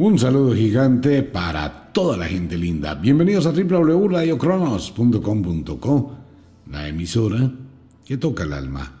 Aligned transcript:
Un 0.00 0.16
saludo 0.16 0.54
gigante 0.54 1.24
para 1.24 1.90
toda 1.92 2.16
la 2.16 2.26
gente 2.26 2.56
linda. 2.56 2.94
Bienvenidos 2.94 3.46
a 3.46 3.50
www.radiocronos.com.co, 3.50 6.16
la 6.70 6.86
emisora 6.86 7.50
que 8.06 8.16
toca 8.16 8.44
el 8.44 8.52
alma. 8.52 8.92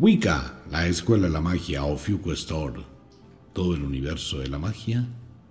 Wicca, 0.00 0.62
la 0.68 0.88
escuela 0.88 1.28
de 1.28 1.32
la 1.32 1.40
magia, 1.40 1.84
Ofiuco 1.84 2.32
Store, 2.32 2.80
todo 3.52 3.76
el 3.76 3.84
universo 3.84 4.40
de 4.40 4.48
la 4.48 4.58
magia 4.58 5.06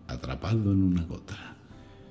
atrapado 0.09 0.73
en 0.73 0.84
una 0.84 1.04
gota. 1.04 1.55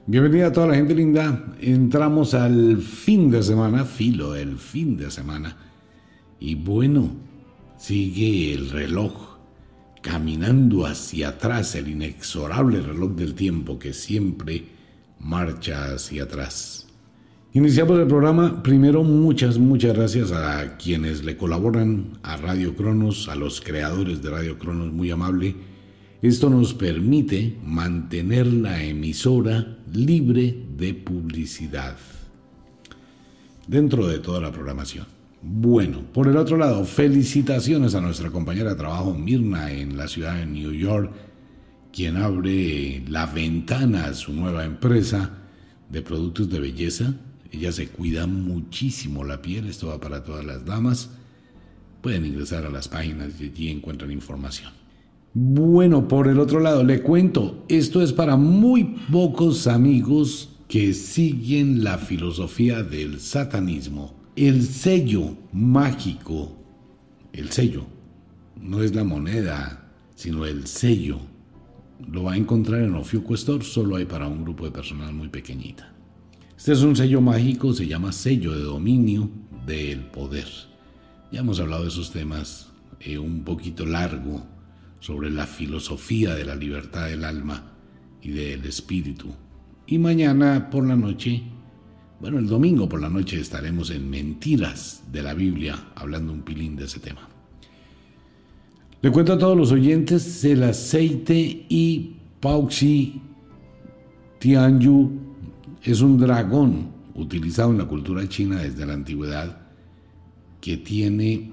Bienvenida 0.07 0.47
a 0.47 0.53
toda 0.53 0.69
la 0.69 0.77
gente 0.77 0.95
linda. 0.95 1.53
Entramos 1.61 2.33
al 2.33 2.79
fin 2.79 3.31
de 3.31 3.43
semana, 3.43 3.85
filo 3.85 4.35
el 4.35 4.57
fin 4.57 4.97
de 4.97 5.11
semana. 5.11 5.55
Y 6.41 6.55
bueno, 6.55 7.11
sigue 7.77 8.55
el 8.55 8.71
reloj 8.71 9.28
caminando 10.11 10.87
hacia 10.87 11.29
atrás 11.29 11.75
el 11.75 11.89
inexorable 11.89 12.81
reloj 12.81 13.11
del 13.11 13.35
tiempo 13.35 13.79
que 13.79 13.93
siempre 13.93 14.65
marcha 15.21 15.93
hacia 15.93 16.23
atrás. 16.23 16.87
Iniciamos 17.53 17.99
el 17.99 18.07
programa. 18.07 18.63
Primero, 18.63 19.05
muchas, 19.05 19.59
muchas 19.59 19.95
gracias 19.95 20.33
a 20.33 20.79
quienes 20.79 21.25
le 21.25 21.37
colaboran 21.37 22.19
a 22.23 22.39
Radio 22.39 22.75
Cronos, 22.75 23.29
a 23.29 23.35
los 23.35 23.61
creadores 23.61 24.23
de 24.23 24.31
Radio 24.31 24.59
Cronos, 24.59 24.91
muy 24.95 25.11
amable. 25.11 25.55
Esto 26.23 26.49
nos 26.49 26.73
permite 26.73 27.59
mantener 27.63 28.47
la 28.47 28.83
emisora 28.83 29.77
libre 29.93 30.59
de 30.75 30.95
publicidad 30.95 31.99
dentro 33.67 34.07
de 34.07 34.21
toda 34.21 34.41
la 34.41 34.53
programación. 34.53 35.18
Bueno, 35.41 36.03
por 36.13 36.27
el 36.27 36.37
otro 36.37 36.57
lado, 36.57 36.85
felicitaciones 36.85 37.95
a 37.95 38.01
nuestra 38.01 38.31
compañera 38.31 38.71
de 38.71 38.77
trabajo 38.77 39.15
Mirna 39.15 39.71
en 39.71 39.97
la 39.97 40.09
ciudad 40.09 40.35
de 40.35 40.47
New 40.47 40.73
York, 40.73 41.13
quien 41.93 42.17
abre 42.17 43.05
la 43.09 43.27
ventana 43.27 44.07
a 44.07 44.15
su 44.15 44.33
nueva 44.33 44.65
empresa 44.65 45.39
de 45.89 46.03
productos 46.03 46.51
de 46.51 46.59
belleza. 46.59 47.15
Ella 47.53 47.71
se 47.71 47.87
cuida 47.89 48.27
muchísimo 48.27 49.23
la 49.23 49.41
piel, 49.41 49.69
esto 49.69 49.87
va 49.87 50.01
para 50.01 50.25
todas 50.25 50.45
las 50.45 50.65
damas. 50.65 51.11
Pueden 52.03 52.27
ingresar 52.27 52.67
a 52.67 52.71
las 52.71 52.89
páginas 52.89 53.41
y 53.41 53.45
allí 53.45 53.69
encuentran 53.69 54.11
información. 54.11 54.73
Bueno, 55.35 56.09
por 56.09 56.27
el 56.27 56.41
otro 56.41 56.59
lado, 56.59 56.83
le 56.83 57.01
cuento, 57.03 57.65
esto 57.69 58.03
es 58.03 58.13
para 58.13 58.37
muy 58.37 58.97
pocos 59.11 59.69
amigos 59.69 60.49
que 60.67 60.93
siguen 60.95 61.85
la 61.85 61.97
filosofía 61.97 62.83
del 62.83 63.21
satanismo 63.21 64.18
el 64.47 64.63
sello 64.63 65.37
mágico, 65.53 66.57
el 67.33 67.51
sello, 67.51 67.87
no 68.61 68.83
es 68.83 68.95
la 68.95 69.03
moneda, 69.03 69.91
sino 70.15 70.47
el 70.47 70.67
sello, 70.67 71.19
lo 72.07 72.25
va 72.25 72.35
a 72.35 72.37
encontrar 72.37 72.83
en 72.83 72.95
Ofiuco 72.95 73.35
Store, 73.35 73.65
solo 73.65 73.97
hay 73.97 74.05
para 74.05 74.29
un 74.29 74.45
grupo 74.45 74.65
de 74.65 74.71
personal 74.71 75.13
muy 75.13 75.29
pequeñita. 75.29 75.93
Este 76.57 76.73
es 76.73 76.83
un 76.83 76.95
sello 76.95 77.21
mágico, 77.21 77.73
se 77.73 77.87
llama 77.87 78.13
sello 78.13 78.53
de 78.53 78.63
dominio 78.63 79.29
del 79.67 80.01
poder. 80.07 80.49
Ya 81.33 81.41
hemos 81.41 81.59
hablado 81.61 81.83
de 81.83 81.89
esos 81.89 82.13
temas 82.13 82.69
eh, 83.01 83.19
un 83.19 83.45
poquito 83.45 83.87
largo 83.87 84.47
sobre 85.01 85.31
la 85.31 85.47
filosofía 85.47 86.35
de 86.35 86.45
la 86.45 86.55
libertad 86.55 87.07
del 87.07 87.25
alma 87.25 87.73
y 88.23 88.31
del 88.31 88.65
espíritu. 88.65 89.29
Y 89.87 89.99
mañana 89.99 90.71
por 90.71 90.87
la 90.87 90.97
noche 90.97 91.43
bueno, 92.21 92.39
el 92.39 92.49
domingo 92.49 92.89
por 92.89 93.01
la 93.01 93.09
noche 93.09 93.41
estaremos 93.41 93.91
en 93.91 94.11
Mentiras 94.11 95.03
de 95.13 95.23
la 95.23 95.35
Biblia, 95.35 95.91
hablando 95.95 96.33
un 96.33 96.43
pilín 96.43 96.75
de 96.75 96.85
ese 96.85 96.99
tema. 96.99 97.29
Le 99.01 99.13
cuento 99.13 99.35
a 99.35 99.39
todos 99.39 99.57
los 99.57 99.71
oyentes, 99.71 100.45
el 100.45 100.65
aceite 100.65 101.67
y 101.69 102.17
Pauxi 102.41 103.21
Tianyu 104.41 105.11
es 105.85 106.01
un 106.01 106.19
dragón 106.19 106.89
utilizado 107.15 107.71
en 107.71 107.79
la 107.79 107.87
cultura 107.87 108.29
china 108.29 108.61
desde 108.63 108.85
la 108.85 108.95
antigüedad 108.95 109.61
que 110.61 110.77
tiene 110.77 111.53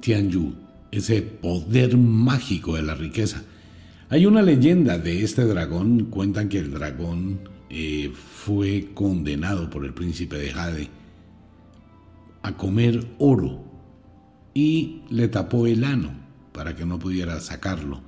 Tianyu, 0.00 0.54
ese 0.90 1.20
poder 1.20 1.98
mágico 1.98 2.76
de 2.76 2.82
la 2.82 2.94
riqueza. 2.94 3.42
Hay 4.08 4.24
una 4.24 4.40
leyenda 4.40 4.96
de 4.98 5.22
este 5.22 5.44
dragón, 5.44 6.06
cuentan 6.06 6.48
que 6.48 6.58
el 6.58 6.72
dragón 6.72 7.53
eh, 7.76 8.12
fue 8.14 8.90
condenado 8.94 9.68
por 9.68 9.84
el 9.84 9.92
príncipe 9.92 10.38
de 10.38 10.52
Jade 10.52 10.88
a 12.42 12.56
comer 12.56 13.04
oro 13.18 13.64
y 14.54 15.02
le 15.10 15.26
tapó 15.26 15.66
el 15.66 15.82
ano 15.82 16.12
para 16.52 16.76
que 16.76 16.86
no 16.86 17.00
pudiera 17.00 17.40
sacarlo. 17.40 18.00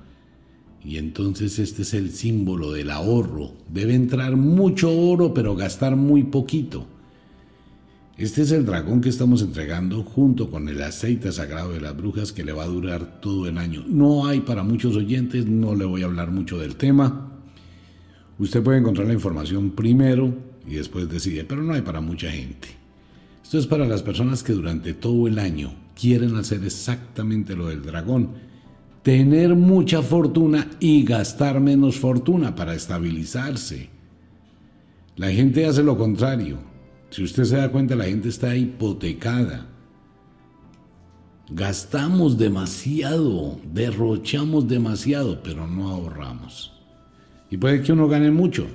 Y 0.85 0.95
entonces 0.95 1.59
este 1.59 1.81
es 1.81 1.93
el 1.93 2.11
símbolo 2.11 2.71
del 2.71 2.91
ahorro. 2.91 3.55
Debe 3.67 3.93
entrar 3.93 4.37
mucho 4.37 4.89
oro 4.89 5.33
pero 5.33 5.57
gastar 5.57 5.97
muy 5.97 6.23
poquito. 6.23 6.87
Este 8.15 8.43
es 8.43 8.51
el 8.51 8.65
dragón 8.65 9.01
que 9.01 9.09
estamos 9.09 9.41
entregando 9.41 10.01
junto 10.03 10.49
con 10.49 10.69
el 10.69 10.81
aceite 10.81 11.33
sagrado 11.33 11.73
de 11.73 11.81
las 11.81 11.97
brujas 11.97 12.31
que 12.31 12.45
le 12.45 12.53
va 12.53 12.63
a 12.63 12.67
durar 12.67 13.19
todo 13.19 13.49
el 13.49 13.57
año. 13.57 13.83
No 13.85 14.27
hay 14.27 14.39
para 14.39 14.63
muchos 14.63 14.95
oyentes, 14.95 15.45
no 15.45 15.75
le 15.75 15.83
voy 15.83 16.03
a 16.03 16.05
hablar 16.05 16.31
mucho 16.31 16.57
del 16.57 16.77
tema. 16.77 17.26
Usted 18.39 18.61
puede 18.61 18.77
encontrar 18.77 19.07
la 19.07 19.13
información 19.13 19.71
primero 19.71 20.33
y 20.67 20.75
después 20.75 21.09
decide, 21.09 21.43
pero 21.43 21.63
no 21.63 21.73
hay 21.73 21.81
para 21.81 22.01
mucha 22.01 22.29
gente. 22.29 22.67
Esto 23.43 23.57
es 23.57 23.67
para 23.67 23.87
las 23.87 24.03
personas 24.03 24.43
que 24.43 24.53
durante 24.53 24.93
todo 24.93 25.27
el 25.27 25.39
año 25.39 25.73
quieren 25.95 26.35
hacer 26.35 26.63
exactamente 26.63 27.55
lo 27.55 27.67
del 27.67 27.81
dragón, 27.81 28.31
tener 29.01 29.55
mucha 29.55 30.01
fortuna 30.01 30.69
y 30.79 31.03
gastar 31.03 31.59
menos 31.59 31.97
fortuna 31.97 32.53
para 32.53 32.75
estabilizarse. 32.75 33.89
La 35.15 35.31
gente 35.31 35.65
hace 35.65 35.81
lo 35.81 35.97
contrario. 35.97 36.59
Si 37.09 37.23
usted 37.23 37.45
se 37.45 37.55
da 37.55 37.71
cuenta, 37.71 37.95
la 37.95 38.03
gente 38.03 38.29
está 38.29 38.55
hipotecada. 38.55 39.65
Gastamos 41.49 42.37
demasiado, 42.37 43.59
derrochamos 43.73 44.67
demasiado, 44.67 45.41
pero 45.41 45.65
no 45.65 45.89
ahorramos. 45.89 46.76
Y 47.49 47.57
puede 47.57 47.81
que 47.81 47.93
uno 47.93 48.07
gane 48.07 48.31
mucho, 48.31 48.67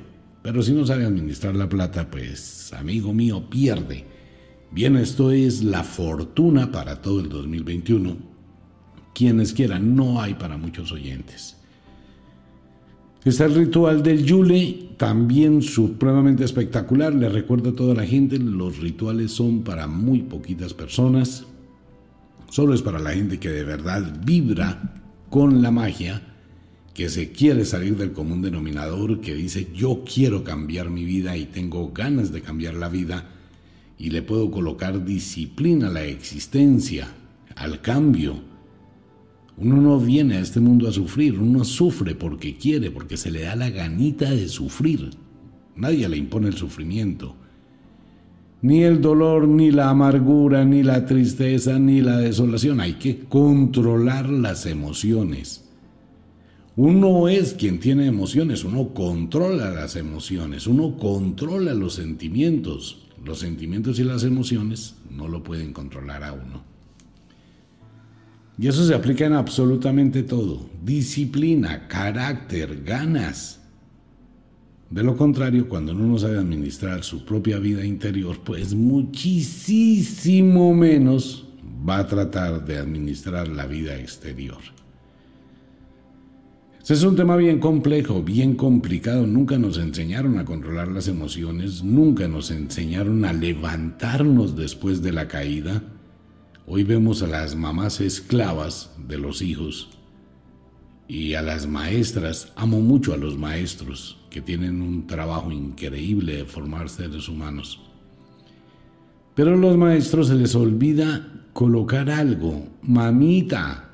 pero 0.43 0.62
si 0.62 0.72
no 0.72 0.87
sabe 0.87 1.05
administrar 1.05 1.55
la 1.55 1.69
plata, 1.69 2.10
pues 2.10 2.72
amigo 2.72 3.12
mío, 3.12 3.49
pierde. 3.49 4.05
Bien, 4.71 4.97
esto 4.97 5.31
es 5.31 5.62
la 5.62 5.84
fortuna 5.84 6.72
para 6.72 7.03
todo 7.03 7.21
el 7.21 7.28
2021. 7.28 8.16
Quienes 9.15 9.53
quieran, 9.53 9.94
no 9.94 10.21
hay 10.21 10.34
para 10.34 10.56
muchos 10.56 10.91
oyentes. 10.91 11.59
Está 13.25 13.44
el 13.44 13.55
ritual 13.55 14.03
del 14.03 14.25
Yule, 14.25 14.94
también 14.97 15.62
supremamente 15.62 16.43
espectacular. 16.43 17.15
Le 17.15 17.28
recuerdo 17.28 17.71
a 17.71 17.77
toda 17.77 17.94
la 17.94 18.06
gente, 18.06 18.38
los 18.38 18.78
rituales 18.78 19.31
son 19.31 19.62
para 19.62 19.87
muy 19.87 20.22
poquitas 20.22 20.75
personas. 20.75 21.44
Solo 22.49 22.75
es 22.75 22.82
para 22.82 22.99
la 22.99 23.12
gente 23.12 23.38
que 23.38 23.50
de 23.50 23.65
verdad 23.65 24.21
vibra 24.25 25.03
con 25.31 25.62
la 25.62 25.71
magia 25.71 26.31
que 26.95 27.09
se 27.09 27.33
quiere 27.33 27.65
salir 27.65 27.97
del 27.97 28.13
común 28.13 28.43
denominador, 28.43 29.21
que 29.21 29.35
dice 29.35 29.69
yo 29.75 30.05
quiero 30.05 30.45
cambiar 30.45 30.91
mi 30.91 31.05
vida 31.05 31.37
y 31.37 31.47
tengo 31.47 31.91
ganas 31.93 32.33
de 32.33 32.43
cambiar 32.43 32.75
la 32.75 32.89
vida 32.89 33.31
y 33.99 34.11
le 34.11 34.23
puedo 34.23 34.51
colocar 34.51 35.05
disciplina 35.05 35.89
a 35.89 35.91
la 35.93 36.05
existencia, 36.05 37.09
al 37.57 37.81
cambio. 37.81 38.41
Uno 39.57 39.77
no 39.77 40.01
viene 40.01 40.37
a 40.37 40.41
este 40.41 40.61
mundo 40.61 40.89
a 40.89 40.93
sufrir, 40.93 41.39
uno 41.39 41.65
sufre 41.65 42.15
porque 42.15 42.57
quiere, 42.57 42.91
porque 42.91 43.17
se 43.17 43.31
le 43.31 43.43
da 43.43 43.55
la 43.55 43.71
ganita 43.71 44.31
de 44.31 44.49
sufrir. 44.49 45.11
Nadie 45.77 46.09
le 46.09 46.17
impone 46.17 46.49
el 46.49 46.55
sufrimiento. 46.55 47.37
Ni 48.61 48.83
el 48.83 49.01
dolor, 49.01 49.49
ni 49.49 49.71
la 49.71 49.91
amargura, 49.91 50.65
ni 50.65 50.83
la 50.83 51.07
tristeza, 51.07 51.79
ni 51.79 52.01
la 52.01 52.19
desolación. 52.19 52.81
Hay 52.81 52.95
que 52.95 53.21
controlar 53.21 54.29
las 54.29 54.67
emociones. 54.67 55.62
Uno 56.77 57.28
es 57.28 57.53
quien 57.53 57.81
tiene 57.81 58.06
emociones, 58.06 58.64
uno 58.64 58.94
controla 58.94 59.70
las 59.70 59.94
emociones, 59.97 60.67
uno 60.67 60.97
controla 60.97 61.75
los 61.75 61.94
sentimientos. 61.94 62.99
Los 63.25 63.41
sentimientos 63.41 63.99
y 63.99 64.05
las 64.05 64.25
emociones 64.25 64.97
no 65.11 65.29
lo 65.29 65.44
pueden 65.44 65.73
controlar 65.73 66.25
a 66.25 66.32
uno. 66.32 66.64
Y 68.58 68.67
eso 68.67 68.85
se 68.87 68.94
aplica 68.94 69.26
en 69.26 69.35
absolutamente 69.35 70.23
todo. 70.23 70.69
Disciplina, 70.85 71.87
carácter, 71.88 72.82
ganas. 72.82 73.61
De 74.91 75.02
lo 75.02 75.17
contrario, 75.17 75.69
cuando 75.69 75.93
uno 75.93 76.06
no 76.06 76.19
sabe 76.19 76.38
administrar 76.38 77.05
su 77.05 77.25
propia 77.25 77.58
vida 77.58 77.85
interior, 77.85 78.41
pues 78.44 78.75
muchísimo 78.75 79.94
menos 80.75 81.47
va 81.88 81.99
a 81.99 82.06
tratar 82.06 82.64
de 82.64 82.79
administrar 82.79 83.49
la 83.49 83.67
vida 83.67 83.97
exterior. 83.99 84.58
Es 86.88 87.05
un 87.05 87.14
tema 87.14 87.37
bien 87.37 87.61
complejo, 87.61 88.23
bien 88.23 88.56
complicado. 88.56 89.25
Nunca 89.25 89.56
nos 89.56 89.79
enseñaron 89.79 90.38
a 90.38 90.44
controlar 90.44 90.88
las 90.88 91.06
emociones, 91.06 91.84
nunca 91.84 92.26
nos 92.26 92.50
enseñaron 92.50 93.25
a 93.25 93.32
levantarnos 93.32 94.56
después 94.56 95.00
de 95.00 95.12
la 95.12 95.29
caída. 95.29 95.84
Hoy 96.67 96.82
vemos 96.82 97.23
a 97.23 97.29
las 97.29 97.55
mamás 97.55 98.00
esclavas 98.00 98.90
de 99.08 99.17
los 99.17 99.43
hijos 99.43 99.90
y 101.06 101.34
a 101.34 101.43
las 101.43 101.69
maestras. 101.69 102.52
Amo 102.56 102.81
mucho 102.81 103.14
a 103.14 103.17
los 103.17 103.38
maestros 103.38 104.19
que 104.28 104.43
tienen 104.43 104.82
un 104.82 105.06
trabajo 105.06 105.52
increíble 105.52 106.38
de 106.38 106.44
formar 106.44 106.88
seres 106.88 107.28
humanos. 107.28 107.81
Pero 109.37 109.55
a 109.55 109.56
los 109.56 109.76
maestros 109.76 110.28
se 110.28 110.35
les 110.35 110.56
olvida 110.56 111.46
colocar 111.52 112.11
algo. 112.11 112.67
Mamita, 112.82 113.88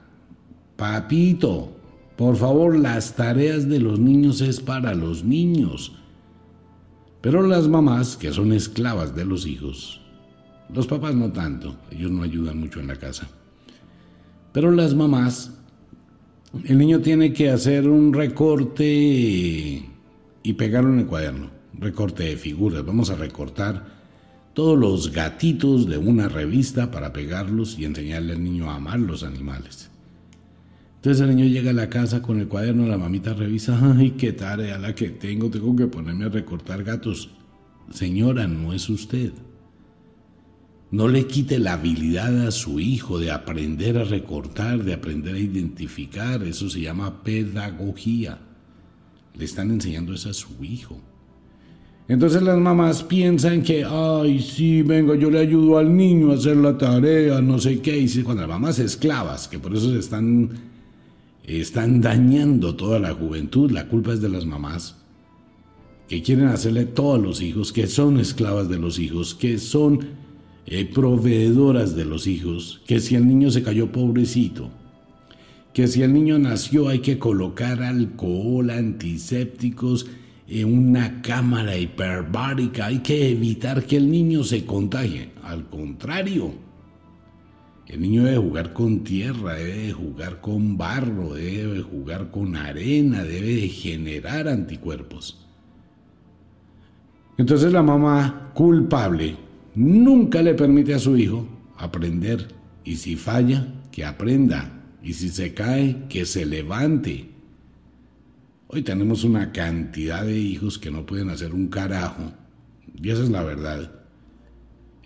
papito, 0.75 1.78
por 2.19 2.35
favor, 2.35 2.77
las 2.77 3.15
tareas 3.15 3.69
de 3.69 3.79
los 3.79 4.01
niños 4.01 4.41
es 4.41 4.59
para 4.59 4.93
los 4.93 5.23
niños. 5.23 5.93
Pero 7.21 7.47
las 7.47 7.69
mamás, 7.69 8.17
que 8.17 8.33
son 8.33 8.53
esclavas 8.53 9.15
de 9.15 9.25
los 9.25 9.47
hijos, 9.47 10.01
los 10.75 10.89
papás 10.89 11.15
no 11.15 11.31
tanto, 11.31 11.77
ellos 11.93 12.11
no 12.11 12.25
ayudan 12.25 12.59
mucho 12.59 12.81
en 12.81 12.89
la 12.89 12.97
casa. 12.97 13.29
Pero 14.53 14.73
las 14.73 14.97
mamás, 14.97 15.53
el 16.65 16.79
niño 16.79 16.99
tiene 17.03 17.33
que 17.33 17.51
hacer 17.51 17.89
un 17.89 18.13
recorte 18.13 18.85
y 20.43 20.53
pegarlo 20.55 20.95
en 20.95 20.99
el 20.99 21.07
cuaderno, 21.07 21.51
recorte 21.75 22.25
de 22.25 22.37
figuras. 22.37 22.85
Vamos 22.85 23.11
a 23.11 23.15
recortar 23.15 23.87
todos 24.55 24.77
los 24.77 25.13
gatitos 25.13 25.87
de 25.87 25.99
una 25.99 26.29
revista 26.29 26.91
para 26.91 27.13
pegarlos 27.13 27.79
y 27.79 27.85
enseñarle 27.85 28.33
al 28.33 28.43
niño 28.43 28.69
a 28.69 28.75
amar 28.75 28.99
los 28.99 29.23
animales. 29.23 29.93
Entonces 31.09 31.27
el 31.27 31.37
niño 31.37 31.49
llega 31.49 31.71
a 31.71 31.73
la 31.73 31.89
casa 31.89 32.21
con 32.21 32.39
el 32.39 32.49
cuaderno, 32.49 32.87
la 32.87 32.99
mamita 32.99 33.33
revisa, 33.33 33.81
ay, 33.97 34.11
qué 34.11 34.35
tarea 34.35 34.77
la 34.77 34.95
que 34.95 35.09
tengo, 35.09 35.49
tengo 35.49 35.75
que 35.75 35.87
ponerme 35.87 36.27
a 36.27 36.29
recortar 36.29 36.85
gatos. 36.85 37.31
Señora, 37.91 38.47
no 38.47 38.75
es 38.75 38.91
usted. 38.91 39.33
No 40.91 41.09
le 41.09 41.27
quite 41.27 41.59
la 41.61 41.73
habilidad 41.73 42.47
a 42.47 42.51
su 42.51 42.79
hijo 42.79 43.19
de 43.19 43.31
aprender 43.31 43.97
a 43.97 44.05
recortar, 44.05 44.85
de 44.85 44.93
aprender 44.93 45.37
a 45.37 45.39
identificar, 45.39 46.43
eso 46.43 46.69
se 46.69 46.83
llama 46.83 47.23
pedagogía. 47.23 48.41
Le 49.35 49.47
están 49.47 49.71
enseñando 49.71 50.13
eso 50.13 50.29
a 50.29 50.35
su 50.35 50.63
hijo. 50.63 51.01
Entonces 52.07 52.43
las 52.43 52.59
mamás 52.59 53.03
piensan 53.03 53.63
que, 53.63 53.83
ay, 53.83 54.43
sí, 54.43 54.83
venga, 54.83 55.15
yo 55.15 55.31
le 55.31 55.39
ayudo 55.39 55.79
al 55.79 55.97
niño 55.97 56.33
a 56.33 56.35
hacer 56.35 56.59
la 56.59 56.77
tarea, 56.77 57.41
no 57.41 57.59
sé 57.59 57.81
qué. 57.81 57.97
Y 57.99 58.23
cuando 58.23 58.43
las 58.43 58.51
mamás 58.51 58.79
esclavas, 58.79 59.49
que 59.49 59.59
por 59.59 59.75
eso 59.75 59.91
se 59.91 60.01
están 60.01 60.68
están 61.49 62.01
dañando 62.01 62.75
toda 62.75 62.99
la 62.99 63.15
juventud, 63.15 63.71
la 63.71 63.89
culpa 63.89 64.13
es 64.13 64.21
de 64.21 64.29
las 64.29 64.45
mamás, 64.45 64.97
que 66.07 66.23
quieren 66.23 66.49
hacerle 66.49 66.85
todo 66.85 67.15
a 67.15 67.19
los 67.19 67.41
hijos, 67.41 67.73
que 67.73 67.87
son 67.87 68.21
esclavas 68.21 68.69
de 68.69 68.79
los 68.79 68.99
hijos, 68.99 69.35
que 69.35 69.59
son 69.59 70.01
eh, 70.67 70.85
proveedoras 70.85 71.97
de 71.97 72.05
los 72.05 72.27
hijos, 72.27 72.83
que 72.87 73.01
si 73.01 73.15
el 73.15 73.27
niño 73.27 73.51
se 73.51 73.63
cayó 73.63 73.91
pobrecito, 73.91 74.71
que 75.73 75.87
si 75.87 76.03
el 76.03 76.13
niño 76.13 76.39
nació 76.39 76.89
hay 76.89 76.99
que 76.99 77.19
colocar 77.19 77.83
alcohol, 77.83 78.71
antisépticos, 78.71 80.07
en 80.49 80.65
una 80.67 81.21
cámara 81.21 81.77
hiperbárica, 81.77 82.87
hay 82.87 83.01
que 83.01 83.31
evitar 83.31 83.85
que 83.85 83.99
el 83.99 84.11
niño 84.11 84.45
se 84.45 84.65
contagie. 84.65 85.31
Al 85.43 85.69
contrario, 85.69 86.53
el 87.89 88.01
niño 88.03 88.25
debe 88.25 88.37
jugar 88.37 88.73
con 88.75 89.03
tierra, 89.03 89.55
debe 89.55 89.93
jugar 89.93 90.41
con 90.43 90.77
barro, 90.77 91.35
debe 91.35 91.81
jugar 91.81 92.31
con 92.31 92.55
arena, 92.55 93.25
debe 93.25 93.67
generar 93.69 94.47
anticuerpos. 94.47 95.47
Entonces 97.39 97.73
la 97.73 97.83
mamá 97.83 98.51
culpable 98.53 99.37
nunca 99.75 100.43
le 100.43 100.55
permite 100.55 100.93
a 100.93 100.99
su 100.99 101.17
hijo 101.17 101.49
aprender 101.79 102.49
y 102.85 102.97
si 102.97 103.17
falla, 103.17 103.67
que 103.91 104.05
aprenda 104.05 104.83
y 105.03 105.15
si 105.15 105.31
se 105.31 105.55
cae, 105.55 106.05
que 106.09 106.27
se 106.27 106.45
levante. 106.45 107.31
Hoy 108.67 108.83
tenemos 108.83 109.25
una 109.25 109.51
cantidad 109.53 110.25
de 110.25 110.39
hijos 110.39 110.79
que 110.79 110.91
no 110.91 111.07
pueden 111.07 111.31
hacer 111.31 111.55
un 111.55 111.69
carajo 111.69 112.33
y 113.01 113.09
esa 113.09 113.23
es 113.23 113.31
la 113.31 113.43
verdad. 113.43 113.93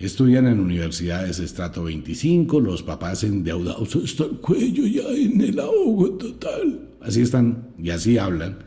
Estudian 0.02 0.48
en 0.48 0.58
universidades 0.58 1.38
estrato 1.38 1.84
25, 1.84 2.58
los 2.58 2.82
papás 2.82 3.22
endeudados 3.22 3.94
hasta 3.94 4.24
el 4.24 4.38
cuello 4.38 4.84
ya 4.84 5.08
en 5.08 5.40
el 5.40 5.60
ahogo 5.60 6.10
total. 6.14 6.88
Así 7.00 7.20
están 7.20 7.68
y 7.78 7.90
así 7.90 8.18
hablan. 8.18 8.58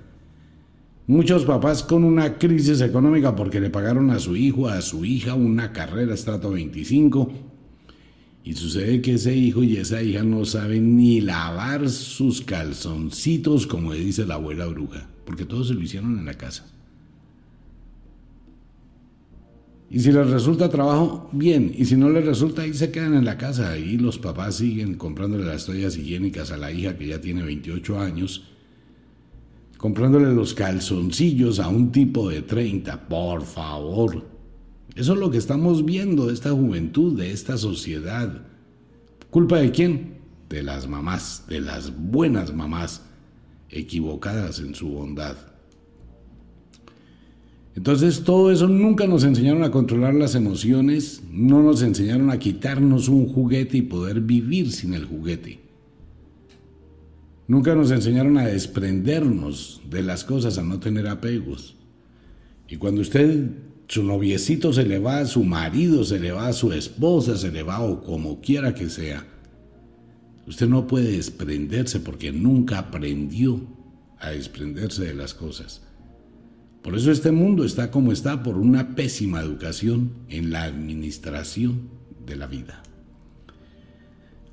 Muchos 1.07 1.43
papás 1.43 1.83
con 1.83 2.05
una 2.05 2.37
crisis 2.37 2.79
económica 2.79 3.35
porque 3.35 3.59
le 3.59 3.69
pagaron 3.69 4.11
a 4.11 4.19
su 4.19 4.37
hijo, 4.37 4.69
a 4.69 4.81
su 4.81 5.03
hija 5.03 5.33
una 5.33 5.73
carrera 5.73 6.13
estrato 6.13 6.51
25 6.51 7.29
y 8.45 8.53
sucede 8.53 9.01
que 9.01 9.15
ese 9.15 9.35
hijo 9.35 9.61
y 9.61 9.75
esa 9.75 10.01
hija 10.01 10.23
no 10.23 10.45
saben 10.45 10.95
ni 10.95 11.19
lavar 11.19 11.89
sus 11.89 12.39
calzoncitos 12.43 13.67
como 13.67 13.91
dice 13.91 14.25
la 14.25 14.35
abuela 14.35 14.67
bruja, 14.67 15.09
porque 15.25 15.43
todos 15.43 15.67
se 15.67 15.73
lo 15.73 15.81
hicieron 15.81 16.17
en 16.17 16.25
la 16.25 16.35
casa. 16.35 16.65
Y 19.89 19.99
si 19.99 20.11
les 20.11 20.29
resulta 20.29 20.69
trabajo, 20.69 21.29
bien. 21.31 21.73
Y 21.75 21.85
si 21.85 21.95
no 21.95 22.09
les 22.09 22.25
resulta, 22.25 22.63
ahí 22.63 22.73
se 22.73 22.91
quedan 22.91 23.13
en 23.13 23.25
la 23.25 23.37
casa. 23.37 23.77
Y 23.77 23.97
los 23.97 24.17
papás 24.17 24.55
siguen 24.55 24.95
comprándole 24.95 25.45
las 25.45 25.65
toallas 25.65 25.97
higiénicas 25.97 26.51
a 26.51 26.57
la 26.57 26.71
hija 26.71 26.97
que 26.97 27.07
ya 27.07 27.21
tiene 27.21 27.43
28 27.43 27.99
años. 27.99 28.49
Comprándole 29.77 30.33
los 30.33 30.53
calzoncillos 30.53 31.59
a 31.59 31.67
un 31.67 31.91
tipo 31.91 32.29
de 32.29 32.41
30. 32.41 33.07
Por 33.07 33.43
favor. 33.43 34.25
Eso 34.95 35.13
es 35.13 35.19
lo 35.19 35.29
que 35.29 35.37
estamos 35.37 35.85
viendo 35.85 36.27
de 36.27 36.33
esta 36.33 36.51
juventud, 36.51 37.17
de 37.17 37.31
esta 37.31 37.57
sociedad. 37.57 38.41
¿Culpa 39.29 39.57
de 39.57 39.71
quién? 39.71 40.19
De 40.49 40.63
las 40.63 40.87
mamás, 40.87 41.45
de 41.47 41.59
las 41.59 41.93
buenas 41.95 42.53
mamás, 42.53 43.03
equivocadas 43.69 44.59
en 44.59 44.73
su 44.73 44.87
bondad. 44.87 45.35
Entonces 47.75 48.23
todo 48.23 48.51
eso 48.51 48.69
nunca 48.69 49.05
nos 49.05 49.25
enseñaron 49.25 49.63
a 49.63 49.71
controlar 49.71 50.15
las 50.15 50.33
emociones, 50.33 51.23
no 51.29 51.61
nos 51.61 51.81
enseñaron 51.81 52.31
a 52.31 52.39
quitarnos 52.39 53.09
un 53.09 53.27
juguete 53.27 53.77
y 53.77 53.81
poder 53.81 54.21
vivir 54.21 54.71
sin 54.71 54.93
el 54.93 55.03
juguete. 55.03 55.59
Nunca 57.47 57.75
nos 57.75 57.91
enseñaron 57.91 58.37
a 58.37 58.47
desprendernos 58.47 59.81
de 59.89 60.03
las 60.03 60.23
cosas, 60.23 60.57
a 60.57 60.63
no 60.63 60.79
tener 60.79 61.07
apegos. 61.07 61.75
Y 62.69 62.77
cuando 62.77 63.01
usted, 63.01 63.51
su 63.87 64.03
noviecito 64.03 64.71
se 64.71 64.85
le 64.85 64.97
va, 64.97 65.25
su 65.25 65.43
marido 65.43 66.05
se 66.05 66.19
le 66.19 66.31
va, 66.31 66.53
su 66.53 66.71
esposa 66.71 67.37
se 67.37 67.51
le 67.51 67.61
va 67.61 67.81
o 67.81 68.01
como 68.01 68.39
quiera 68.39 68.73
que 68.73 68.89
sea, 68.89 69.27
usted 70.47 70.67
no 70.67 70.87
puede 70.87 71.11
desprenderse 71.11 71.99
porque 71.99 72.31
nunca 72.31 72.79
aprendió 72.79 73.61
a 74.17 74.29
desprenderse 74.29 75.03
de 75.03 75.13
las 75.13 75.33
cosas. 75.33 75.81
Por 76.85 76.95
eso 76.95 77.11
este 77.11 77.31
mundo 77.31 77.65
está 77.65 77.89
como 77.89 78.11
está 78.11 78.43
por 78.43 78.59
una 78.59 78.93
pésima 78.93 79.41
educación 79.41 80.11
en 80.29 80.51
la 80.51 80.65
administración 80.65 81.89
de 82.27 82.35
la 82.35 82.45
vida. 82.45 82.83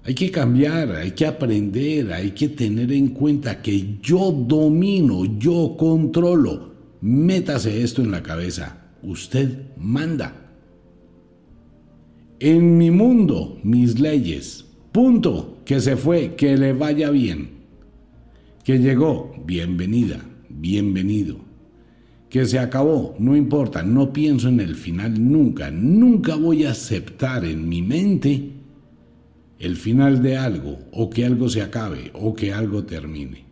Hay 0.03 0.15
que 0.15 0.31
cambiar, 0.31 0.93
hay 0.93 1.11
que 1.11 1.27
aprender, 1.27 2.11
hay 2.11 2.31
que 2.31 2.49
tener 2.49 2.91
en 2.91 3.09
cuenta 3.09 3.61
que 3.61 3.99
yo 4.01 4.33
domino, 4.33 5.27
yo 5.39 5.77
controlo. 5.79 6.73
Métase 7.03 7.83
esto 7.83 8.01
en 8.01 8.11
la 8.11 8.23
cabeza. 8.23 8.79
Usted 9.03 9.67
manda. 9.77 10.55
En 12.41 12.79
mi 12.79 12.91
mundo, 12.91 13.61
mis 13.63 14.01
leyes. 14.01 14.65
Punto. 14.91 15.59
Que 15.67 15.83
se 15.83 15.99
fue, 15.99 16.35
que 16.35 16.57
le 16.57 16.73
vaya 16.73 17.11
bien. 17.11 17.51
Que 18.65 18.79
llegó, 18.79 19.35
bienvenida, 19.45 20.25
bienvenido 20.49 21.52
que 22.33 22.47
se 22.47 22.59
acabó, 22.59 23.15
no 23.19 23.37
importa, 23.37 23.83
no 23.83 24.11
pienso 24.11 24.49
en 24.49 24.59
el 24.61 24.75
final 24.75 25.31
nunca, 25.31 25.71
nunca 25.71 26.35
voy 26.35 26.65
a 26.65 26.71
aceptar 26.71 27.45
en 27.45 27.69
mi 27.69 27.83
mente 27.83 28.53
el 29.59 29.77
final 29.77 30.23
de 30.23 30.39
algo, 30.39 30.79
o 30.93 31.11
que 31.11 31.27
algo 31.27 31.51
se 31.51 31.61
acabe, 31.61 32.11
o 32.15 32.35
que 32.35 32.55
algo 32.55 32.85
termine. 32.85 33.45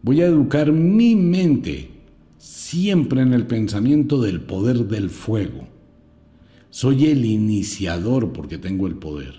Voy 0.00 0.22
a 0.22 0.26
educar 0.26 0.70
mi 0.70 1.16
mente 1.16 1.90
siempre 2.38 3.22
en 3.22 3.32
el 3.32 3.48
pensamiento 3.48 4.22
del 4.22 4.42
poder 4.42 4.86
del 4.86 5.10
fuego. 5.10 5.66
Soy 6.70 7.06
el 7.06 7.24
iniciador 7.24 8.32
porque 8.32 8.58
tengo 8.58 8.86
el 8.86 8.94
poder. 8.94 9.34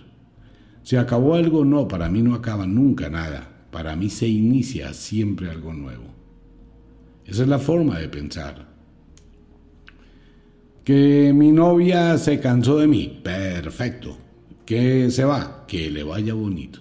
¿Se 0.84 0.98
acabó 0.98 1.36
algo? 1.36 1.64
No, 1.64 1.88
para 1.88 2.10
mí 2.10 2.22
no 2.22 2.36
acaba 2.36 2.68
nunca 2.68 3.10
nada. 3.10 3.68
Para 3.72 3.96
mí 3.96 4.10
se 4.10 4.28
inicia 4.28 4.94
siempre 4.94 5.50
algo 5.50 5.72
nuevo. 5.72 6.17
Esa 7.28 7.44
es 7.44 7.50
la 7.50 7.60
forma 7.60 8.00
de 8.00 8.08
pensar. 8.08 8.66
Que 10.84 11.34
mi 11.36 11.52
novia 11.52 12.18
se 12.18 12.40
cansó 12.40 12.78
de 12.78 12.88
mí. 12.88 13.20
Perfecto. 13.22 14.18
Que 14.66 15.12
se 15.12 15.26
va. 15.26 15.66
Que 15.68 15.92
le 15.92 16.04
vaya 16.04 16.34
bonito. 16.34 16.80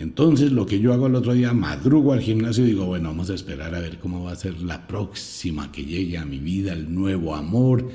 Entonces 0.00 0.52
lo 0.52 0.64
que 0.64 0.80
yo 0.80 0.94
hago 0.94 1.08
el 1.08 1.14
otro 1.14 1.34
día, 1.34 1.52
madrugo 1.52 2.14
al 2.14 2.20
gimnasio 2.20 2.64
y 2.64 2.68
digo, 2.68 2.86
bueno, 2.86 3.10
vamos 3.10 3.28
a 3.28 3.34
esperar 3.34 3.74
a 3.74 3.80
ver 3.80 3.98
cómo 3.98 4.24
va 4.24 4.32
a 4.32 4.36
ser 4.36 4.62
la 4.62 4.86
próxima 4.86 5.70
que 5.70 5.84
llegue 5.84 6.16
a 6.16 6.24
mi 6.24 6.38
vida, 6.38 6.72
el 6.72 6.94
nuevo 6.94 7.34
amor. 7.34 7.90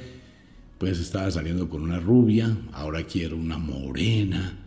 Pues 0.78 1.00
estaba 1.00 1.32
saliendo 1.32 1.68
con 1.68 1.82
una 1.82 2.00
rubia, 2.00 2.56
ahora 2.74 3.06
quiero 3.06 3.38
una 3.38 3.58
morena, 3.58 4.60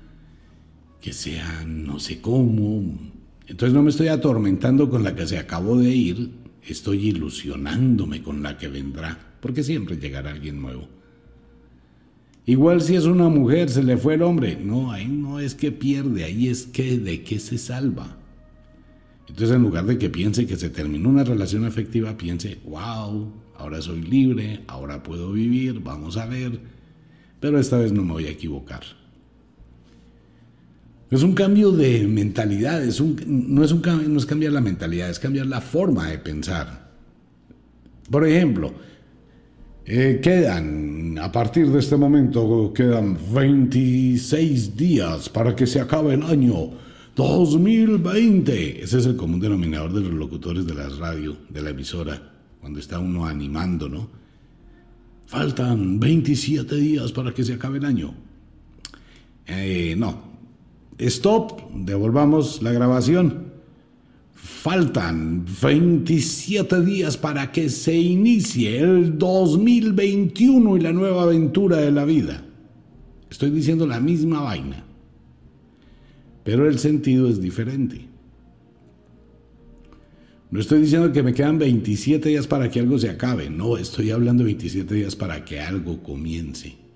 que 1.00 1.12
sea 1.12 1.64
no 1.64 2.00
sé 2.00 2.20
cómo, 2.20 2.82
Entonces 3.48 3.74
no 3.74 3.82
me 3.82 3.90
estoy 3.90 4.08
atormentando 4.08 4.90
con 4.90 5.02
la 5.02 5.14
que 5.14 5.26
se 5.26 5.38
acabó 5.38 5.78
de 5.78 5.90
ir, 5.90 6.30
estoy 6.62 7.08
ilusionándome 7.08 8.22
con 8.22 8.42
la 8.42 8.58
que 8.58 8.68
vendrá, 8.68 9.36
porque 9.40 9.62
siempre 9.62 9.96
llegará 9.96 10.30
alguien 10.30 10.60
nuevo. 10.60 10.86
Igual 12.44 12.82
si 12.82 12.94
es 12.94 13.04
una 13.04 13.28
mujer, 13.28 13.70
se 13.70 13.82
le 13.82 13.96
fue 13.96 14.14
el 14.14 14.22
hombre. 14.22 14.56
No, 14.56 14.92
ahí 14.92 15.06
no 15.06 15.40
es 15.40 15.54
que 15.54 15.72
pierde, 15.72 16.24
ahí 16.24 16.48
es 16.48 16.66
que 16.66 16.98
de 16.98 17.22
qué 17.22 17.38
se 17.38 17.56
salva. 17.58 18.18
Entonces 19.28 19.56
en 19.56 19.62
lugar 19.62 19.86
de 19.86 19.98
que 19.98 20.10
piense 20.10 20.46
que 20.46 20.56
se 20.56 20.70
terminó 20.70 21.08
una 21.08 21.24
relación 21.24 21.64
afectiva, 21.64 22.16
piense, 22.16 22.58
wow, 22.66 23.32
ahora 23.56 23.80
soy 23.80 24.02
libre, 24.02 24.60
ahora 24.66 25.02
puedo 25.02 25.32
vivir, 25.32 25.80
vamos 25.80 26.16
a 26.16 26.26
ver, 26.26 26.60
pero 27.40 27.58
esta 27.58 27.78
vez 27.78 27.92
no 27.92 28.02
me 28.02 28.12
voy 28.12 28.26
a 28.26 28.30
equivocar. 28.30 28.82
Es 31.10 31.22
un 31.22 31.32
cambio 31.32 31.72
de 31.72 32.06
mentalidad, 32.06 32.84
es 32.84 33.00
un, 33.00 33.16
no, 33.26 33.64
es 33.64 33.72
un, 33.72 33.82
no 33.82 34.18
es 34.18 34.26
cambiar 34.26 34.52
la 34.52 34.60
mentalidad, 34.60 35.08
es 35.08 35.18
cambiar 35.18 35.46
la 35.46 35.60
forma 35.60 36.08
de 36.08 36.18
pensar. 36.18 36.90
Por 38.10 38.26
ejemplo, 38.26 38.74
eh, 39.86 40.20
quedan, 40.22 41.18
a 41.18 41.32
partir 41.32 41.70
de 41.70 41.78
este 41.78 41.96
momento, 41.96 42.72
quedan 42.74 43.16
26 43.32 44.76
días 44.76 45.30
para 45.30 45.56
que 45.56 45.66
se 45.66 45.80
acabe 45.80 46.12
el 46.12 46.22
año 46.24 46.72
2020. 47.16 48.84
Ese 48.84 48.98
es 48.98 49.06
el 49.06 49.16
común 49.16 49.40
denominador 49.40 49.94
de 49.94 50.02
los 50.02 50.12
locutores 50.12 50.66
de 50.66 50.74
la 50.74 50.90
radio, 50.90 51.38
de 51.48 51.62
la 51.62 51.70
emisora, 51.70 52.20
cuando 52.60 52.80
está 52.80 52.98
uno 52.98 53.24
animando, 53.24 53.88
¿no? 53.88 54.10
Faltan 55.26 55.98
27 55.98 56.76
días 56.76 57.12
para 57.12 57.32
que 57.32 57.44
se 57.44 57.54
acabe 57.54 57.78
el 57.78 57.86
año. 57.86 58.14
Eh, 59.46 59.94
no, 59.96 60.27
Stop, 60.98 61.72
devolvamos 61.72 62.60
la 62.60 62.72
grabación. 62.72 63.48
Faltan 64.34 65.44
27 65.62 66.80
días 66.84 67.16
para 67.16 67.52
que 67.52 67.68
se 67.68 67.96
inicie 67.96 68.80
el 68.80 69.16
2021 69.16 70.76
y 70.76 70.80
la 70.80 70.92
nueva 70.92 71.22
aventura 71.22 71.76
de 71.76 71.92
la 71.92 72.04
vida. 72.04 72.44
Estoy 73.30 73.50
diciendo 73.50 73.86
la 73.86 74.00
misma 74.00 74.40
vaina, 74.42 74.84
pero 76.42 76.68
el 76.68 76.78
sentido 76.78 77.28
es 77.28 77.40
diferente. 77.40 78.08
No 80.50 80.60
estoy 80.60 80.80
diciendo 80.80 81.12
que 81.12 81.22
me 81.22 81.34
quedan 81.34 81.58
27 81.58 82.30
días 82.30 82.46
para 82.46 82.70
que 82.70 82.80
algo 82.80 82.98
se 82.98 83.10
acabe, 83.10 83.50
no, 83.50 83.76
estoy 83.76 84.10
hablando 84.10 84.42
de 84.42 84.46
27 84.46 84.94
días 84.94 85.14
para 85.14 85.44
que 85.44 85.60
algo 85.60 86.02
comience. 86.02 86.87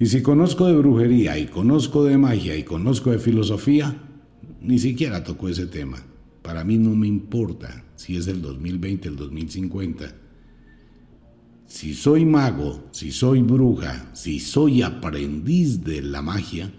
Y 0.00 0.06
si 0.06 0.22
conozco 0.22 0.66
de 0.66 0.76
brujería 0.76 1.38
y 1.38 1.46
conozco 1.46 2.04
de 2.04 2.16
magia 2.16 2.56
y 2.56 2.62
conozco 2.62 3.10
de 3.10 3.18
filosofía, 3.18 4.02
ni 4.62 4.78
siquiera 4.78 5.22
toco 5.22 5.46
ese 5.46 5.66
tema. 5.66 6.02
Para 6.40 6.64
mí 6.64 6.78
no 6.78 6.96
me 6.96 7.06
importa 7.06 7.84
si 7.96 8.16
es 8.16 8.26
el 8.26 8.40
2020, 8.40 9.08
el 9.08 9.16
2050. 9.16 10.14
Si 11.66 11.92
soy 11.92 12.24
mago, 12.24 12.88
si 12.92 13.12
soy 13.12 13.42
bruja, 13.42 14.10
si 14.14 14.40
soy 14.40 14.80
aprendiz 14.80 15.84
de 15.84 16.00
la 16.00 16.22
magia, 16.22 16.72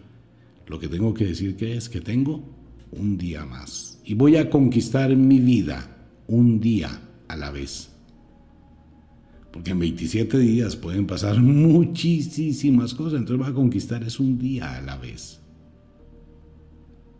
lo 0.66 0.80
que 0.80 0.88
tengo 0.88 1.14
que 1.14 1.28
decir 1.28 1.56
que 1.56 1.78
es 1.78 1.90
que 1.90 2.02
tengo 2.02 2.44
un 2.92 3.20
día 3.20 3.46
más. 3.46 4.00
Y 4.04 4.16
voy 4.16 4.38
a 4.38 4.50
conquistar 4.50 5.16
mi 5.16 5.40
vida 5.40 5.96
un 6.26 6.60
día 6.60 7.00
a 7.28 7.38
la 7.38 7.52
vez. 7.52 7.91
Porque 9.52 9.72
en 9.72 9.80
27 9.80 10.38
días 10.40 10.76
pueden 10.76 11.06
pasar 11.06 11.42
muchísimas 11.42 12.94
cosas. 12.94 13.20
Entonces 13.20 13.46
va 13.46 13.50
a 13.50 13.54
conquistar 13.54 14.04
es 14.04 14.20
un 14.20 14.38
día 14.38 14.78
a 14.78 14.82
la 14.82 14.98
vez. 14.98 15.40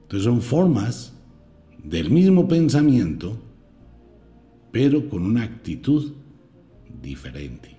Entonces 0.04 0.26
son 0.26 0.42
formas 0.42 1.14
del 1.84 2.10
mismo 2.10 2.48
pensamiento, 2.48 3.38
pero 4.72 5.10
con 5.10 5.24
una 5.24 5.44
actitud 5.44 6.14
diferente. 7.02 7.78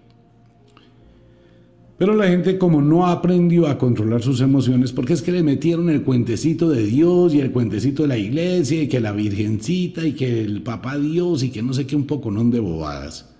Pero 1.98 2.16
la 2.16 2.26
gente 2.26 2.58
como 2.58 2.82
no 2.82 3.06
aprendió 3.06 3.68
a 3.68 3.78
controlar 3.78 4.22
sus 4.22 4.40
emociones, 4.40 4.92
porque 4.92 5.12
es 5.12 5.22
que 5.22 5.30
le 5.30 5.42
metieron 5.42 5.88
el 5.88 6.02
cuentecito 6.02 6.68
de 6.68 6.84
Dios 6.84 7.32
y 7.32 7.40
el 7.40 7.52
cuentecito 7.52 8.02
de 8.02 8.08
la 8.08 8.18
iglesia 8.18 8.82
y 8.82 8.88
que 8.88 8.98
la 8.98 9.12
virgencita 9.12 10.04
y 10.04 10.12
que 10.12 10.42
el 10.42 10.62
papá 10.62 10.98
Dios 10.98 11.42
y 11.42 11.50
que 11.50 11.62
no 11.62 11.72
sé 11.72 11.86
qué 11.86 11.94
un 11.94 12.06
poco 12.06 12.30
no 12.30 12.42
de 12.44 12.60
bobadas 12.60 13.31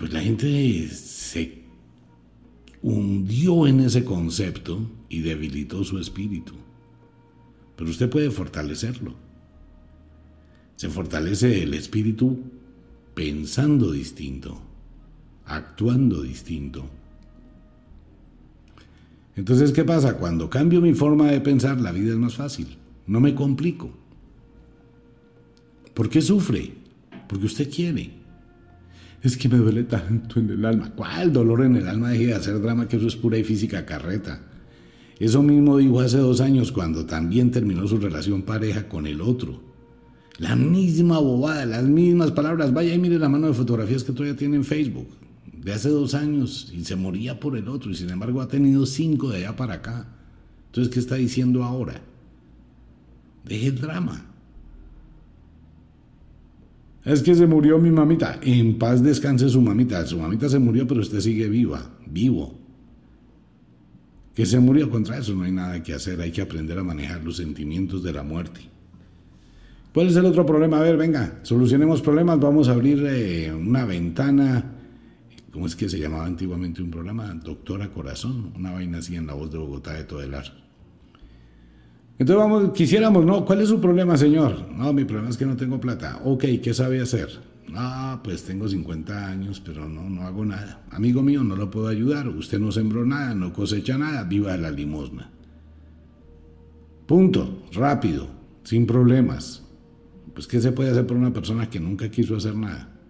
pues 0.00 0.14
la 0.14 0.20
gente 0.20 0.88
se 0.88 1.62
hundió 2.80 3.66
en 3.66 3.80
ese 3.80 4.02
concepto 4.02 4.90
y 5.10 5.20
debilitó 5.20 5.84
su 5.84 5.98
espíritu. 5.98 6.54
Pero 7.76 7.90
usted 7.90 8.08
puede 8.08 8.30
fortalecerlo. 8.30 9.14
Se 10.76 10.88
fortalece 10.88 11.64
el 11.64 11.74
espíritu 11.74 12.38
pensando 13.14 13.92
distinto, 13.92 14.62
actuando 15.44 16.22
distinto. 16.22 16.86
Entonces, 19.36 19.70
¿qué 19.70 19.84
pasa? 19.84 20.16
Cuando 20.16 20.48
cambio 20.48 20.80
mi 20.80 20.94
forma 20.94 21.30
de 21.30 21.42
pensar, 21.42 21.78
la 21.78 21.92
vida 21.92 22.12
es 22.12 22.18
más 22.18 22.36
fácil. 22.36 22.78
No 23.06 23.20
me 23.20 23.34
complico. 23.34 23.90
¿Por 25.92 26.08
qué 26.08 26.22
sufre? 26.22 26.72
Porque 27.28 27.44
usted 27.44 27.70
quiere 27.70 28.19
es 29.22 29.36
que 29.36 29.48
me 29.48 29.58
duele 29.58 29.84
tanto 29.84 30.40
en 30.40 30.50
el 30.50 30.64
alma. 30.64 30.92
¿Cuál 30.94 31.32
dolor 31.32 31.64
en 31.64 31.76
el 31.76 31.88
alma? 31.88 32.10
Deje 32.10 32.26
de 32.26 32.34
hacer 32.34 32.60
drama, 32.60 32.88
que 32.88 32.96
eso 32.96 33.06
es 33.06 33.16
pura 33.16 33.36
y 33.36 33.44
física 33.44 33.84
carreta. 33.84 34.40
Eso 35.18 35.42
mismo 35.42 35.76
dijo 35.76 36.00
hace 36.00 36.16
dos 36.16 36.40
años 36.40 36.72
cuando 36.72 37.04
también 37.04 37.50
terminó 37.50 37.86
su 37.86 37.98
relación 37.98 38.42
pareja 38.42 38.88
con 38.88 39.06
el 39.06 39.20
otro. 39.20 39.60
La 40.38 40.56
misma 40.56 41.18
bobada, 41.18 41.66
las 41.66 41.84
mismas 41.84 42.30
palabras. 42.30 42.72
Vaya 42.72 42.94
y 42.94 42.98
mire 42.98 43.18
la 43.18 43.28
mano 43.28 43.48
de 43.48 43.52
fotografías 43.52 44.02
que 44.02 44.12
todavía 44.12 44.36
tiene 44.36 44.56
en 44.56 44.64
Facebook. 44.64 45.08
De 45.52 45.74
hace 45.74 45.90
dos 45.90 46.14
años 46.14 46.72
y 46.74 46.82
se 46.84 46.96
moría 46.96 47.38
por 47.38 47.58
el 47.58 47.68
otro 47.68 47.90
y 47.90 47.94
sin 47.94 48.08
embargo 48.08 48.40
ha 48.40 48.48
tenido 48.48 48.86
cinco 48.86 49.28
de 49.28 49.38
allá 49.38 49.56
para 49.56 49.74
acá. 49.74 50.08
Entonces, 50.68 50.90
¿qué 50.90 51.00
está 51.00 51.16
diciendo 51.16 51.62
ahora? 51.62 52.00
Deje 53.44 53.66
el 53.66 53.78
drama. 53.78 54.29
Es 57.04 57.22
que 57.22 57.34
se 57.34 57.46
murió 57.46 57.78
mi 57.78 57.90
mamita. 57.90 58.38
En 58.42 58.78
paz 58.78 59.02
descanse 59.02 59.48
su 59.48 59.60
mamita. 59.60 60.04
Su 60.06 60.18
mamita 60.18 60.48
se 60.48 60.58
murió, 60.58 60.86
pero 60.86 61.00
usted 61.00 61.20
sigue 61.20 61.48
viva, 61.48 61.90
vivo. 62.06 62.58
Que 64.34 64.46
se 64.46 64.60
murió 64.60 64.90
contra 64.90 65.18
eso, 65.18 65.34
no 65.34 65.44
hay 65.44 65.52
nada 65.52 65.82
que 65.82 65.94
hacer. 65.94 66.20
Hay 66.20 66.30
que 66.30 66.42
aprender 66.42 66.78
a 66.78 66.84
manejar 66.84 67.24
los 67.24 67.36
sentimientos 67.36 68.02
de 68.02 68.12
la 68.12 68.22
muerte. 68.22 68.60
¿Cuál 69.92 70.08
es 70.08 70.16
el 70.16 70.26
otro 70.26 70.46
problema? 70.46 70.78
A 70.78 70.82
ver, 70.82 70.96
venga, 70.96 71.40
solucionemos 71.42 72.00
problemas. 72.00 72.38
Vamos 72.38 72.68
a 72.68 72.72
abrir 72.72 73.04
eh, 73.06 73.52
una 73.52 73.84
ventana. 73.84 74.76
¿Cómo 75.52 75.66
es 75.66 75.74
que 75.74 75.88
se 75.88 75.98
llamaba 75.98 76.26
antiguamente 76.26 76.80
un 76.80 76.90
programa? 76.90 77.34
Doctora 77.34 77.88
Corazón. 77.88 78.52
Una 78.56 78.70
vaina 78.70 78.98
así 78.98 79.16
en 79.16 79.26
la 79.26 79.34
voz 79.34 79.50
de 79.50 79.58
Bogotá 79.58 79.94
de 79.94 80.04
Todelar. 80.04 80.69
Entonces 82.20 82.72
quisiéramos, 82.74 83.24
no, 83.24 83.46
¿cuál 83.46 83.62
es 83.62 83.70
su 83.70 83.80
problema, 83.80 84.14
señor? 84.14 84.68
No, 84.76 84.92
mi 84.92 85.06
problema 85.06 85.30
es 85.30 85.38
que 85.38 85.46
no 85.46 85.56
tengo 85.56 85.80
plata. 85.80 86.20
Ok, 86.22 86.44
¿qué 86.62 86.74
sabe 86.74 87.00
hacer? 87.00 87.30
Ah, 87.74 88.20
pues 88.22 88.44
tengo 88.44 88.68
50 88.68 89.26
años, 89.26 89.62
pero 89.64 89.88
no, 89.88 90.10
no 90.10 90.26
hago 90.26 90.44
nada. 90.44 90.82
Amigo 90.90 91.22
mío, 91.22 91.42
no 91.42 91.56
lo 91.56 91.70
puedo 91.70 91.88
ayudar. 91.88 92.28
Usted 92.28 92.58
no 92.58 92.72
sembró 92.72 93.06
nada, 93.06 93.34
no 93.34 93.54
cosecha 93.54 93.96
nada, 93.96 94.24
viva 94.24 94.54
la 94.58 94.70
limosna. 94.70 95.30
Punto, 97.06 97.62
rápido, 97.72 98.28
sin 98.64 98.86
problemas. 98.86 99.64
Pues, 100.34 100.46
¿qué 100.46 100.60
se 100.60 100.72
puede 100.72 100.90
hacer 100.90 101.06
por 101.06 101.16
una 101.16 101.32
persona 101.32 101.70
que 101.70 101.80
nunca 101.80 102.10
quiso 102.10 102.36
hacer 102.36 102.54
nada? 102.54 103.00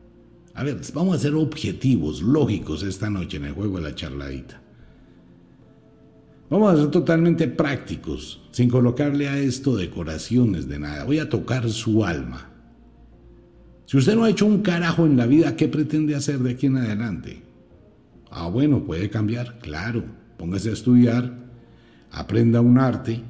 A 0.54 0.62
ver, 0.62 0.80
vamos 0.94 1.16
a 1.16 1.18
ser 1.18 1.34
objetivos, 1.34 2.22
lógicos 2.22 2.84
esta 2.84 3.10
noche 3.10 3.38
en 3.38 3.46
el 3.46 3.54
juego 3.54 3.78
de 3.78 3.82
la 3.82 3.94
charladita. 3.96 4.62
Vamos 6.50 6.74
a 6.74 6.76
ser 6.76 6.90
totalmente 6.90 7.46
prácticos, 7.46 8.42
sin 8.50 8.68
colocarle 8.68 9.28
a 9.28 9.38
esto 9.38 9.76
decoraciones 9.76 10.66
de 10.66 10.80
nada. 10.80 11.04
Voy 11.04 11.20
a 11.20 11.28
tocar 11.28 11.70
su 11.70 12.04
alma. 12.04 12.50
Si 13.86 13.96
usted 13.96 14.16
no 14.16 14.24
ha 14.24 14.30
hecho 14.30 14.46
un 14.46 14.60
carajo 14.60 15.06
en 15.06 15.16
la 15.16 15.26
vida, 15.26 15.54
¿qué 15.54 15.68
pretende 15.68 16.16
hacer 16.16 16.40
de 16.40 16.50
aquí 16.50 16.66
en 16.66 16.78
adelante? 16.78 17.42
Ah, 18.30 18.48
bueno, 18.48 18.84
puede 18.84 19.10
cambiar, 19.10 19.60
claro. 19.60 20.04
Póngase 20.38 20.70
a 20.70 20.72
estudiar, 20.72 21.32
aprenda 22.10 22.60
un 22.60 22.78
arte, 22.78 23.22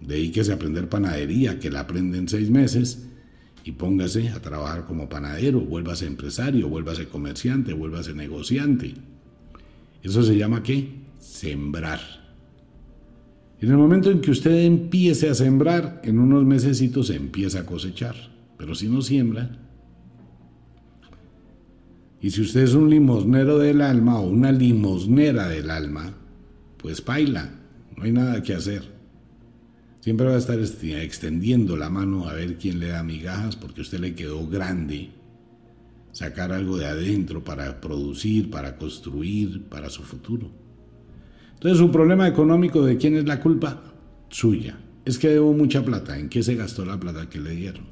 dedíquese 0.00 0.52
a 0.52 0.54
aprender 0.54 0.88
panadería, 0.88 1.58
que 1.58 1.70
la 1.70 1.80
aprende 1.80 2.18
en 2.18 2.28
seis 2.28 2.48
meses, 2.48 3.08
y 3.64 3.72
póngase 3.72 4.28
a 4.28 4.40
trabajar 4.40 4.86
como 4.86 5.08
panadero, 5.08 5.60
vuélvase 5.60 6.06
empresario, 6.06 6.68
vuélvase 6.68 7.08
comerciante, 7.08 7.72
vuélvase 7.72 8.14
negociante. 8.14 8.94
¿Eso 10.00 10.22
se 10.22 10.36
llama 10.36 10.62
qué? 10.62 10.90
Sembrar. 11.18 12.27
En 13.60 13.70
el 13.70 13.76
momento 13.76 14.10
en 14.10 14.20
que 14.20 14.30
usted 14.30 14.64
empiece 14.64 15.28
a 15.28 15.34
sembrar, 15.34 16.00
en 16.04 16.18
unos 16.18 16.44
meses 16.44 16.78
se 16.78 17.16
empieza 17.16 17.60
a 17.60 17.66
cosechar. 17.66 18.14
Pero 18.56 18.74
si 18.74 18.88
no 18.88 19.02
siembra, 19.02 19.50
y 22.20 22.30
si 22.30 22.42
usted 22.42 22.62
es 22.62 22.74
un 22.74 22.90
limosnero 22.90 23.58
del 23.58 23.80
alma 23.80 24.18
o 24.18 24.28
una 24.28 24.50
limosnera 24.52 25.48
del 25.48 25.70
alma, 25.70 26.12
pues 26.76 27.04
baila, 27.04 27.50
no 27.96 28.04
hay 28.04 28.12
nada 28.12 28.42
que 28.42 28.54
hacer. 28.54 28.82
Siempre 30.00 30.26
va 30.26 30.34
a 30.34 30.38
estar 30.38 30.58
este, 30.58 31.02
extendiendo 31.02 31.76
la 31.76 31.90
mano 31.90 32.28
a 32.28 32.34
ver 32.34 32.56
quién 32.56 32.78
le 32.80 32.88
da 32.88 33.02
migajas 33.02 33.56
porque 33.56 33.82
usted 33.82 33.98
le 33.98 34.14
quedó 34.14 34.46
grande 34.46 35.10
sacar 36.12 36.52
algo 36.52 36.76
de 36.76 36.86
adentro 36.86 37.44
para 37.44 37.80
producir, 37.80 38.50
para 38.50 38.76
construir, 38.76 39.64
para 39.64 39.90
su 39.90 40.02
futuro. 40.02 40.50
Entonces, 41.58 41.78
su 41.78 41.90
problema 41.90 42.28
económico, 42.28 42.84
¿de 42.84 42.98
quién 42.98 43.16
es 43.16 43.24
la 43.24 43.40
culpa? 43.40 43.82
Suya. 44.28 44.78
Es 45.04 45.18
que 45.18 45.26
debo 45.28 45.52
mucha 45.54 45.84
plata. 45.84 46.16
¿En 46.16 46.28
qué 46.28 46.44
se 46.44 46.54
gastó 46.54 46.84
la 46.84 47.00
plata 47.00 47.28
que 47.28 47.40
le 47.40 47.50
dieron? 47.50 47.86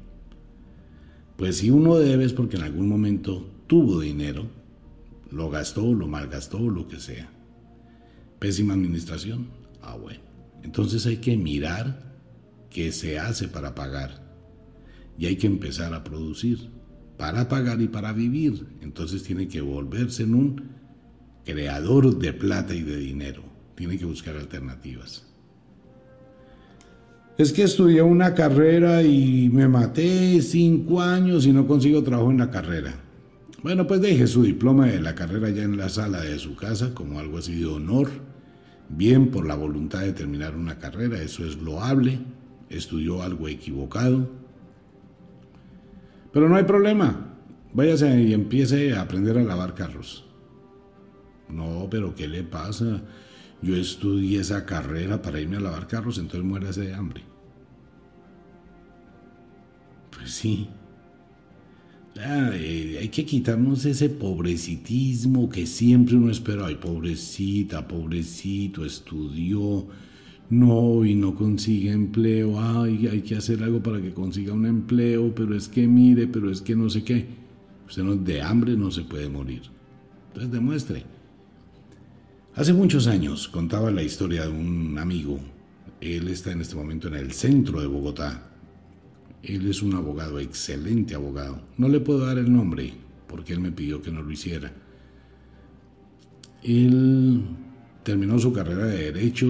Pues 1.35 1.57
si 1.57 1.69
uno 1.69 1.97
debe 1.97 2.23
es 2.23 2.31
porque 2.31 2.55
en 2.55 2.63
algún 2.63 2.87
momento 2.87 3.45
tuvo 3.67 3.99
dinero, 3.99 4.47
lo 5.31 5.49
gastó, 5.49 5.93
lo 5.93 6.07
malgastó, 6.07 6.69
lo 6.69 6.87
que 6.87 7.01
sea. 7.01 7.29
Pésima 8.39 8.73
administración. 8.73 9.47
Ah, 9.81 9.97
bueno. 9.97 10.21
Entonces 10.63 11.05
hay 11.05 11.17
que 11.17 11.35
mirar 11.35 12.15
qué 12.69 12.93
se 12.93 13.19
hace 13.19 13.49
para 13.49 13.75
pagar. 13.75 14.23
Y 15.19 15.25
hay 15.25 15.35
que 15.35 15.47
empezar 15.47 15.93
a 15.93 16.05
producir 16.05 16.69
para 17.17 17.49
pagar 17.49 17.81
y 17.81 17.89
para 17.89 18.13
vivir. 18.13 18.65
Entonces 18.79 19.23
tiene 19.23 19.49
que 19.49 19.59
volverse 19.59 20.23
en 20.23 20.35
un 20.35 20.63
creador 21.43 22.17
de 22.17 22.31
plata 22.31 22.73
y 22.73 22.83
de 22.83 22.95
dinero. 22.95 23.56
Tiene 23.77 23.97
que 23.97 24.03
buscar 24.03 24.35
alternativas. 24.35 25.25
Es 27.37 27.53
que 27.53 27.63
estudié 27.63 28.01
una 28.01 28.33
carrera 28.33 29.01
y 29.03 29.49
me 29.53 29.69
maté 29.69 30.41
cinco 30.41 31.01
años 31.01 31.45
y 31.45 31.53
no 31.53 31.65
consigo 31.65 32.03
trabajo 32.03 32.31
en 32.31 32.39
la 32.39 32.51
carrera. 32.51 32.95
Bueno, 33.63 33.87
pues 33.87 34.01
deje 34.01 34.27
su 34.27 34.43
diploma 34.43 34.87
de 34.87 34.99
la 34.99 35.15
carrera 35.15 35.49
ya 35.49 35.63
en 35.63 35.77
la 35.77 35.87
sala 35.87 36.21
de 36.21 36.37
su 36.39 36.57
casa 36.57 36.93
como 36.93 37.19
algo 37.19 37.37
así 37.37 37.55
de 37.55 37.67
honor. 37.67 38.09
Bien 38.89 39.31
por 39.31 39.47
la 39.47 39.55
voluntad 39.55 40.01
de 40.01 40.11
terminar 40.11 40.57
una 40.57 40.77
carrera, 40.77 41.21
eso 41.21 41.45
es 41.45 41.55
loable. 41.57 42.19
Estudió 42.69 43.23
algo 43.23 43.47
equivocado 43.47 44.27
pero 46.37 46.49
no 46.49 46.55
hay 46.55 46.65
problema. 46.65 47.33
Váyase 47.73 48.21
y 48.21 48.31
empiece 48.31 48.93
a 48.93 49.01
aprender 49.01 49.39
a 49.39 49.43
lavar 49.43 49.73
carros. 49.73 50.23
No, 51.49 51.87
pero 51.89 52.13
¿qué 52.13 52.27
le 52.27 52.43
pasa? 52.43 53.01
Yo 53.61 53.75
estudié 53.75 54.39
esa 54.39 54.65
carrera 54.65 55.21
para 55.21 55.41
irme 55.41 55.57
a 55.57 55.61
lavar 55.61 55.87
carros, 55.87 56.17
entonces 56.17 56.43
muérase 56.43 56.81
de 56.81 56.93
hambre. 56.93 57.23
Pues 60.11 60.31
sí. 60.31 60.67
Eh, 62.15 62.97
hay 62.99 63.09
que 63.09 63.25
quitarnos 63.25 63.85
ese 63.85 64.09
pobrecitismo 64.09 65.49
que 65.49 65.65
siempre 65.67 66.15
uno 66.15 66.31
espera. 66.31 66.65
Ay, 66.67 66.75
pobrecita, 66.75 67.87
pobrecito, 67.87 68.85
estudió, 68.85 69.87
no 70.49 71.05
y 71.05 71.15
no 71.15 71.35
consigue 71.35 71.91
empleo, 71.91 72.59
ay, 72.59 73.07
hay 73.07 73.21
que 73.21 73.35
hacer 73.35 73.63
algo 73.63 73.83
para 73.83 74.01
que 74.01 74.13
consiga 74.13 74.53
un 74.53 74.65
empleo, 74.65 75.33
pero 75.35 75.55
es 75.55 75.67
que 75.67 75.87
mire, 75.87 76.27
pero 76.27 76.49
es 76.49 76.61
que 76.61 76.75
no 76.75 76.89
sé 76.89 77.03
qué. 77.03 77.25
Usted 77.87 78.03
no, 78.03 78.15
de 78.15 78.41
hambre 78.41 78.75
no 78.75 78.91
se 78.91 79.03
puede 79.03 79.29
morir. 79.29 79.63
Entonces 80.29 80.51
demuestre. 80.51 81.16
Hace 82.57 82.73
muchos 82.73 83.05
años 83.05 83.47
contaba 83.47 83.91
la 83.91 84.01
historia 84.01 84.41
de 84.41 84.49
un 84.49 84.97
amigo. 84.97 85.39
Él 86.01 86.27
está 86.27 86.51
en 86.51 86.61
este 86.61 86.75
momento 86.75 87.07
en 87.07 87.13
el 87.13 87.31
centro 87.33 87.79
de 87.79 87.85
Bogotá. 87.85 88.49
Él 89.43 89.69
es 89.69 89.83
un 89.83 89.93
abogado, 89.93 90.39
excelente 90.39 91.13
abogado. 91.13 91.61
No 91.77 91.87
le 91.87 91.99
puedo 91.99 92.25
dar 92.25 92.39
el 92.39 92.51
nombre 92.51 92.95
porque 93.27 93.53
él 93.53 93.59
me 93.59 93.71
pidió 93.71 94.01
que 94.01 94.09
no 94.09 94.23
lo 94.23 94.31
hiciera. 94.31 94.73
Él 96.63 97.43
terminó 98.01 98.39
su 98.39 98.51
carrera 98.51 98.87
de 98.87 99.11
derecho, 99.11 99.47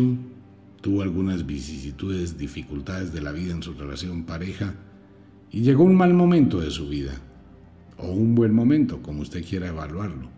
tuvo 0.82 1.02
algunas 1.02 1.46
vicisitudes, 1.46 2.38
dificultades 2.38 3.14
de 3.14 3.22
la 3.22 3.32
vida 3.32 3.54
en 3.54 3.64
su 3.64 3.74
relación 3.74 4.26
pareja 4.26 4.76
y 5.50 5.62
llegó 5.62 5.86
un 5.86 5.96
mal 5.96 6.14
momento 6.14 6.60
de 6.60 6.72
su 6.72 6.90
vida, 6.90 7.14
o 7.98 8.12
un 8.12 8.36
buen 8.36 8.54
momento, 8.54 9.02
como 9.02 9.22
usted 9.22 9.46
quiera 9.46 9.70
evaluarlo. 9.70 10.37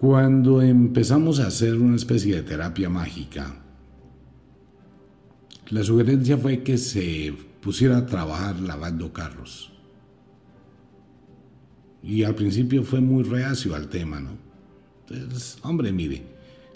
Cuando 0.00 0.62
empezamos 0.62 1.40
a 1.40 1.48
hacer 1.48 1.74
una 1.74 1.96
especie 1.96 2.34
de 2.36 2.42
terapia 2.42 2.88
mágica, 2.88 3.54
la 5.68 5.82
sugerencia 5.82 6.38
fue 6.38 6.62
que 6.62 6.78
se 6.78 7.34
pusiera 7.60 7.98
a 7.98 8.06
trabajar 8.06 8.58
lavando 8.60 9.12
carros. 9.12 9.70
Y 12.02 12.22
al 12.22 12.34
principio 12.34 12.82
fue 12.82 13.02
muy 13.02 13.24
reacio 13.24 13.74
al 13.74 13.88
tema, 13.88 14.20
¿no? 14.20 14.30
Entonces, 15.10 15.58
hombre, 15.64 15.92
mire, 15.92 16.22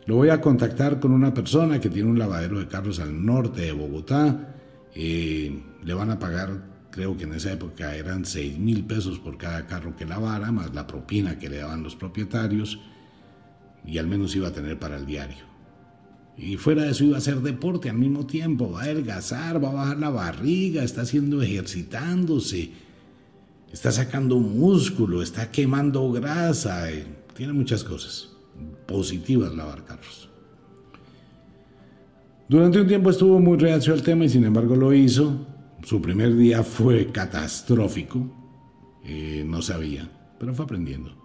lo 0.05 0.17
voy 0.17 0.29
a 0.29 0.43
contactar 0.43 1.01
con 1.01 1.11
una 1.11 1.33
persona 1.33 1.81
que 1.81 1.89
tiene 1.89 2.11
un 2.11 2.19
lavadero 2.19 2.59
de 2.59 2.69
carros 2.69 3.01
al 3.01 3.25
norte 3.25 3.63
de 3.63 3.73
Bogotá. 3.73 4.55
Eh, 4.95 5.63
le 5.83 5.95
van 5.95 6.11
a 6.11 6.19
pagar, 6.19 6.63
creo 6.91 7.17
que 7.17 7.25
en 7.25 7.33
esa 7.33 7.53
época 7.53 7.97
eran 7.97 8.27
6 8.27 8.59
mil 8.59 8.85
pesos 8.85 9.19
por 9.19 9.39
cada 9.39 9.67
carro 9.67 9.97
que 9.97 10.05
lavara, 10.05 10.53
más 10.53 10.75
la 10.75 10.87
propina 10.87 11.39
que 11.39 11.49
le 11.49 11.57
daban 11.57 11.83
los 11.83 11.97
propietarios, 11.97 12.79
y 13.87 13.99
al 13.99 14.07
menos 14.07 14.35
iba 14.37 14.49
a 14.49 14.53
tener 14.53 14.79
para 14.79 14.97
el 14.97 15.07
diario. 15.07 15.55
Y 16.37 16.57
fuera 16.57 16.83
de 16.83 16.90
eso 16.90 17.05
iba 17.05 17.16
a 17.16 17.18
hacer 17.18 17.40
deporte 17.40 17.88
al 17.88 17.99
mismo 17.99 18.27
tiempo, 18.27 18.73
va 18.73 18.81
a 18.81 18.85
adelgazar, 18.85 19.62
va 19.62 19.70
a 19.70 19.75
bajar 19.75 19.99
la 19.99 20.11
barriga, 20.11 20.83
está 20.83 21.03
haciendo 21.03 21.42
ejercitándose, 21.42 22.73
está 23.73 23.92
sacando 23.92 24.38
músculo, 24.38 25.23
está 25.23 25.51
quemando 25.51 26.11
grasa, 26.11 26.90
eh, 26.90 27.07
tiene 27.37 27.53
muchas 27.53 27.85
cosas 27.85 28.31
positivas 28.87 29.55
lavar 29.55 29.85
carros. 29.85 30.29
Durante 32.49 32.81
un 32.81 32.87
tiempo 32.87 33.11
estuvo 33.11 33.40
muy 33.40 33.57
reacio 33.57 33.94
al 33.94 34.03
tema 34.03 34.25
y 34.25 34.29
sin 34.29 34.44
embargo 34.44 34.77
lo 34.77 34.92
hizo. 34.92 35.47
Su 35.83 36.01
primer 36.01 36.37
día 36.37 36.62
fue 36.62 37.07
catastrófico. 37.07 38.31
Eh, 39.05 39.44
no 39.47 39.62
sabía, 39.62 40.11
pero 40.38 40.55
fue 40.55 40.64
aprendiendo. 40.64 41.24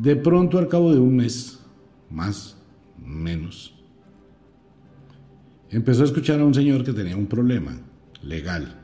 De 0.00 0.16
pronto 0.16 0.56
al 0.56 0.66
cabo 0.66 0.94
de 0.94 0.98
un 0.98 1.14
mes, 1.14 1.58
más, 2.08 2.56
menos, 2.96 3.74
empezó 5.68 6.00
a 6.00 6.06
escuchar 6.06 6.40
a 6.40 6.44
un 6.46 6.54
señor 6.54 6.82
que 6.84 6.94
tenía 6.94 7.18
un 7.18 7.26
problema 7.26 7.78
legal. 8.22 8.80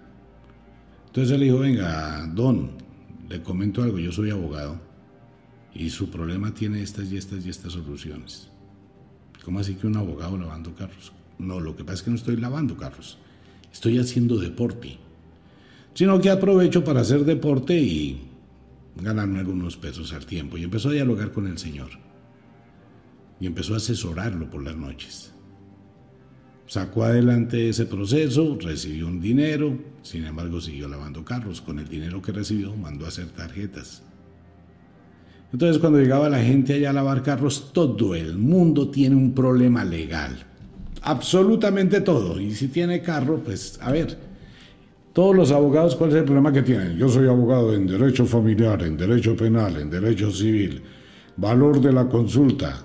Entonces 1.06 1.34
él 1.34 1.40
dijo, 1.40 1.60
venga, 1.60 2.26
don, 2.34 2.72
le 3.30 3.42
comento 3.42 3.82
algo, 3.82 3.98
yo 3.98 4.12
soy 4.12 4.28
abogado 4.28 4.78
y 5.72 5.88
su 5.88 6.10
problema 6.10 6.52
tiene 6.52 6.82
estas 6.82 7.10
y 7.10 7.16
estas 7.16 7.46
y 7.46 7.48
estas 7.48 7.72
soluciones. 7.72 8.50
¿Cómo 9.42 9.60
así 9.60 9.74
que 9.74 9.86
un 9.86 9.96
abogado 9.96 10.36
lavando 10.36 10.74
carros? 10.74 11.12
No, 11.38 11.60
lo 11.60 11.76
que 11.76 11.84
pasa 11.84 11.94
es 11.94 12.02
que 12.02 12.10
no 12.10 12.16
estoy 12.16 12.36
lavando 12.36 12.76
carros, 12.76 13.16
estoy 13.72 13.98
haciendo 13.98 14.36
deporte. 14.36 14.98
Sino 15.94 16.20
que 16.20 16.28
aprovecho 16.28 16.84
para 16.84 17.00
hacer 17.00 17.24
deporte 17.24 17.80
y 17.80 18.35
ganarme 18.96 19.40
algunos 19.40 19.76
pesos 19.76 20.12
al 20.12 20.26
tiempo. 20.26 20.56
Y 20.56 20.64
empezó 20.64 20.88
a 20.88 20.92
dialogar 20.92 21.32
con 21.32 21.46
el 21.46 21.58
Señor. 21.58 21.90
Y 23.40 23.46
empezó 23.46 23.74
a 23.74 23.78
asesorarlo 23.78 24.50
por 24.50 24.62
las 24.62 24.76
noches. 24.76 25.32
Sacó 26.66 27.04
adelante 27.04 27.68
ese 27.68 27.86
proceso, 27.86 28.58
recibió 28.60 29.06
un 29.06 29.20
dinero, 29.20 29.78
sin 30.02 30.24
embargo 30.24 30.60
siguió 30.60 30.88
lavando 30.88 31.24
carros. 31.24 31.60
Con 31.60 31.78
el 31.78 31.88
dinero 31.88 32.20
que 32.20 32.32
recibió 32.32 32.74
mandó 32.74 33.04
a 33.04 33.08
hacer 33.08 33.26
tarjetas 33.28 34.02
entonces 35.52 35.78
cuando 35.80 35.98
llegaba 35.98 36.28
la 36.28 36.42
gente 36.42 36.74
allá 36.74 36.90
a 36.90 36.92
lavar 36.92 37.22
carros, 37.22 37.70
todo 37.72 38.14
el 38.14 38.36
mundo 38.36 38.90
tiene 38.90 39.16
un 39.16 39.32
problema 39.32 39.84
legal. 39.84 40.44
Absolutamente 41.02 42.00
todo. 42.00 42.40
Y 42.40 42.54
si 42.54 42.68
tiene 42.68 43.00
carro, 43.00 43.40
pues 43.42 43.78
a 43.80 43.92
ver, 43.92 44.18
todos 45.16 45.34
los 45.34 45.50
abogados, 45.50 45.96
¿cuál 45.96 46.10
es 46.10 46.16
el 46.16 46.24
problema 46.24 46.52
que 46.52 46.60
tienen? 46.60 46.98
Yo 46.98 47.08
soy 47.08 47.26
abogado 47.26 47.72
en 47.72 47.86
derecho 47.86 48.26
familiar, 48.26 48.82
en 48.82 48.98
derecho 48.98 49.34
penal, 49.34 49.78
en 49.78 49.88
derecho 49.88 50.30
civil. 50.30 50.82
Valor 51.38 51.80
de 51.80 51.90
la 51.90 52.06
consulta, 52.06 52.84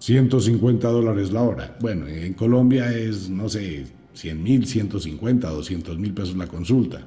150 0.00 0.88
dólares 0.88 1.30
la 1.30 1.42
hora. 1.42 1.76
Bueno, 1.80 2.08
en 2.08 2.34
Colombia 2.34 2.92
es, 2.92 3.30
no 3.30 3.48
sé, 3.48 3.86
100 4.14 4.42
mil, 4.42 4.66
150, 4.66 5.48
200 5.48 5.96
mil 5.96 6.12
pesos 6.12 6.36
la 6.36 6.48
consulta. 6.48 7.02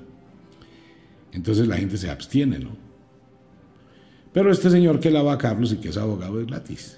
Entonces 1.33 1.67
la 1.67 1.75
gente 1.75 1.97
se 1.97 2.09
abstiene, 2.09 2.59
¿no? 2.59 2.69
Pero 4.31 4.49
este 4.49 4.69
señor 4.69 5.01
que 5.01 5.11
lava 5.11 5.33
a 5.33 5.37
Carlos 5.37 5.73
y 5.73 5.75
que 5.75 5.89
es 5.89 5.97
abogado 5.97 6.39
es 6.39 6.47
gratis. 6.47 6.97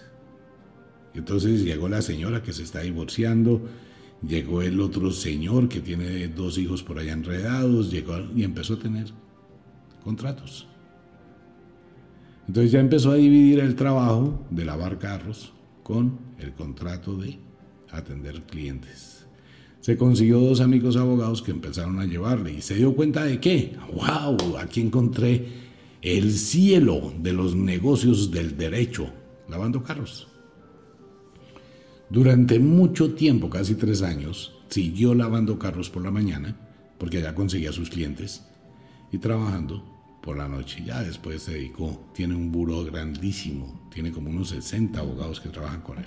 Entonces 1.15 1.63
llegó 1.63 1.89
la 1.89 2.03
señora 2.03 2.43
que 2.43 2.53
se 2.53 2.61
está 2.61 2.81
divorciando, 2.81 3.59
llegó 4.27 4.61
el 4.61 4.79
otro 4.79 5.11
señor 5.11 5.67
que 5.69 5.81
tiene 5.81 6.27
dos 6.27 6.57
hijos 6.57 6.83
por 6.83 6.99
allá 6.99 7.13
enredados, 7.13 7.91
llegó 7.91 8.17
y 8.35 8.43
empezó 8.43 8.75
a 8.75 8.79
tener 8.79 9.07
contratos. 10.03 10.67
Entonces 12.47 12.71
ya 12.71 12.79
empezó 12.79 13.11
a 13.11 13.15
dividir 13.15 13.59
el 13.59 13.75
trabajo 13.75 14.45
de 14.49 14.65
lavar 14.65 14.99
carros 14.99 15.51
con 15.83 16.19
el 16.39 16.53
contrato 16.53 17.17
de 17.17 17.39
atender 17.91 18.43
clientes. 18.43 19.25
Se 19.81 19.97
consiguió 19.97 20.39
dos 20.39 20.61
amigos 20.61 20.97
abogados 20.97 21.41
que 21.41 21.51
empezaron 21.51 21.99
a 21.99 22.05
llevarle 22.05 22.53
y 22.53 22.61
se 22.61 22.75
dio 22.75 22.95
cuenta 22.95 23.23
de 23.23 23.39
que, 23.39 23.75
wow, 23.93 24.57
aquí 24.57 24.81
encontré 24.81 25.47
el 26.01 26.31
cielo 26.33 27.13
de 27.19 27.33
los 27.33 27.55
negocios 27.55 28.31
del 28.31 28.57
derecho, 28.57 29.07
lavando 29.47 29.83
carros. 29.83 30.27
Durante 32.09 32.59
mucho 32.59 33.13
tiempo, 33.13 33.49
casi 33.49 33.75
tres 33.75 34.01
años, 34.01 34.53
siguió 34.69 35.15
lavando 35.15 35.57
carros 35.57 35.89
por 35.89 36.03
la 36.03 36.11
mañana, 36.11 36.55
porque 36.97 37.21
ya 37.21 37.35
conseguía 37.35 37.71
sus 37.71 37.89
clientes, 37.89 38.45
y 39.11 39.17
trabajando 39.17 39.83
por 40.21 40.37
la 40.37 40.47
noche. 40.47 40.83
Ya 40.85 41.03
después 41.03 41.43
se 41.43 41.53
dedicó, 41.53 42.01
tiene 42.13 42.35
un 42.35 42.51
buró 42.51 42.83
grandísimo, 42.83 43.87
tiene 43.93 44.11
como 44.11 44.29
unos 44.29 44.49
60 44.49 44.99
abogados 44.99 45.39
que 45.39 45.49
trabajan 45.49 45.81
con 45.81 45.97
él. 45.99 46.05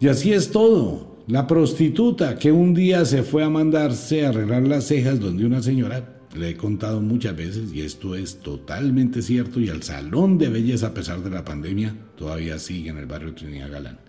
Y 0.00 0.08
así 0.08 0.32
es 0.32 0.50
todo. 0.50 1.18
La 1.26 1.46
prostituta 1.46 2.38
que 2.38 2.52
un 2.52 2.72
día 2.72 3.04
se 3.04 3.22
fue 3.22 3.44
a 3.44 3.50
mandarse 3.50 4.24
a 4.24 4.30
arreglar 4.30 4.62
las 4.62 4.84
cejas 4.84 5.20
donde 5.20 5.44
una 5.44 5.62
señora, 5.62 6.14
le 6.36 6.50
he 6.50 6.56
contado 6.56 7.00
muchas 7.00 7.36
veces 7.36 7.72
y 7.72 7.80
esto 7.80 8.14
es 8.14 8.40
totalmente 8.40 9.22
cierto 9.22 9.60
y 9.60 9.68
el 9.68 9.82
salón 9.82 10.38
de 10.38 10.48
belleza 10.48 10.88
a 10.88 10.94
pesar 10.94 11.22
de 11.22 11.30
la 11.30 11.44
pandemia 11.44 11.94
todavía 12.16 12.58
sigue 12.58 12.90
en 12.90 12.98
el 12.98 13.06
barrio 13.06 13.34
Trinidad 13.34 13.70
Galán. 13.70 14.07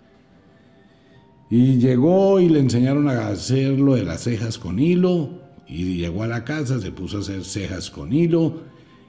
Y 1.50 1.78
llegó 1.78 2.38
y 2.38 2.48
le 2.48 2.60
enseñaron 2.60 3.08
a 3.08 3.28
hacer 3.28 3.78
lo 3.78 3.96
de 3.96 4.04
las 4.04 4.22
cejas 4.22 4.56
con 4.56 4.78
hilo 4.78 5.40
y 5.66 5.96
llegó 5.96 6.22
a 6.22 6.28
la 6.28 6.44
casa, 6.44 6.80
se 6.80 6.92
puso 6.92 7.18
a 7.18 7.20
hacer 7.20 7.44
cejas 7.44 7.90
con 7.90 8.12
hilo 8.12 8.62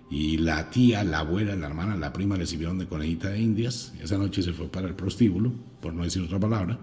y 0.10 0.38
la 0.38 0.70
tía, 0.70 1.04
la 1.04 1.20
abuela, 1.20 1.56
la 1.56 1.68
hermana, 1.68 1.96
la 1.96 2.12
prima 2.12 2.36
le 2.36 2.46
sirvieron 2.46 2.80
de 2.80 2.88
conejita 2.88 3.30
de 3.30 3.40
indias. 3.40 3.94
Esa 4.02 4.18
noche 4.18 4.42
se 4.42 4.54
fue 4.54 4.68
para 4.68 4.88
el 4.88 4.96
prostíbulo, 4.96 5.54
por 5.80 5.94
no 5.94 6.04
decir 6.04 6.22
otra 6.24 6.40
palabra, 6.40 6.80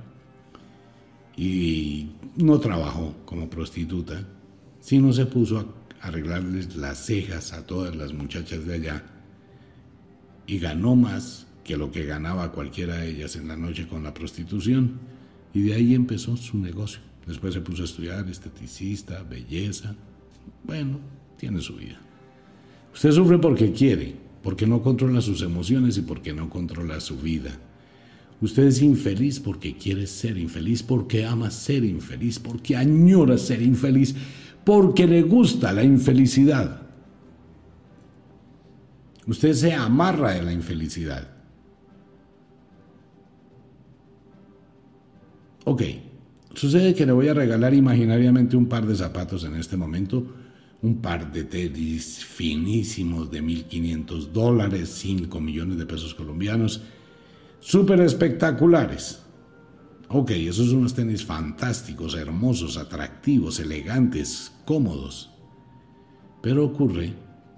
y 1.36 2.08
no 2.36 2.58
trabajó 2.58 3.14
como 3.24 3.50
prostituta, 3.50 4.26
sino 4.80 5.12
se 5.12 5.26
puso 5.26 5.58
a 5.58 6.06
arreglarles 6.06 6.76
las 6.76 7.04
cejas 7.04 7.52
a 7.52 7.66
todas 7.66 7.94
las 7.96 8.12
muchachas 8.12 8.64
de 8.64 8.74
allá 8.74 9.04
y 10.46 10.58
ganó 10.58 10.96
más 10.96 11.46
que 11.64 11.76
lo 11.76 11.90
que 11.90 12.06
ganaba 12.06 12.52
cualquiera 12.52 12.96
de 12.96 13.10
ellas 13.10 13.36
en 13.36 13.48
la 13.48 13.56
noche 13.56 13.86
con 13.86 14.02
la 14.02 14.14
prostitución. 14.14 15.17
Y 15.58 15.62
de 15.62 15.74
ahí 15.74 15.94
empezó 15.96 16.36
su 16.36 16.56
negocio. 16.56 17.00
Después 17.26 17.52
se 17.52 17.60
puso 17.60 17.82
a 17.82 17.86
estudiar 17.86 18.28
esteticista, 18.28 19.24
belleza. 19.24 19.92
Bueno, 20.62 21.00
tiene 21.36 21.60
su 21.60 21.74
vida. 21.74 21.98
Usted 22.94 23.10
sufre 23.10 23.38
porque 23.38 23.72
quiere, 23.72 24.14
porque 24.40 24.68
no 24.68 24.80
controla 24.80 25.20
sus 25.20 25.42
emociones 25.42 25.98
y 25.98 26.02
porque 26.02 26.32
no 26.32 26.48
controla 26.48 27.00
su 27.00 27.18
vida. 27.18 27.58
Usted 28.40 28.68
es 28.68 28.82
infeliz 28.82 29.40
porque 29.40 29.76
quiere 29.76 30.06
ser 30.06 30.38
infeliz, 30.38 30.84
porque 30.84 31.24
ama 31.24 31.50
ser 31.50 31.82
infeliz, 31.82 32.38
porque 32.38 32.76
añora 32.76 33.36
ser 33.36 33.60
infeliz, 33.60 34.14
porque 34.62 35.08
le 35.08 35.22
gusta 35.22 35.72
la 35.72 35.82
infelicidad. 35.82 36.82
Usted 39.26 39.54
se 39.54 39.74
amarra 39.74 40.34
de 40.34 40.42
la 40.42 40.52
infelicidad. 40.52 41.37
Ok, 45.70 45.82
sucede 46.54 46.94
que 46.94 47.04
le 47.04 47.12
voy 47.12 47.28
a 47.28 47.34
regalar 47.34 47.74
imaginariamente 47.74 48.56
un 48.56 48.70
par 48.70 48.86
de 48.86 48.96
zapatos 48.96 49.44
en 49.44 49.54
este 49.54 49.76
momento, 49.76 50.26
un 50.80 51.02
par 51.02 51.30
de 51.30 51.44
tenis 51.44 52.24
finísimos 52.24 53.30
de 53.30 53.42
1.500 53.42 54.28
dólares, 54.28 54.88
5 54.88 55.38
millones 55.42 55.76
de 55.76 55.84
pesos 55.84 56.14
colombianos, 56.14 56.80
súper 57.60 58.00
espectaculares. 58.00 59.20
Ok, 60.08 60.30
esos 60.30 60.70
son 60.70 60.78
unos 60.78 60.94
tenis 60.94 61.22
fantásticos, 61.22 62.14
hermosos, 62.14 62.78
atractivos, 62.78 63.60
elegantes, 63.60 64.50
cómodos. 64.64 65.28
Pero 66.40 66.64
ocurre 66.64 67.12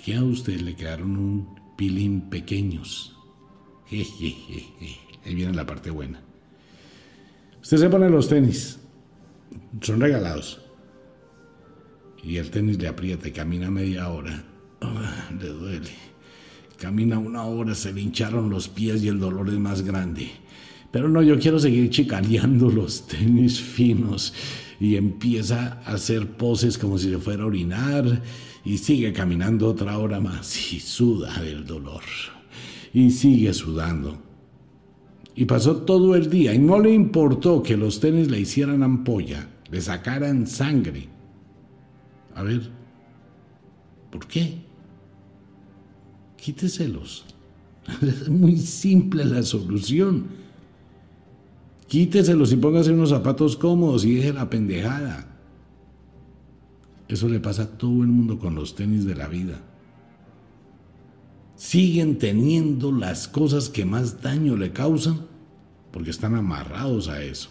que 0.05 0.17
a 0.17 0.25
usted 0.25 0.61
le 0.63 0.75
quedaron 0.75 1.17
un 1.17 1.49
pilín 1.77 2.23
pequeños. 2.23 3.17
Jejeje. 3.87 4.99
Ahí 5.25 5.37
viene 5.37 5.55
la 5.55 5.65
parte 5.65 5.91
buena. 5.91 6.25
Usted 7.71 7.83
se 7.83 7.89
pone 7.89 8.11
los 8.11 8.27
tenis, 8.27 8.81
son 9.81 10.01
regalados. 10.01 10.61
Y 12.21 12.39
el 12.39 12.51
tenis 12.51 12.83
le 12.83 12.89
aprieta 12.89 13.29
y 13.29 13.31
camina 13.31 13.71
media 13.71 14.09
hora. 14.09 14.43
Ah, 14.81 15.31
le 15.41 15.51
duele. 15.51 15.91
Camina 16.81 17.21
una 17.21 17.45
hora, 17.45 17.77
se 17.77 17.93
le 17.93 18.01
hincharon 18.01 18.51
los 18.51 18.67
pies 18.67 19.05
y 19.05 19.07
el 19.07 19.21
dolor 19.21 19.49
es 19.51 19.61
más 19.61 19.83
grande. 19.83 20.33
Pero 20.91 21.09
no, 21.09 21.23
yo 21.23 21.39
quiero 21.39 21.61
seguir 21.61 21.91
chicaneando 21.91 22.69
los 22.73 23.07
tenis 23.07 23.61
finos. 23.61 24.35
Y 24.81 24.97
empieza 24.97 25.81
a 25.85 25.93
hacer 25.93 26.27
poses 26.27 26.77
como 26.77 26.99
si 26.99 27.09
se 27.09 27.19
fuera 27.19 27.45
a 27.45 27.47
orinar. 27.47 28.21
Y 28.65 28.79
sigue 28.79 29.13
caminando 29.13 29.69
otra 29.69 29.97
hora 29.97 30.19
más. 30.19 30.73
Y 30.73 30.81
suda 30.81 31.41
del 31.41 31.65
dolor. 31.65 32.03
Y 32.93 33.13
sigue 33.13 33.55
sudando. 33.55 34.30
Y 35.35 35.45
pasó 35.45 35.79
todo 35.83 36.15
el 36.17 36.29
día 36.29 36.55
y 36.55 36.59
no 36.59 36.81
le 36.81 36.93
importó 36.93 37.63
que 37.63 37.77
los 37.77 38.01
tenis 38.01 38.31
le 38.31 38.41
hicieran 38.41 38.83
ampolla, 38.83 39.49
le 39.71 39.81
sacaran 39.81 40.47
sangre. 40.47 41.09
A 42.35 42.43
ver, 42.43 42.69
¿por 44.11 44.27
qué? 44.27 44.59
Quíteselos. 46.37 47.25
Es 48.03 48.29
muy 48.29 48.57
simple 48.57 49.25
la 49.25 49.43
solución. 49.43 50.27
Quíteselos 51.87 52.53
y 52.53 52.57
póngase 52.57 52.93
unos 52.93 53.11
zapatos 53.11 53.57
cómodos 53.57 54.05
y 54.05 54.15
deje 54.15 54.33
la 54.33 54.49
pendejada. 54.49 55.27
Eso 57.09 57.29
le 57.29 57.41
pasa 57.41 57.63
a 57.63 57.67
todo 57.67 58.03
el 58.03 58.09
mundo 58.09 58.39
con 58.39 58.55
los 58.55 58.75
tenis 58.75 59.05
de 59.05 59.17
la 59.17 59.27
vida 59.27 59.61
siguen 61.61 62.17
teniendo 62.17 62.91
las 62.91 63.29
cosas 63.29 63.69
que 63.69 63.85
más 63.85 64.23
daño 64.23 64.57
le 64.57 64.73
causan 64.73 65.27
porque 65.93 66.09
están 66.09 66.35
amarrados 66.35 67.09
a 67.09 67.23
eso, 67.23 67.51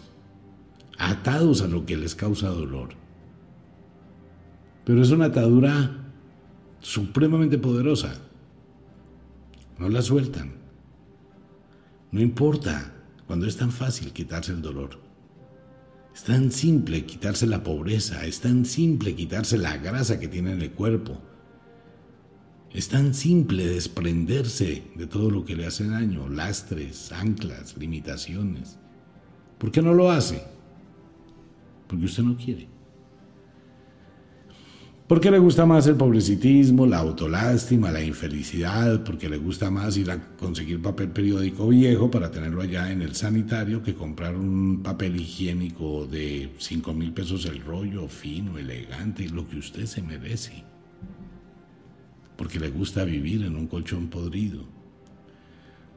atados 0.98 1.62
a 1.62 1.68
lo 1.68 1.86
que 1.86 1.96
les 1.96 2.16
causa 2.16 2.48
dolor. 2.48 2.88
Pero 4.84 5.00
es 5.00 5.12
una 5.12 5.26
atadura 5.26 6.10
supremamente 6.80 7.56
poderosa. 7.56 8.20
No 9.78 9.88
la 9.88 10.02
sueltan. 10.02 10.54
No 12.10 12.20
importa 12.20 12.92
cuando 13.28 13.46
es 13.46 13.56
tan 13.56 13.70
fácil 13.70 14.12
quitarse 14.12 14.50
el 14.50 14.60
dolor. 14.60 14.98
Es 16.12 16.24
tan 16.24 16.50
simple 16.50 17.06
quitarse 17.06 17.46
la 17.46 17.62
pobreza, 17.62 18.26
es 18.26 18.40
tan 18.40 18.64
simple 18.64 19.14
quitarse 19.14 19.56
la 19.56 19.76
grasa 19.76 20.18
que 20.18 20.26
tiene 20.26 20.50
en 20.50 20.62
el 20.62 20.72
cuerpo 20.72 21.29
es 22.72 22.88
tan 22.88 23.14
simple 23.14 23.66
desprenderse 23.66 24.84
de 24.94 25.06
todo 25.06 25.30
lo 25.30 25.44
que 25.44 25.56
le 25.56 25.66
hace 25.66 25.88
daño, 25.88 26.28
lastres, 26.28 27.10
anclas, 27.10 27.76
limitaciones. 27.76 28.78
¿Por 29.58 29.72
qué 29.72 29.82
no 29.82 29.92
lo 29.92 30.10
hace? 30.10 30.42
Porque 31.88 32.04
usted 32.04 32.22
no 32.22 32.36
quiere. 32.36 32.68
¿Por 35.08 35.20
qué 35.20 35.32
le 35.32 35.40
gusta 35.40 35.66
más 35.66 35.88
el 35.88 35.96
publicitismo, 35.96 36.86
la 36.86 36.98
autolástima, 36.98 37.90
la 37.90 38.04
infelicidad? 38.04 39.02
Porque 39.02 39.28
le 39.28 39.38
gusta 39.38 39.68
más 39.68 39.96
ir 39.96 40.08
a 40.12 40.36
conseguir 40.36 40.80
papel 40.80 41.08
periódico 41.08 41.66
viejo 41.66 42.08
para 42.08 42.30
tenerlo 42.30 42.62
allá 42.62 42.92
en 42.92 43.02
el 43.02 43.16
sanitario 43.16 43.82
que 43.82 43.96
comprar 43.96 44.36
un 44.36 44.84
papel 44.84 45.20
higiénico 45.20 46.06
de 46.06 46.54
5 46.56 46.94
mil 46.94 47.12
pesos 47.12 47.44
el 47.46 47.60
rollo, 47.60 48.06
fino, 48.06 48.56
elegante, 48.56 49.28
lo 49.28 49.48
que 49.48 49.56
usted 49.56 49.86
se 49.86 50.00
merece 50.00 50.62
porque 52.40 52.58
le 52.58 52.70
gusta 52.70 53.04
vivir 53.04 53.44
en 53.44 53.54
un 53.54 53.66
colchón 53.66 54.08
podrido, 54.08 54.64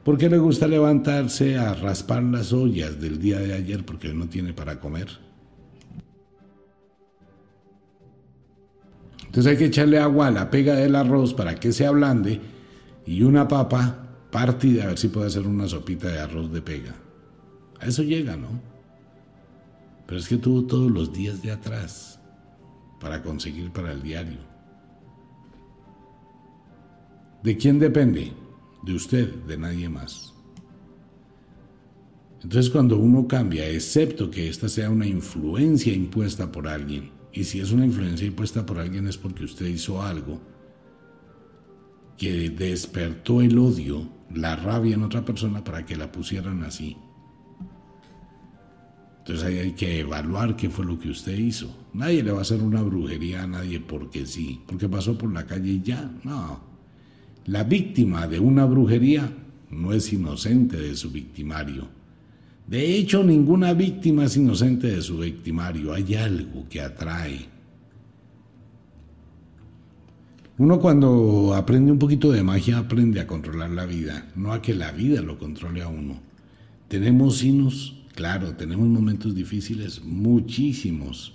porque 0.04 0.28
le 0.28 0.36
gusta 0.36 0.68
levantarse 0.68 1.56
a 1.56 1.72
raspar 1.72 2.22
las 2.22 2.52
ollas 2.52 3.00
del 3.00 3.18
día 3.18 3.38
de 3.38 3.54
ayer 3.54 3.82
porque 3.86 4.12
no 4.12 4.28
tiene 4.28 4.52
para 4.52 4.78
comer. 4.78 5.08
Entonces 9.24 9.52
hay 9.52 9.56
que 9.56 9.64
echarle 9.64 9.98
agua 9.98 10.26
a 10.26 10.32
la 10.32 10.50
pega 10.50 10.74
del 10.74 10.96
arroz 10.96 11.32
para 11.32 11.54
que 11.54 11.72
se 11.72 11.86
ablande 11.86 12.42
y 13.06 13.22
una 13.22 13.48
papa 13.48 14.06
partida 14.30 14.84
a 14.84 14.88
ver 14.88 14.98
si 14.98 15.08
puede 15.08 15.28
hacer 15.28 15.46
una 15.46 15.66
sopita 15.66 16.08
de 16.08 16.20
arroz 16.20 16.52
de 16.52 16.60
pega. 16.60 16.94
A 17.80 17.86
eso 17.86 18.02
llega, 18.02 18.36
¿no? 18.36 18.60
Pero 20.06 20.20
es 20.20 20.28
que 20.28 20.36
tuvo 20.36 20.64
todos 20.64 20.90
los 20.90 21.10
días 21.10 21.40
de 21.40 21.52
atrás 21.52 22.20
para 23.00 23.22
conseguir 23.22 23.72
para 23.72 23.92
el 23.92 24.02
diario. 24.02 24.53
¿De 27.44 27.58
quién 27.58 27.78
depende? 27.78 28.32
De 28.82 28.94
usted, 28.94 29.34
de 29.44 29.58
nadie 29.58 29.86
más. 29.86 30.32
Entonces 32.42 32.70
cuando 32.70 32.96
uno 32.96 33.28
cambia, 33.28 33.68
excepto 33.68 34.30
que 34.30 34.48
esta 34.48 34.66
sea 34.66 34.88
una 34.88 35.06
influencia 35.06 35.92
impuesta 35.92 36.50
por 36.50 36.66
alguien, 36.66 37.10
y 37.34 37.44
si 37.44 37.60
es 37.60 37.70
una 37.70 37.84
influencia 37.84 38.26
impuesta 38.26 38.64
por 38.64 38.78
alguien 38.78 39.06
es 39.08 39.18
porque 39.18 39.44
usted 39.44 39.66
hizo 39.66 40.00
algo 40.00 40.40
que 42.16 42.48
despertó 42.48 43.42
el 43.42 43.58
odio, 43.58 44.08
la 44.34 44.56
rabia 44.56 44.94
en 44.94 45.02
otra 45.02 45.22
persona 45.22 45.62
para 45.62 45.84
que 45.84 45.96
la 45.96 46.10
pusieran 46.10 46.62
así. 46.62 46.96
Entonces 49.18 49.44
ahí 49.44 49.58
hay 49.58 49.72
que 49.72 50.00
evaluar 50.00 50.56
qué 50.56 50.70
fue 50.70 50.86
lo 50.86 50.98
que 50.98 51.10
usted 51.10 51.36
hizo. 51.36 51.76
Nadie 51.92 52.22
le 52.22 52.32
va 52.32 52.38
a 52.38 52.42
hacer 52.42 52.62
una 52.62 52.80
brujería 52.82 53.42
a 53.42 53.46
nadie 53.46 53.80
porque 53.80 54.24
sí, 54.24 54.62
porque 54.66 54.88
pasó 54.88 55.18
por 55.18 55.30
la 55.30 55.44
calle 55.44 55.72
y 55.72 55.82
ya. 55.82 56.10
No, 56.24 56.73
la 57.46 57.64
víctima 57.64 58.26
de 58.26 58.40
una 58.40 58.64
brujería 58.64 59.30
no 59.70 59.92
es 59.92 60.12
inocente 60.12 60.76
de 60.76 60.96
su 60.96 61.10
victimario. 61.10 61.88
De 62.66 62.96
hecho, 62.96 63.22
ninguna 63.22 63.74
víctima 63.74 64.24
es 64.24 64.36
inocente 64.36 64.86
de 64.86 65.02
su 65.02 65.18
victimario. 65.18 65.92
Hay 65.92 66.14
algo 66.14 66.66
que 66.68 66.80
atrae. 66.80 67.46
Uno 70.56 70.78
cuando 70.80 71.52
aprende 71.54 71.92
un 71.92 71.98
poquito 71.98 72.30
de 72.30 72.42
magia 72.42 72.78
aprende 72.78 73.20
a 73.20 73.26
controlar 73.26 73.70
la 73.70 73.86
vida, 73.86 74.30
no 74.36 74.52
a 74.52 74.62
que 74.62 74.72
la 74.72 74.92
vida 74.92 75.20
lo 75.20 75.38
controle 75.38 75.82
a 75.82 75.88
uno. 75.88 76.20
Tenemos 76.88 77.38
sinos, 77.38 78.04
claro, 78.14 78.54
tenemos 78.54 78.86
momentos 78.86 79.34
difíciles, 79.34 80.02
muchísimos. 80.02 81.34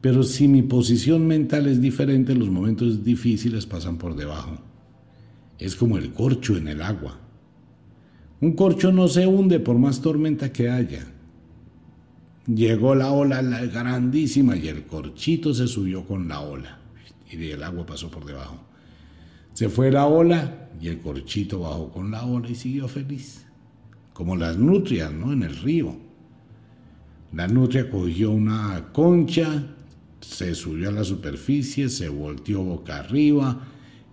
Pero 0.00 0.22
si 0.22 0.48
mi 0.48 0.62
posición 0.62 1.26
mental 1.26 1.66
es 1.66 1.80
diferente, 1.80 2.34
los 2.34 2.48
momentos 2.48 3.04
difíciles 3.04 3.66
pasan 3.66 3.98
por 3.98 4.16
debajo. 4.16 4.58
Es 5.58 5.74
como 5.74 5.98
el 5.98 6.12
corcho 6.12 6.56
en 6.56 6.68
el 6.68 6.82
agua. 6.82 7.18
Un 8.40 8.52
corcho 8.52 8.92
no 8.92 9.08
se 9.08 9.26
hunde 9.26 9.58
por 9.58 9.78
más 9.78 10.00
tormenta 10.00 10.52
que 10.52 10.70
haya. 10.70 11.06
Llegó 12.46 12.94
la 12.94 13.10
ola 13.10 13.42
grandísima 13.42 14.56
y 14.56 14.68
el 14.68 14.84
corchito 14.84 15.52
se 15.52 15.66
subió 15.66 16.06
con 16.06 16.28
la 16.28 16.40
ola 16.40 16.78
y 17.30 17.50
el 17.50 17.62
agua 17.62 17.84
pasó 17.84 18.10
por 18.10 18.24
debajo. 18.24 18.58
Se 19.52 19.68
fue 19.68 19.90
la 19.90 20.06
ola 20.06 20.68
y 20.80 20.88
el 20.88 21.00
corchito 21.00 21.60
bajó 21.60 21.90
con 21.90 22.10
la 22.10 22.24
ola 22.24 22.48
y 22.48 22.54
siguió 22.54 22.88
feliz. 22.88 23.44
Como 24.12 24.36
las 24.36 24.56
nutrias, 24.56 25.12
¿no? 25.12 25.32
En 25.32 25.42
el 25.42 25.56
río. 25.56 25.96
La 27.32 27.46
nutria 27.46 27.90
cogió 27.90 28.30
una 28.30 28.88
concha, 28.92 29.66
se 30.20 30.54
subió 30.54 30.88
a 30.88 30.92
la 30.92 31.04
superficie, 31.04 31.88
se 31.88 32.08
volteó 32.08 32.62
boca 32.62 32.98
arriba, 33.00 33.60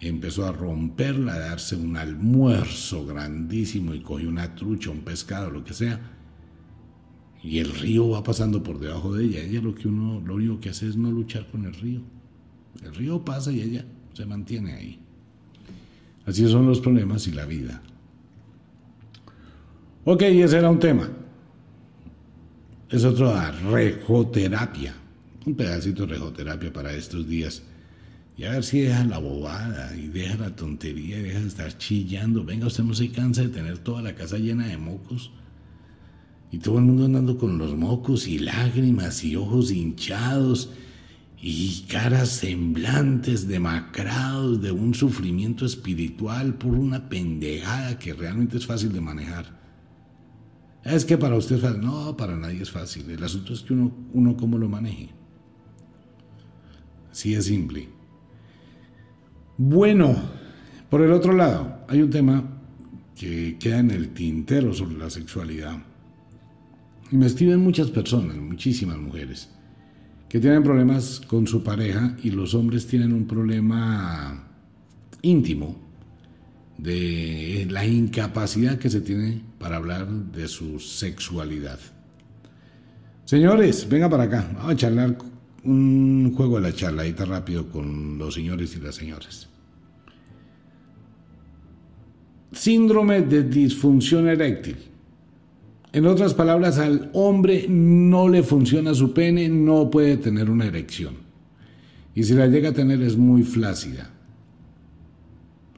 empezó 0.07 0.45
a 0.45 0.51
romperla, 0.51 1.35
a 1.35 1.39
darse 1.39 1.75
un 1.75 1.97
almuerzo 1.97 3.05
grandísimo 3.05 3.93
y 3.93 4.01
cogió 4.01 4.29
una 4.29 4.55
trucha, 4.55 4.91
un 4.91 5.01
pescado, 5.01 5.49
lo 5.49 5.63
que 5.63 5.73
sea. 5.73 5.99
Y 7.41 7.59
el 7.59 7.73
río 7.73 8.09
va 8.09 8.23
pasando 8.23 8.61
por 8.61 8.79
debajo 8.79 9.13
de 9.13 9.25
ella. 9.25 9.41
Ella 9.41 9.61
lo 9.61 9.73
que 9.75 9.87
uno, 9.87 10.21
lo 10.21 10.35
único 10.35 10.59
que 10.59 10.69
hace 10.69 10.87
es 10.87 10.97
no 10.97 11.11
luchar 11.11 11.47
con 11.49 11.65
el 11.65 11.73
río. 11.73 12.01
El 12.83 12.93
río 12.93 13.23
pasa 13.23 13.51
y 13.51 13.61
ella 13.61 13.85
se 14.13 14.25
mantiene 14.25 14.73
ahí. 14.73 14.99
Así 16.25 16.47
son 16.47 16.65
los 16.65 16.79
problemas 16.79 17.27
y 17.27 17.31
la 17.31 17.45
vida. 17.45 17.81
Ok, 20.05 20.21
ese 20.23 20.57
era 20.57 20.69
un 20.69 20.79
tema. 20.79 21.09
Es 22.89 23.03
otra 23.03 23.51
rejoterapia. 23.51 24.93
Un 25.45 25.55
pedacito 25.55 26.05
de 26.05 26.13
rejoterapia 26.13 26.73
para 26.73 26.93
estos 26.93 27.27
días 27.27 27.63
y 28.37 28.43
a 28.43 28.51
ver 28.51 28.63
si 28.63 28.81
deja 28.81 29.05
la 29.05 29.17
bobada 29.17 29.95
y 29.95 30.07
deja 30.07 30.35
la 30.35 30.55
tontería 30.55 31.19
y 31.19 31.23
deja 31.23 31.39
de 31.39 31.47
estar 31.47 31.77
chillando. 31.77 32.43
Venga, 32.43 32.67
usted 32.67 32.83
no 32.83 32.93
se 32.93 33.09
cansa 33.09 33.43
de 33.43 33.49
tener 33.49 33.77
toda 33.77 34.01
la 34.01 34.13
casa 34.13 34.37
llena 34.37 34.67
de 34.67 34.77
mocos. 34.77 35.31
Y 36.51 36.59
todo 36.59 36.77
el 36.79 36.85
mundo 36.85 37.05
andando 37.05 37.37
con 37.37 37.57
los 37.57 37.75
mocos 37.75 38.27
y 38.27 38.39
lágrimas 38.39 39.23
y 39.23 39.35
ojos 39.37 39.71
hinchados 39.71 40.69
y 41.41 41.85
caras 41.89 42.29
semblantes 42.29 43.47
demacrados 43.47 44.61
de 44.61 44.71
un 44.71 44.93
sufrimiento 44.93 45.65
espiritual 45.65 46.55
por 46.55 46.73
una 46.73 47.07
pendejada 47.07 47.97
que 47.99 48.13
realmente 48.13 48.57
es 48.57 48.65
fácil 48.65 48.91
de 48.91 49.01
manejar. 49.01 49.59
Es 50.83 51.05
que 51.05 51.17
para 51.17 51.37
usted 51.37 51.55
es 51.55 51.61
fácil. 51.61 51.81
No, 51.81 52.17
para 52.17 52.35
nadie 52.35 52.61
es 52.61 52.71
fácil. 52.71 53.09
El 53.09 53.23
asunto 53.23 53.53
es 53.53 53.61
que 53.61 53.73
uno, 53.73 53.95
uno 54.13 54.35
cómo 54.35 54.57
lo 54.57 54.67
maneje. 54.67 55.09
Así 57.11 57.33
es 57.33 57.45
simple. 57.45 57.94
Bueno, 59.57 60.15
por 60.89 61.01
el 61.01 61.11
otro 61.13 61.31
lado, 61.31 61.85
hay 61.87 62.01
un 62.01 62.09
tema 62.09 62.43
que 63.15 63.57
queda 63.57 63.79
en 63.79 63.91
el 63.91 64.09
tintero 64.09 64.73
sobre 64.73 64.97
la 64.97 65.09
sexualidad. 65.09 65.77
Y 67.09 67.15
me 67.15 67.25
escriben 67.25 67.61
muchas 67.61 67.89
personas, 67.89 68.35
muchísimas 68.35 68.97
mujeres, 68.97 69.49
que 70.27 70.41
tienen 70.41 70.61
problemas 70.61 71.21
con 71.25 71.47
su 71.47 71.63
pareja 71.63 72.17
y 72.21 72.31
los 72.31 72.53
hombres 72.53 72.85
tienen 72.85 73.13
un 73.13 73.25
problema 73.27 74.45
íntimo 75.21 75.77
de 76.77 77.65
la 77.69 77.85
incapacidad 77.85 78.77
que 78.77 78.89
se 78.89 78.99
tiene 78.99 79.41
para 79.57 79.77
hablar 79.77 80.05
de 80.09 80.49
su 80.49 80.81
sexualidad. 80.81 81.79
Señores, 83.23 83.87
venga 83.87 84.09
para 84.09 84.23
acá, 84.23 84.51
vamos 84.53 84.73
a 84.73 84.75
charlar 84.75 85.17
un 85.65 86.33
juego 86.35 86.55
de 86.55 86.61
la 86.61 86.73
charladita 86.73 87.25
rápido 87.25 87.69
con 87.69 88.17
los 88.17 88.33
señores 88.33 88.75
y 88.75 88.79
las 88.79 88.95
señoras. 88.95 89.49
Síndrome 92.51 93.21
de 93.21 93.43
disfunción 93.43 94.27
eréctil. 94.27 94.77
En 95.91 96.05
otras 96.05 96.33
palabras, 96.33 96.77
al 96.77 97.09
hombre 97.13 97.65
no 97.67 98.29
le 98.29 98.43
funciona 98.43 98.93
su 98.93 99.13
pene, 99.13 99.49
no 99.49 99.89
puede 99.89 100.17
tener 100.17 100.49
una 100.49 100.65
erección. 100.65 101.15
Y 102.13 102.23
si 102.23 102.33
la 102.33 102.47
llega 102.47 102.69
a 102.69 102.73
tener 102.73 103.01
es 103.01 103.17
muy 103.17 103.43
flácida 103.43 104.09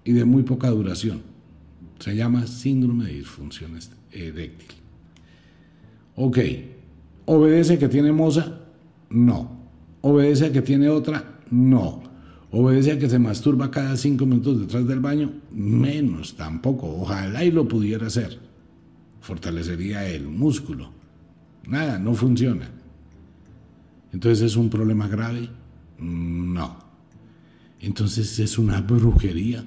y 0.03 0.11
de 0.13 0.25
muy 0.25 0.43
poca 0.43 0.69
duración. 0.69 1.21
Se 1.99 2.15
llama 2.15 2.45
síndrome 2.45 3.05
de 3.05 3.13
disfunción 3.13 3.71
eréctil. 4.11 4.77
Ok, 6.15 6.37
¿obedece 7.25 7.77
que 7.79 7.87
tiene 7.87 8.11
moza? 8.11 8.59
No. 9.09 9.56
¿Obedece 10.01 10.47
a 10.47 10.51
que 10.51 10.61
tiene 10.61 10.89
otra? 10.89 11.39
No. 11.49 12.03
¿Obedece 12.51 12.93
a 12.93 12.99
que 12.99 13.09
se 13.09 13.19
masturba 13.19 13.71
cada 13.71 13.97
cinco 13.97 14.25
minutos 14.25 14.59
detrás 14.59 14.87
del 14.87 14.99
baño? 14.99 15.31
Menos, 15.51 16.35
tampoco. 16.35 16.87
Ojalá 17.01 17.43
y 17.43 17.51
lo 17.51 17.67
pudiera 17.67 18.07
hacer. 18.07 18.39
Fortalecería 19.21 20.07
el 20.07 20.27
músculo. 20.27 20.91
Nada, 21.67 21.99
no 21.99 22.13
funciona. 22.13 22.69
Entonces 24.13 24.45
es 24.45 24.55
un 24.55 24.69
problema 24.69 25.07
grave. 25.07 25.49
No. 25.99 26.77
Entonces 27.81 28.39
es 28.39 28.57
una 28.57 28.81
brujería. 28.81 29.65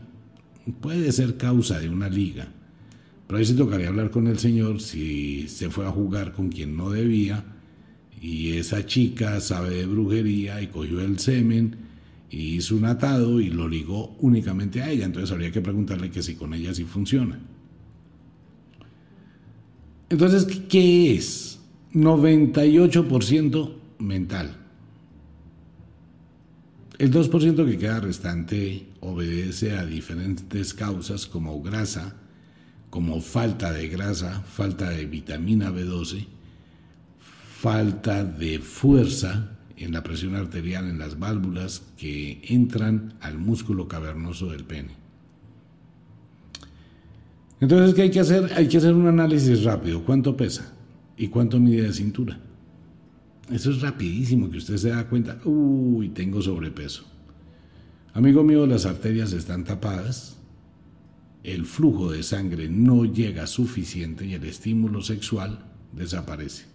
Puede 0.80 1.12
ser 1.12 1.36
causa 1.36 1.78
de 1.78 1.90
una 1.90 2.08
liga. 2.08 2.48
Pero 3.26 3.38
ahí 3.38 3.44
se 3.44 3.54
tocaría 3.54 3.88
hablar 3.88 4.10
con 4.10 4.26
el 4.26 4.38
Señor 4.38 4.80
si 4.80 5.46
se 5.48 5.70
fue 5.70 5.86
a 5.86 5.90
jugar 5.90 6.32
con 6.32 6.48
quien 6.48 6.76
no 6.76 6.90
debía 6.90 7.44
y 8.20 8.52
esa 8.58 8.84
chica 8.84 9.40
sabe 9.40 9.76
de 9.76 9.86
brujería 9.86 10.60
y 10.60 10.66
cogió 10.66 11.00
el 11.00 11.18
semen 11.18 11.76
y 12.30 12.56
hizo 12.56 12.76
un 12.76 12.84
atado 12.84 13.40
y 13.40 13.48
lo 13.48 13.66
ligó 13.66 14.16
únicamente 14.20 14.82
a 14.82 14.90
ella. 14.90 15.06
Entonces 15.06 15.32
habría 15.32 15.50
que 15.50 15.62
preguntarle 15.62 16.10
que 16.10 16.22
si 16.22 16.34
con 16.34 16.52
ella 16.54 16.74
sí 16.74 16.84
funciona. 16.84 17.40
Entonces, 20.10 20.44
¿qué 20.68 21.14
es? 21.14 21.60
98% 21.94 23.72
mental. 23.98 24.56
El 26.98 27.12
2% 27.12 27.64
que 27.64 27.78
queda 27.78 28.00
restante 28.00 28.86
obedece 29.00 29.72
a 29.72 29.86
diferentes 29.86 30.74
causas 30.74 31.26
como 31.26 31.62
grasa, 31.62 32.16
como 32.90 33.20
falta 33.20 33.72
de 33.72 33.88
grasa, 33.88 34.42
falta 34.42 34.90
de 34.90 35.06
vitamina 35.06 35.70
B12, 35.70 36.26
falta 37.60 38.24
de 38.24 38.58
fuerza 38.58 39.58
en 39.76 39.92
la 39.92 40.02
presión 40.02 40.34
arterial, 40.34 40.88
en 40.88 40.98
las 40.98 41.18
válvulas 41.18 41.82
que 41.98 42.40
entran 42.48 43.12
al 43.20 43.36
músculo 43.36 43.86
cavernoso 43.86 44.50
del 44.50 44.64
pene. 44.64 44.92
Entonces, 47.60 47.94
¿qué 47.94 48.02
hay 48.02 48.10
que 48.10 48.20
hacer? 48.20 48.50
Hay 48.56 48.66
que 48.66 48.78
hacer 48.78 48.94
un 48.94 49.06
análisis 49.06 49.62
rápido. 49.62 50.02
¿Cuánto 50.02 50.34
pesa? 50.34 50.72
¿Y 51.18 51.28
cuánto 51.28 51.60
mide 51.60 51.82
de 51.82 51.92
cintura? 51.92 52.40
Eso 53.52 53.72
es 53.72 53.82
rapidísimo, 53.82 54.50
que 54.50 54.56
usted 54.56 54.78
se 54.78 54.88
da 54.88 55.06
cuenta, 55.06 55.38
uy, 55.44 56.08
tengo 56.08 56.40
sobrepeso. 56.40 57.04
Amigo 58.14 58.42
mío, 58.42 58.66
las 58.66 58.86
arterias 58.86 59.34
están 59.34 59.64
tapadas, 59.64 60.38
el 61.44 61.66
flujo 61.66 62.10
de 62.10 62.22
sangre 62.22 62.70
no 62.70 63.04
llega 63.04 63.46
suficiente 63.46 64.24
y 64.24 64.32
el 64.32 64.44
estímulo 64.44 65.02
sexual 65.02 65.66
desaparece 65.92 66.69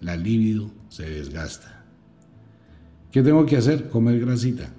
la 0.00 0.16
libido 0.16 0.70
se 0.88 1.08
desgasta. 1.08 1.84
¿Qué 3.10 3.22
tengo 3.22 3.46
que 3.46 3.56
hacer? 3.56 3.88
Comer 3.88 4.20
grasita. 4.20 4.70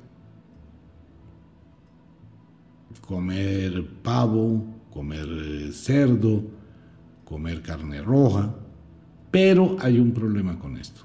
Comer 3.02 3.88
pavo, 4.04 4.64
comer 4.92 5.74
cerdo, 5.74 6.44
comer 7.26 7.62
carne 7.62 8.02
roja. 8.02 8.54
Pero 9.32 9.78
hay 9.80 10.00
un 10.00 10.12
problema 10.12 10.58
con 10.60 10.78
esto. 10.78 11.02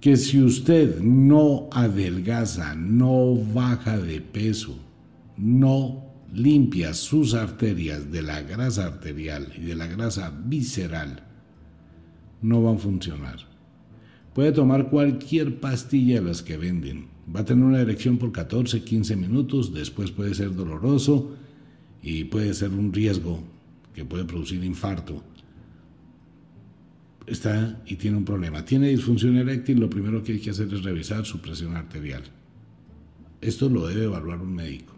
Que 0.00 0.16
si 0.16 0.42
usted 0.42 1.00
no 1.00 1.68
adelgaza, 1.72 2.74
no 2.74 3.36
baja 3.36 3.98
de 3.98 4.20
peso, 4.20 4.76
no 5.36 6.04
limpia 6.32 6.94
sus 6.94 7.34
arterias 7.34 8.10
de 8.10 8.22
la 8.22 8.42
grasa 8.42 8.86
arterial 8.86 9.52
y 9.56 9.62
de 9.62 9.74
la 9.76 9.86
grasa 9.86 10.32
visceral, 10.44 11.22
no 12.42 12.62
van 12.62 12.76
a 12.76 12.78
funcionar. 12.78 13.38
Puede 14.34 14.52
tomar 14.52 14.88
cualquier 14.88 15.60
pastilla 15.60 16.20
de 16.20 16.28
las 16.28 16.42
que 16.42 16.56
venden. 16.56 17.06
Va 17.34 17.40
a 17.40 17.44
tener 17.44 17.64
una 17.64 17.80
erección 17.80 18.18
por 18.18 18.32
14, 18.32 18.82
15 18.82 19.16
minutos, 19.16 19.72
después 19.72 20.10
puede 20.10 20.34
ser 20.34 20.54
doloroso 20.54 21.36
y 22.02 22.24
puede 22.24 22.52
ser 22.54 22.70
un 22.70 22.92
riesgo 22.92 23.42
que 23.94 24.04
puede 24.04 24.24
producir 24.24 24.64
infarto. 24.64 25.22
está 27.26 27.80
y 27.86 27.96
tiene 27.96 28.16
un 28.16 28.24
problema. 28.24 28.64
Tiene 28.64 28.88
disfunción 28.88 29.36
eréctil, 29.36 29.78
lo 29.78 29.88
primero 29.88 30.22
que 30.22 30.32
hay 30.32 30.40
que 30.40 30.50
hacer 30.50 30.72
es 30.74 30.82
revisar 30.82 31.24
su 31.24 31.40
presión 31.40 31.76
arterial. 31.76 32.24
Esto 33.40 33.68
lo 33.68 33.86
debe 33.86 34.04
evaluar 34.04 34.40
un 34.40 34.54
médico. 34.54 34.94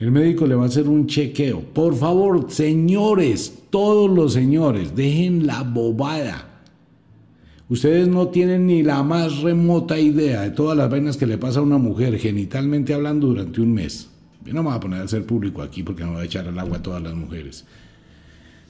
El 0.00 0.12
médico 0.12 0.46
le 0.46 0.54
va 0.54 0.64
a 0.64 0.68
hacer 0.68 0.88
un 0.88 1.06
chequeo. 1.06 1.60
Por 1.60 1.94
favor, 1.94 2.50
señores, 2.50 3.64
todos 3.68 4.10
los 4.10 4.32
señores, 4.32 4.96
dejen 4.96 5.46
la 5.46 5.62
bobada. 5.62 6.62
Ustedes 7.68 8.08
no 8.08 8.28
tienen 8.28 8.66
ni 8.66 8.82
la 8.82 9.02
más 9.02 9.42
remota 9.42 9.98
idea 10.00 10.40
de 10.40 10.52
todas 10.52 10.76
las 10.76 10.90
vainas 10.90 11.18
que 11.18 11.26
le 11.26 11.36
pasa 11.36 11.60
a 11.60 11.62
una 11.62 11.76
mujer 11.76 12.18
genitalmente 12.18 12.94
hablando 12.94 13.26
durante 13.26 13.60
un 13.60 13.74
mes. 13.74 14.08
Yo 14.42 14.54
no 14.54 14.62
me 14.62 14.70
voy 14.70 14.78
a 14.78 14.80
poner 14.80 15.02
a 15.02 15.08
ser 15.08 15.26
público 15.26 15.60
aquí 15.60 15.82
porque 15.82 16.02
no 16.02 16.12
voy 16.12 16.22
a 16.22 16.24
echar 16.24 16.48
al 16.48 16.58
agua 16.58 16.78
a 16.78 16.82
todas 16.82 17.02
las 17.02 17.14
mujeres. 17.14 17.66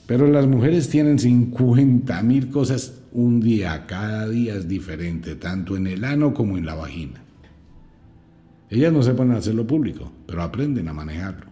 Pero 0.09 0.27
las 0.27 0.49
mujeres 0.49 0.89
tienen 0.89 1.21
50 1.21 2.21
mil 2.25 2.51
cosas 2.51 3.03
un 3.13 3.41
día, 3.41 3.87
cada 3.87 4.29
día 4.29 4.57
es 4.57 4.67
diferente, 4.67 5.37
tanto 5.37 5.77
en 5.77 5.87
el 5.87 6.05
ano 6.05 6.35
como 6.35 6.59
en 6.59 6.67
la 6.67 6.75
vagina. 6.75 7.23
Ellas 8.71 8.93
no 8.93 9.03
sepan 9.03 9.33
hacerlo 9.33 9.67
público, 9.67 10.13
pero 10.27 10.43
aprenden 10.43 10.89
a 10.89 10.93
manejarlo. 10.93 11.51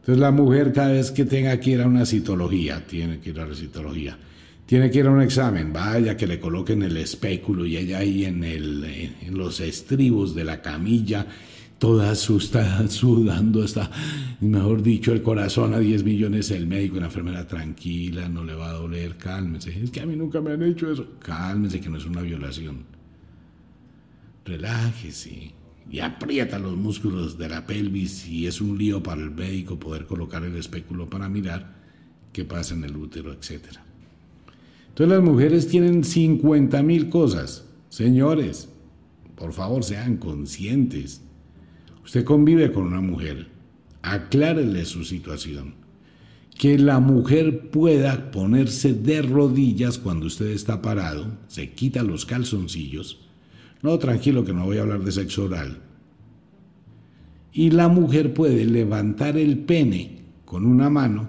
Entonces 0.00 0.20
la 0.20 0.32
mujer 0.32 0.72
cada 0.72 0.92
vez 0.92 1.12
que 1.12 1.24
tenga 1.24 1.58
que 1.60 1.70
ir 1.70 1.80
a 1.80 1.86
una 1.86 2.04
citología, 2.04 2.84
tiene 2.86 3.20
que 3.20 3.30
ir 3.30 3.40
a 3.40 3.46
la 3.46 3.54
citología, 3.54 4.18
tiene 4.66 4.90
que 4.90 4.98
ir 4.98 5.06
a 5.06 5.10
un 5.10 5.22
examen, 5.22 5.72
vaya 5.72 6.16
que 6.16 6.26
le 6.26 6.40
coloquen 6.40 6.82
el 6.82 6.96
espéculo 6.96 7.64
y 7.64 7.76
ella 7.76 7.98
ahí 7.98 8.24
en, 8.24 8.42
el, 8.42 9.14
los 9.30 9.60
estribos 9.60 10.34
de 10.34 10.44
la 10.44 10.60
camilla 10.60 11.26
toda 11.78 12.10
asustada, 12.10 12.88
sudando, 12.88 13.62
está, 13.62 13.90
mejor 14.40 14.82
dicho, 14.82 15.12
el 15.12 15.22
corazón 15.22 15.74
a 15.74 15.78
10 15.78 16.02
millones, 16.02 16.50
el 16.50 16.66
médico 16.66 16.98
la 16.98 17.06
enfermera 17.06 17.46
tranquila, 17.46 18.28
no 18.28 18.42
le 18.42 18.54
va 18.54 18.70
a 18.70 18.72
doler, 18.72 19.16
cálmese. 19.16 19.80
Es 19.80 19.90
que 19.90 20.00
a 20.00 20.06
mí 20.06 20.16
nunca 20.16 20.40
me 20.40 20.52
han 20.52 20.62
hecho 20.62 20.90
eso. 20.90 21.06
Cálmese, 21.20 21.80
que 21.80 21.88
no 21.88 21.98
es 21.98 22.06
una 22.06 22.22
violación. 22.22 22.97
Relájese 24.48 25.52
y 25.90 26.00
aprieta 26.00 26.58
los 26.58 26.76
músculos 26.76 27.38
de 27.38 27.48
la 27.48 27.66
pelvis 27.66 28.26
y 28.26 28.46
es 28.46 28.60
un 28.60 28.76
lío 28.76 29.02
para 29.02 29.22
el 29.22 29.30
médico 29.30 29.78
poder 29.78 30.06
colocar 30.06 30.44
el 30.44 30.56
espéculo 30.56 31.08
para 31.08 31.28
mirar 31.28 31.76
qué 32.32 32.44
pasa 32.44 32.74
en 32.74 32.84
el 32.84 32.96
útero, 32.96 33.32
etc. 33.32 33.78
Entonces 34.88 35.16
las 35.16 35.22
mujeres 35.22 35.68
tienen 35.68 36.02
50 36.02 36.82
mil 36.82 37.08
cosas. 37.08 37.64
Señores, 37.88 38.68
por 39.36 39.52
favor 39.52 39.84
sean 39.84 40.16
conscientes 40.16 41.22
Usted 42.08 42.24
convive 42.24 42.72
con 42.72 42.84
una 42.84 43.02
mujer, 43.02 43.48
aclárele 44.00 44.86
su 44.86 45.04
situación. 45.04 45.74
Que 46.58 46.78
la 46.78 47.00
mujer 47.00 47.68
pueda 47.68 48.30
ponerse 48.30 48.94
de 48.94 49.20
rodillas 49.20 49.98
cuando 49.98 50.24
usted 50.24 50.46
está 50.46 50.80
parado, 50.80 51.36
se 51.48 51.74
quita 51.74 52.02
los 52.02 52.24
calzoncillos. 52.24 53.27
No, 53.82 53.98
tranquilo 53.98 54.44
que 54.44 54.52
no 54.52 54.64
voy 54.64 54.78
a 54.78 54.82
hablar 54.82 55.04
de 55.04 55.12
sexo 55.12 55.44
oral. 55.44 55.82
Y 57.52 57.70
la 57.70 57.88
mujer 57.88 58.34
puede 58.34 58.64
levantar 58.64 59.36
el 59.36 59.58
pene 59.60 60.22
con 60.44 60.66
una 60.66 60.90
mano 60.90 61.28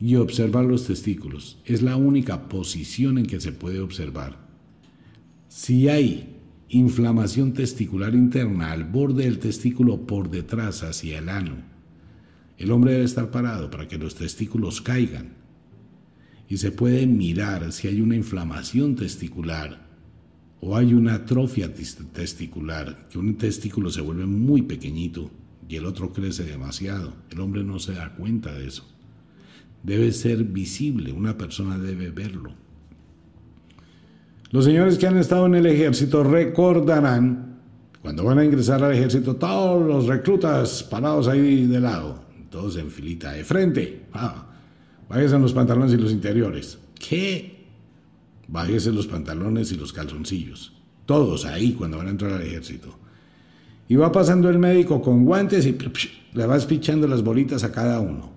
y 0.00 0.14
observar 0.16 0.64
los 0.64 0.86
testículos. 0.86 1.58
Es 1.64 1.82
la 1.82 1.96
única 1.96 2.48
posición 2.48 3.18
en 3.18 3.26
que 3.26 3.40
se 3.40 3.52
puede 3.52 3.80
observar. 3.80 4.36
Si 5.48 5.88
hay 5.88 6.36
inflamación 6.68 7.54
testicular 7.54 8.14
interna 8.14 8.72
al 8.72 8.84
borde 8.84 9.24
del 9.24 9.38
testículo 9.38 10.06
por 10.06 10.30
detrás 10.30 10.82
hacia 10.82 11.18
el 11.18 11.28
ano. 11.28 11.56
El 12.58 12.70
hombre 12.72 12.92
debe 12.92 13.04
estar 13.04 13.30
parado 13.30 13.70
para 13.70 13.88
que 13.88 13.98
los 13.98 14.14
testículos 14.14 14.82
caigan. 14.82 15.34
Y 16.48 16.58
se 16.58 16.70
puede 16.70 17.06
mirar 17.06 17.72
si 17.72 17.88
hay 17.88 18.00
una 18.00 18.16
inflamación 18.16 18.96
testicular 18.96 19.87
o 20.60 20.76
hay 20.76 20.94
una 20.94 21.14
atrofia 21.14 21.72
testicular, 21.72 23.08
que 23.08 23.18
un 23.18 23.36
testículo 23.36 23.90
se 23.90 24.00
vuelve 24.00 24.26
muy 24.26 24.62
pequeñito 24.62 25.30
y 25.68 25.76
el 25.76 25.86
otro 25.86 26.12
crece 26.12 26.44
demasiado. 26.44 27.12
El 27.30 27.40
hombre 27.40 27.62
no 27.62 27.78
se 27.78 27.92
da 27.92 28.14
cuenta 28.14 28.52
de 28.52 28.66
eso. 28.66 28.86
Debe 29.82 30.10
ser 30.12 30.42
visible, 30.44 31.12
una 31.12 31.38
persona 31.38 31.78
debe 31.78 32.10
verlo. 32.10 32.52
Los 34.50 34.64
señores 34.64 34.98
que 34.98 35.06
han 35.06 35.18
estado 35.18 35.46
en 35.46 35.54
el 35.54 35.66
ejército 35.66 36.24
recordarán, 36.24 37.58
cuando 38.00 38.24
van 38.24 38.38
a 38.38 38.44
ingresar 38.44 38.82
al 38.82 38.94
ejército, 38.94 39.36
todos 39.36 39.86
los 39.86 40.06
reclutas 40.06 40.82
parados 40.82 41.28
ahí 41.28 41.66
de 41.66 41.80
lado, 41.80 42.24
todos 42.50 42.76
en 42.78 42.90
filita 42.90 43.32
de 43.32 43.44
frente. 43.44 44.06
Ah, 44.12 44.46
en 45.10 45.42
los 45.42 45.52
pantalones 45.52 45.92
y 45.92 45.96
los 45.96 46.12
interiores. 46.12 46.78
¿Qué? 46.98 47.57
Bájese 48.48 48.92
los 48.92 49.06
pantalones 49.06 49.70
y 49.72 49.76
los 49.76 49.92
calzoncillos. 49.92 50.72
Todos 51.06 51.44
ahí 51.44 51.72
cuando 51.72 51.98
van 51.98 52.08
a 52.08 52.10
entrar 52.10 52.32
al 52.32 52.42
ejército. 52.42 52.98
Y 53.88 53.96
va 53.96 54.10
pasando 54.10 54.48
el 54.48 54.58
médico 54.58 55.00
con 55.00 55.24
guantes 55.24 55.66
y 55.66 55.76
le 56.34 56.46
va 56.46 56.56
espichando 56.56 57.06
las 57.06 57.22
bolitas 57.22 57.62
a 57.64 57.72
cada 57.72 58.00
uno. 58.00 58.32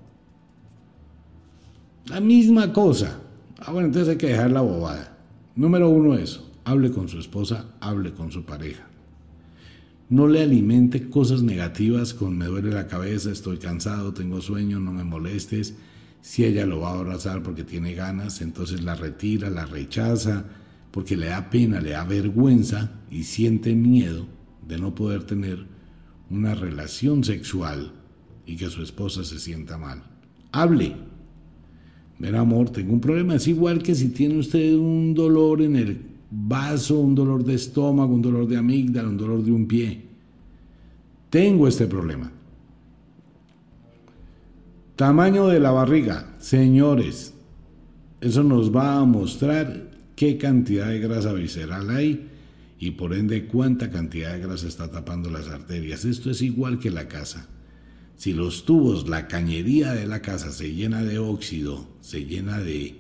La 2.06 2.20
misma 2.20 2.72
cosa. 2.74 3.20
Ah, 3.60 3.72
bueno, 3.72 3.88
entonces 3.88 4.10
hay 4.10 4.18
que 4.18 4.28
dejar 4.28 4.52
la 4.52 4.62
bobada. 4.62 5.18
Número 5.56 5.90
uno 5.90 6.16
es, 6.16 6.42
hable 6.64 6.92
con 6.92 7.08
su 7.08 7.20
esposa, 7.20 7.68
hable 7.80 8.14
con 8.14 8.32
su 8.32 8.44
pareja. 8.44 8.88
No 10.10 10.28
le 10.28 10.42
alimente 10.42 11.10
cosas 11.10 11.42
negativas 11.42 12.14
con 12.14 12.38
me 12.38 12.46
duele 12.46 12.72
la 12.72 12.88
cabeza, 12.88 13.32
estoy 13.32 13.58
cansado, 13.58 14.14
tengo 14.14 14.42
sueño, 14.42 14.80
no 14.80 14.92
me 14.92 15.06
molestes. 15.06 15.76
Si 16.22 16.46
ella 16.46 16.66
lo 16.66 16.82
va 16.82 16.92
a 16.92 17.00
abrazar 17.00 17.42
porque 17.44 17.64
tiene 17.64 17.94
ganas, 17.94 18.42
entonces 18.42 18.84
la 18.84 18.96
retira, 18.96 19.50
la 19.50 19.66
rechaza, 19.66 20.46
porque 20.92 21.18
le 21.18 21.28
da 21.28 21.50
pena, 21.50 21.82
le 21.82 21.92
da 21.92 22.04
vergüenza 22.04 22.92
y 23.10 23.24
siente 23.24 23.74
miedo 23.76 24.28
de 24.68 24.78
no 24.78 24.94
poder 24.94 25.24
tener 25.24 25.66
una 26.30 26.54
relación 26.54 27.24
sexual 27.24 27.94
y 28.46 28.56
que 28.56 28.70
su 28.70 28.84
esposa 28.84 29.24
se 29.24 29.40
sienta 29.40 29.78
mal. 29.78 30.04
Hable, 30.52 30.96
Ver, 32.22 32.36
amor, 32.36 32.70
tengo 32.70 32.94
un 32.94 33.02
problema. 33.02 33.34
Es 33.34 33.48
igual 33.48 33.82
que 33.82 33.96
si 33.96 34.10
tiene 34.10 34.38
usted 34.38 34.76
un 34.76 35.16
dolor 35.16 35.60
en 35.64 35.76
el 35.76 36.00
vaso, 36.30 37.00
un 37.00 37.16
dolor 37.16 37.44
de 37.44 37.56
estómago, 37.56 38.14
un 38.14 38.22
dolor 38.22 38.48
de 38.48 38.58
amígdala, 38.58 39.10
un 39.10 39.18
dolor 39.18 39.44
de 39.44 39.52
un 39.52 39.66
pie. 39.66 40.04
Tengo 41.32 41.68
este 41.68 41.88
problema. 41.88 42.32
Tamaño 45.02 45.48
de 45.48 45.60
la 45.60 45.72
barriga. 45.72 46.36
Señores, 46.38 47.34
eso 48.22 48.44
nos 48.44 48.72
va 48.72 48.98
a 48.98 49.04
mostrar 49.04 49.90
qué 50.16 50.38
cantidad 50.38 50.90
de 50.90 51.00
grasa 51.00 51.34
visceral 51.34 51.90
hay 51.90 52.28
y 52.78 52.92
por 52.92 53.16
ende 53.16 53.48
cuánta 53.48 53.90
cantidad 53.90 54.32
de 54.34 54.42
grasa 54.42 54.68
está 54.68 54.92
tapando 54.92 55.32
las 55.32 55.48
arterias. 55.48 56.06
Esto 56.06 56.30
es 56.30 56.44
igual 56.44 56.78
que 56.78 56.92
la 56.92 57.08
casa. 57.08 57.50
Si 58.16 58.34
los 58.34 58.64
tubos, 58.64 59.10
la 59.10 59.28
cañería 59.28 59.94
de 59.94 60.06
la 60.06 60.22
casa 60.22 60.52
se 60.52 60.72
llena 60.72 61.04
de 61.04 61.18
óxido, 61.18 61.88
se 62.02 62.26
llena 62.26 62.60
de... 62.60 62.98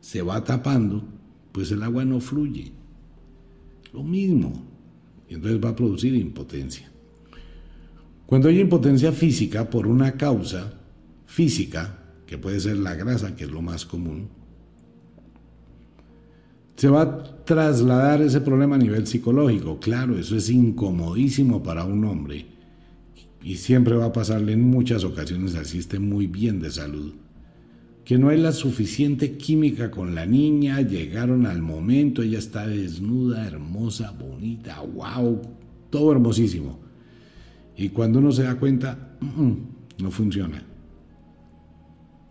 se 0.00 0.22
va 0.22 0.42
tapando, 0.42 1.04
pues 1.52 1.70
el 1.70 1.84
agua 1.84 2.04
no 2.04 2.18
fluye. 2.18 2.72
Lo 3.92 4.02
mismo. 4.02 4.60
Entonces 5.28 5.64
va 5.64 5.68
a 5.68 5.76
producir 5.76 6.16
impotencia. 6.16 6.90
Cuando 8.26 8.48
hay 8.48 8.58
impotencia 8.58 9.12
física 9.12 9.70
por 9.70 9.86
una 9.86 10.16
causa 10.16 10.80
física, 11.34 11.98
que 12.26 12.38
puede 12.38 12.60
ser 12.60 12.76
la 12.76 12.94
grasa, 12.94 13.34
que 13.34 13.42
es 13.42 13.50
lo 13.50 13.60
más 13.60 13.84
común, 13.84 14.28
se 16.76 16.88
va 16.88 17.02
a 17.02 17.44
trasladar 17.44 18.22
ese 18.22 18.40
problema 18.40 18.76
a 18.76 18.78
nivel 18.78 19.04
psicológico. 19.08 19.80
Claro, 19.80 20.16
eso 20.16 20.36
es 20.36 20.48
incomodísimo 20.48 21.60
para 21.60 21.84
un 21.84 22.04
hombre 22.04 22.46
y 23.42 23.56
siempre 23.56 23.96
va 23.96 24.06
a 24.06 24.12
pasarle 24.12 24.52
en 24.52 24.62
muchas 24.62 25.02
ocasiones 25.02 25.56
así 25.56 25.78
esté 25.78 25.98
muy 25.98 26.28
bien 26.28 26.60
de 26.60 26.70
salud. 26.70 27.14
Que 28.04 28.16
no 28.16 28.28
hay 28.28 28.40
la 28.40 28.52
suficiente 28.52 29.36
química 29.36 29.90
con 29.90 30.14
la 30.14 30.26
niña, 30.26 30.82
llegaron 30.82 31.46
al 31.46 31.62
momento, 31.62 32.22
ella 32.22 32.38
está 32.38 32.64
desnuda, 32.68 33.44
hermosa, 33.44 34.12
bonita, 34.12 34.80
wow, 34.82 35.42
todo 35.90 36.12
hermosísimo. 36.12 36.78
Y 37.76 37.88
cuando 37.88 38.20
uno 38.20 38.30
se 38.30 38.44
da 38.44 38.54
cuenta, 38.54 39.16
no 39.98 40.10
funciona. 40.12 40.73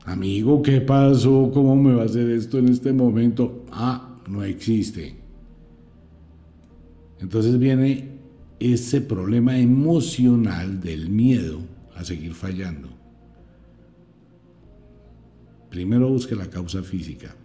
Amigo, 0.06 0.62
¿qué 0.62 0.82
pasó? 0.82 1.50
¿Cómo 1.54 1.76
me 1.76 1.94
va 1.94 2.04
a 2.04 2.06
hacer 2.06 2.30
esto 2.30 2.58
en 2.58 2.68
este 2.68 2.92
momento? 2.92 3.66
Ah, 3.72 4.20
no 4.28 4.44
existe. 4.44 5.16
Entonces 7.20 7.58
viene 7.58 8.10
ese 8.60 9.00
problema 9.00 9.58
emocional 9.58 10.82
del 10.82 11.10
miedo 11.10 11.60
a 11.96 12.04
seguir 12.04 12.34
fallando. 12.34 12.90
Primero 15.70 16.10
busque 16.10 16.36
la 16.36 16.50
causa 16.50 16.84
física 16.84 17.36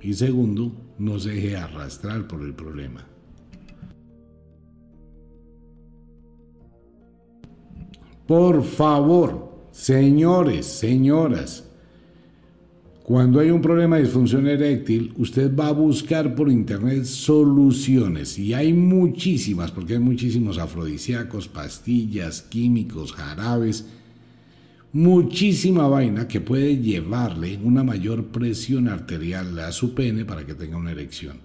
y 0.00 0.14
segundo, 0.14 0.72
no 0.98 1.18
se 1.18 1.30
deje 1.30 1.56
arrastrar 1.56 2.28
por 2.28 2.42
el 2.42 2.54
problema. 2.54 3.04
Por 8.28 8.62
favor, 8.62 9.47
señores, 9.78 10.66
señoras, 10.66 11.64
Cuando 13.04 13.40
hay 13.40 13.50
un 13.50 13.62
problema 13.62 13.96
de 13.96 14.02
disfunción 14.02 14.46
eréctil, 14.46 15.14
usted 15.16 15.56
va 15.56 15.68
a 15.68 15.72
buscar 15.72 16.34
por 16.34 16.50
internet 16.50 17.04
soluciones 17.04 18.38
y 18.38 18.52
hay 18.52 18.74
muchísimas, 18.74 19.70
porque 19.70 19.94
hay 19.94 19.98
muchísimos 19.98 20.58
afrodisíacos, 20.58 21.48
pastillas, 21.48 22.42
químicos, 22.42 23.14
jarabes, 23.14 23.86
muchísima 24.92 25.88
vaina 25.88 26.28
que 26.28 26.42
puede 26.42 26.76
llevarle 26.76 27.58
una 27.64 27.82
mayor 27.82 28.26
presión 28.26 28.88
arterial 28.88 29.58
a 29.58 29.72
su 29.72 29.94
pene 29.94 30.26
para 30.26 30.44
que 30.44 30.52
tenga 30.52 30.76
una 30.76 30.90
erección. 30.90 31.38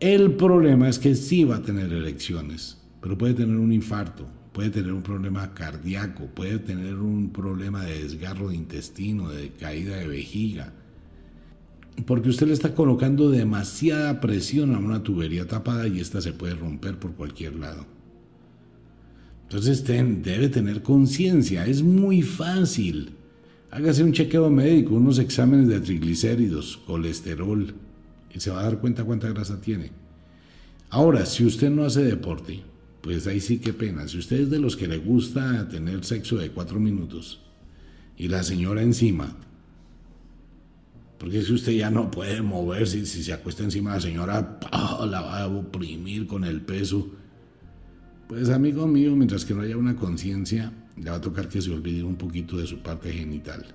El 0.00 0.32
problema 0.32 0.88
es 0.88 0.98
que 0.98 1.14
sí 1.14 1.44
va 1.44 1.56
a 1.56 1.62
tener 1.62 1.92
erecciones, 1.92 2.78
pero 3.00 3.16
puede 3.16 3.34
tener 3.34 3.58
un 3.58 3.72
infarto, 3.72 4.26
puede 4.54 4.70
tener 4.70 4.92
un 4.92 5.02
problema 5.02 5.52
cardíaco, 5.52 6.26
puede 6.26 6.60
tener 6.60 6.94
un 6.94 7.30
problema 7.30 7.84
de 7.84 8.04
desgarro 8.04 8.50
de 8.50 8.54
intestino, 8.54 9.28
de 9.28 9.50
caída 9.50 9.96
de 9.96 10.06
vejiga, 10.06 10.72
porque 12.06 12.28
usted 12.28 12.46
le 12.46 12.52
está 12.52 12.72
colocando 12.72 13.30
demasiada 13.30 14.20
presión 14.20 14.72
a 14.72 14.78
una 14.78 15.02
tubería 15.02 15.48
tapada 15.48 15.88
y 15.88 15.98
esta 15.98 16.20
se 16.20 16.32
puede 16.32 16.54
romper 16.54 17.00
por 17.00 17.14
cualquier 17.14 17.56
lado. 17.56 17.84
Entonces 19.42 19.84
debe 19.84 20.48
tener 20.48 20.82
conciencia, 20.82 21.66
es 21.66 21.82
muy 21.82 22.22
fácil. 22.22 23.10
Hágase 23.72 24.04
un 24.04 24.12
chequeo 24.12 24.50
médico, 24.50 24.94
unos 24.94 25.18
exámenes 25.18 25.66
de 25.66 25.80
triglicéridos, 25.80 26.76
colesterol, 26.86 27.74
y 28.32 28.38
se 28.38 28.50
va 28.50 28.60
a 28.60 28.64
dar 28.64 28.78
cuenta 28.78 29.02
cuánta 29.02 29.28
grasa 29.28 29.60
tiene. 29.60 29.90
Ahora, 30.90 31.26
si 31.26 31.44
usted 31.44 31.70
no 31.70 31.84
hace 31.84 32.04
deporte, 32.04 32.62
pues 33.04 33.26
ahí 33.26 33.38
sí 33.38 33.58
que 33.58 33.74
pena. 33.74 34.08
Si 34.08 34.16
usted 34.16 34.40
es 34.40 34.50
de 34.50 34.58
los 34.58 34.76
que 34.76 34.88
le 34.88 34.96
gusta 34.96 35.68
tener 35.68 36.06
sexo 36.06 36.38
de 36.38 36.50
cuatro 36.50 36.80
minutos 36.80 37.42
y 38.16 38.28
la 38.28 38.42
señora 38.42 38.80
encima, 38.80 39.36
porque 41.18 41.42
si 41.42 41.52
usted 41.52 41.72
ya 41.72 41.90
no 41.90 42.10
puede 42.10 42.40
moverse, 42.40 43.04
si 43.04 43.22
se 43.22 43.34
acuesta 43.34 43.62
encima 43.62 43.92
la 43.92 44.00
señora, 44.00 44.58
la 44.72 45.20
va 45.20 45.42
a 45.42 45.48
oprimir 45.48 46.26
con 46.26 46.44
el 46.44 46.62
peso. 46.62 47.10
Pues 48.26 48.48
amigo 48.48 48.86
mío, 48.86 49.14
mientras 49.14 49.44
que 49.44 49.52
no 49.52 49.60
haya 49.60 49.76
una 49.76 49.96
conciencia, 49.96 50.72
le 50.96 51.10
va 51.10 51.16
a 51.18 51.20
tocar 51.20 51.50
que 51.50 51.60
se 51.60 51.70
olvide 51.70 52.02
un 52.02 52.16
poquito 52.16 52.56
de 52.56 52.66
su 52.66 52.78
parte 52.78 53.12
genital. 53.12 53.66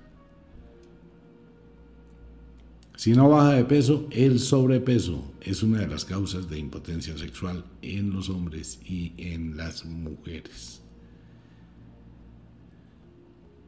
Si 3.00 3.14
no 3.14 3.30
baja 3.30 3.54
de 3.54 3.64
peso, 3.64 4.10
el 4.12 4.40
sobrepeso 4.40 5.24
es 5.40 5.64
una 5.64 5.80
de 5.80 5.88
las 5.88 6.04
causas 6.04 6.50
de 6.50 6.60
impotencia 6.60 7.18
sexual 7.18 7.64
en 7.82 8.12
los 8.12 8.30
hombres 8.30 8.78
y 8.86 9.14
en 9.16 9.56
las 9.56 9.86
mujeres. 9.86 10.82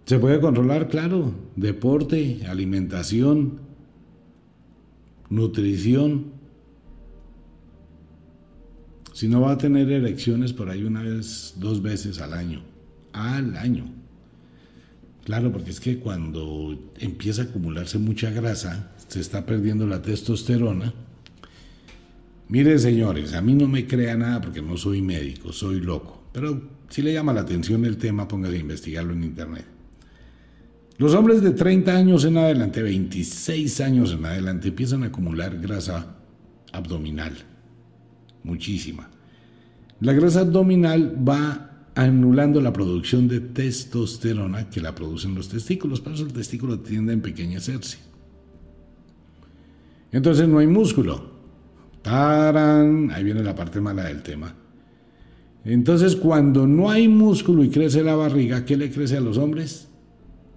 Se 0.04 0.20
puede 0.20 0.42
controlar, 0.42 0.90
claro, 0.90 1.34
deporte, 1.56 2.46
alimentación, 2.46 3.62
nutrición. 5.30 6.34
Si 9.14 9.30
no 9.30 9.40
va 9.40 9.54
a 9.54 9.58
tener 9.58 9.90
erecciones 9.90 10.52
por 10.52 10.68
ahí 10.68 10.84
una 10.84 11.04
vez, 11.04 11.54
dos 11.58 11.82
veces 11.82 12.20
al 12.20 12.34
año, 12.34 12.64
al 13.14 13.56
año. 13.56 14.01
Claro, 15.26 15.52
porque 15.52 15.70
es 15.70 15.80
que 15.80 16.00
cuando 16.00 16.92
empieza 17.00 17.44
a 17.44 17.46
acumularse 17.46 18.00
mucha 18.00 18.32
grasa, 18.32 18.92
se 19.08 19.20
está 19.20 19.46
perdiendo 19.46 19.86
la 19.86 20.02
testosterona. 20.02 20.94
Mire, 22.50 22.80
señores, 22.80 23.34
a 23.34 23.42
mí 23.42 23.54
no 23.54 23.68
me 23.68 23.86
crea 23.88 24.18
nada 24.18 24.42
porque 24.42 24.62
no 24.62 24.78
soy 24.78 25.02
médico, 25.02 25.54
soy 25.54 25.80
loco. 25.80 26.24
Pero 26.34 26.62
si 26.90 27.02
le 27.02 27.14
llama 27.14 27.34
la 27.34 27.42
atención 27.42 27.86
el 27.86 27.98
tema, 27.98 28.28
póngase 28.28 28.56
a 28.58 28.60
investigarlo 28.60 29.14
en 29.14 29.24
internet. 29.24 29.66
Los 30.98 31.14
hombres 31.14 31.42
de 31.42 31.52
30 31.52 31.96
años 31.96 32.26
en 32.26 32.38
adelante, 32.38 32.82
26 32.82 33.82
años 33.82 34.14
en 34.14 34.26
adelante, 34.26 34.68
empiezan 34.68 35.04
a 35.04 35.08
acumular 35.08 35.58
grasa 35.60 36.16
abdominal. 36.74 37.38
Muchísima. 38.44 39.10
La 40.00 40.14
grasa 40.14 40.42
abdominal 40.42 41.16
va 41.28 41.71
anulando 41.96 42.62
la 42.62 42.72
producción 42.74 43.28
de 43.28 43.40
testosterona 43.40 44.70
que 44.70 44.82
la 44.82 44.96
producen 44.96 45.36
los 45.36 45.50
testículos, 45.50 46.02
por 46.02 46.14
eso 46.14 46.26
el 46.26 46.34
testículo 46.34 46.80
tiende 46.80 47.12
a 47.12 47.16
empequeñecerse. 47.16 47.98
Entonces 50.12 50.48
no 50.48 50.60
hay 50.60 50.68
músculo. 50.68 51.32
¡Tarán! 52.02 53.12
Ahí 53.12 53.24
viene 53.24 53.44
la 53.44 53.56
parte 53.56 53.80
mala 53.80 54.06
del 54.06 54.24
tema. 54.24 54.56
Entonces 55.64 56.16
cuando 56.16 56.66
no 56.66 56.90
hay 56.90 57.08
músculo 57.08 57.64
y 57.64 57.70
crece 57.70 58.04
la 58.04 58.16
barriga, 58.16 58.66
¿qué 58.66 58.78
le 58.78 58.92
crece 58.92 59.18
a 59.18 59.22
los 59.22 59.38
hombres? 59.38 59.88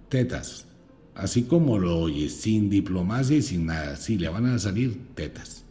Tetas. 0.09 0.65
Así 1.13 1.43
como 1.43 1.77
lo 1.79 1.97
oyes, 1.97 2.33
sin 2.33 2.69
diplomacia 2.69 3.37
y 3.37 3.41
sin 3.41 3.67
nada. 3.67 3.95
Sí, 3.95 4.17
le 4.17 4.27
van 4.27 4.47
a 4.47 4.59
salir 4.59 5.13
tetas. 5.15 5.63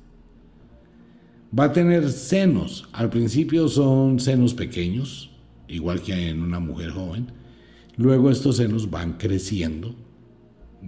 Va 1.57 1.65
a 1.65 1.73
tener 1.73 2.11
senos. 2.11 2.89
Al 2.93 3.11
principio 3.11 3.69
son 3.69 4.21
senos 4.21 4.55
pequeños, 4.55 5.34
igual 5.69 6.01
que 6.03 6.29
en 6.29 6.43
una 6.43 6.61
mujer 6.61 6.91
joven. 6.91 7.27
Luego 7.97 8.31
estos 8.31 8.57
senos 8.57 8.91
van 8.91 9.15
creciendo 9.15 9.95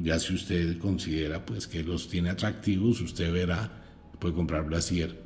ya 0.02 0.18
si 0.18 0.34
usted 0.34 0.78
considera 0.78 1.44
pues 1.44 1.66
que 1.66 1.82
los 1.82 2.08
tiene 2.08 2.30
atractivos, 2.30 3.00
usted 3.00 3.32
verá, 3.32 3.84
puede 4.18 4.34
comprar 4.34 4.66
brasier. 4.66 5.16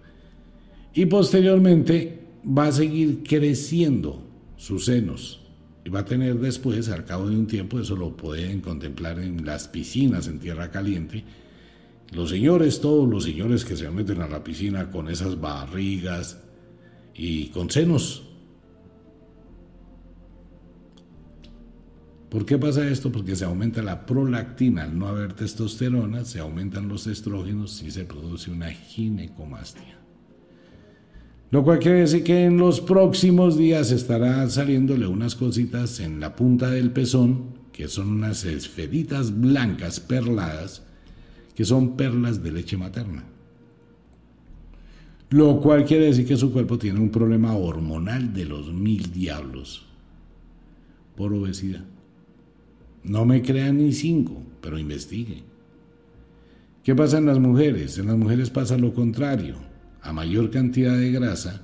Y 0.95 1.07
posteriormente 1.07 2.21
va 2.47 2.67
a 2.67 2.73
seguir 2.73 3.23
creciendo 3.23 4.23
sus 4.57 4.87
senos 4.87 5.41
y 5.85 5.91
va 5.91 6.01
a 6.01 6.05
tener 6.05 6.39
después, 6.39 6.89
al 6.89 7.05
cabo 7.05 7.29
de 7.29 7.37
un 7.37 7.47
tiempo, 7.47 7.79
eso 7.79 7.97
lo 7.97 8.17
pueden 8.17 8.61
contemplar 8.61 9.19
en 9.19 9.45
las 9.45 9.69
piscinas 9.69 10.29
en 10.29 10.39
tierra 10.39 10.71
caliente, 10.71 11.25
los 12.13 12.31
señores, 12.31 12.81
todos 12.81 13.09
los 13.09 13.25
señores 13.25 13.65
que 13.65 13.77
se 13.77 13.89
meten 13.91 14.21
a 14.21 14.29
la 14.29 14.43
piscina 14.43 14.91
con 14.91 15.09
esas 15.09 15.41
barrigas 15.41 16.41
y 17.15 17.47
con 17.47 17.71
senos, 17.71 18.25
¿Por 22.31 22.47
qué 22.47 22.59
pasa 22.59 22.89
esto? 22.89 23.11
Porque 23.11 23.35
se 23.35 23.45
aumenta 23.45 23.83
la 23.83 24.07
prolactina 24.07 24.85
al 24.85 24.97
no 24.97 25.09
haber 25.09 25.33
testosterona, 25.33 26.25
se 26.25 26.39
aumentan 26.39 26.89
los 26.89 27.09
estrógenos 27.09 27.83
y 27.83 27.91
se 27.91 28.05
produce 28.05 28.53
una 28.53 28.71
ginecomastia. 28.71 29.99
Lo 31.51 31.65
cual 31.65 31.81
quiere 31.81 32.01
decir 32.01 32.23
que 32.23 32.45
en 32.45 32.57
los 32.57 32.81
próximos 32.81 33.59
días 33.59 33.91
estará 33.91 34.49
saliéndole 34.49 35.09
unas 35.09 35.35
cositas 35.35 35.99
en 35.99 36.21
la 36.21 36.37
punta 36.37 36.71
del 36.71 36.93
pezón, 36.93 37.47
que 37.73 37.89
son 37.89 38.09
unas 38.09 38.45
esferitas 38.45 39.41
blancas 39.41 39.99
perladas, 39.99 40.85
que 41.57 41.65
son 41.65 41.97
perlas 41.97 42.45
de 42.45 42.53
leche 42.53 42.77
materna. 42.77 43.25
Lo 45.31 45.61
cual 45.61 45.85
quiere 45.85 46.07
decir 46.07 46.27
que 46.27 46.37
su 46.37 46.53
cuerpo 46.53 46.79
tiene 46.79 47.01
un 47.01 47.11
problema 47.11 47.57
hormonal 47.57 48.33
de 48.33 48.45
los 48.45 48.73
mil 48.73 49.13
diablos 49.13 49.85
por 51.17 51.35
obesidad. 51.35 51.85
No 53.05 53.25
me 53.25 53.43
crean 53.43 53.79
ni 53.79 53.93
cinco, 53.93 54.43
pero 54.61 54.79
investigue. 54.79 55.43
¿Qué 56.85 56.95
pasa 56.95 57.19
en 57.19 57.27
las 57.27 57.39
mujeres? 57.39 57.99
En 57.99 58.07
las 58.07 58.17
mujeres 58.17 58.51
pasa 58.51 58.79
lo 58.79 58.95
contrario. 58.95 59.57
A 60.03 60.13
mayor 60.13 60.51
cantidad 60.51 60.97
de 60.97 61.13
grasa, 61.13 61.63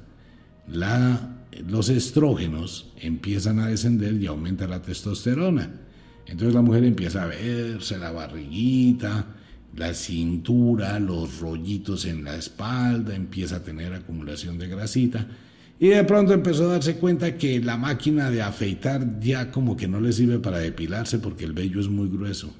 los 1.67 1.89
estrógenos 1.89 2.93
empiezan 3.01 3.61
a 3.61 3.69
descender 3.69 4.15
y 4.15 4.27
aumenta 4.27 4.67
la 4.67 4.83
testosterona. 4.83 5.71
Entonces 6.27 6.55
la 6.55 6.63
mujer 6.63 6.85
empieza 6.85 7.23
a 7.23 7.27
verse 7.27 7.99
la 7.99 8.13
barriguita, 8.13 9.27
la 9.75 9.95
cintura, 9.95 10.99
los 10.99 11.39
rollitos 11.39 12.05
en 12.05 12.25
la 12.25 12.37
espalda, 12.37 13.15
empieza 13.15 13.57
a 13.57 13.63
tener 13.63 13.93
acumulación 13.93 14.59
de 14.59 14.69
grasita 14.69 15.29
y 15.79 15.89
de 15.89 16.05
pronto 16.05 16.33
empezó 16.33 16.65
a 16.65 16.73
darse 16.73 16.97
cuenta 16.97 17.37
que 17.37 17.61
la 17.61 17.77
máquina 17.77 18.31
de 18.31 18.41
afeitar 18.41 19.21
ya 19.21 19.51
como 19.51 19.77
que 19.77 19.89
no 19.89 20.01
le 20.01 20.13
sirve 20.13 20.39
para 20.39 20.59
depilarse 20.59 21.19
porque 21.19 21.45
el 21.45 21.53
vello 21.53 21.81
es 21.81 21.89
muy 21.89 22.09
grueso. 22.09 22.55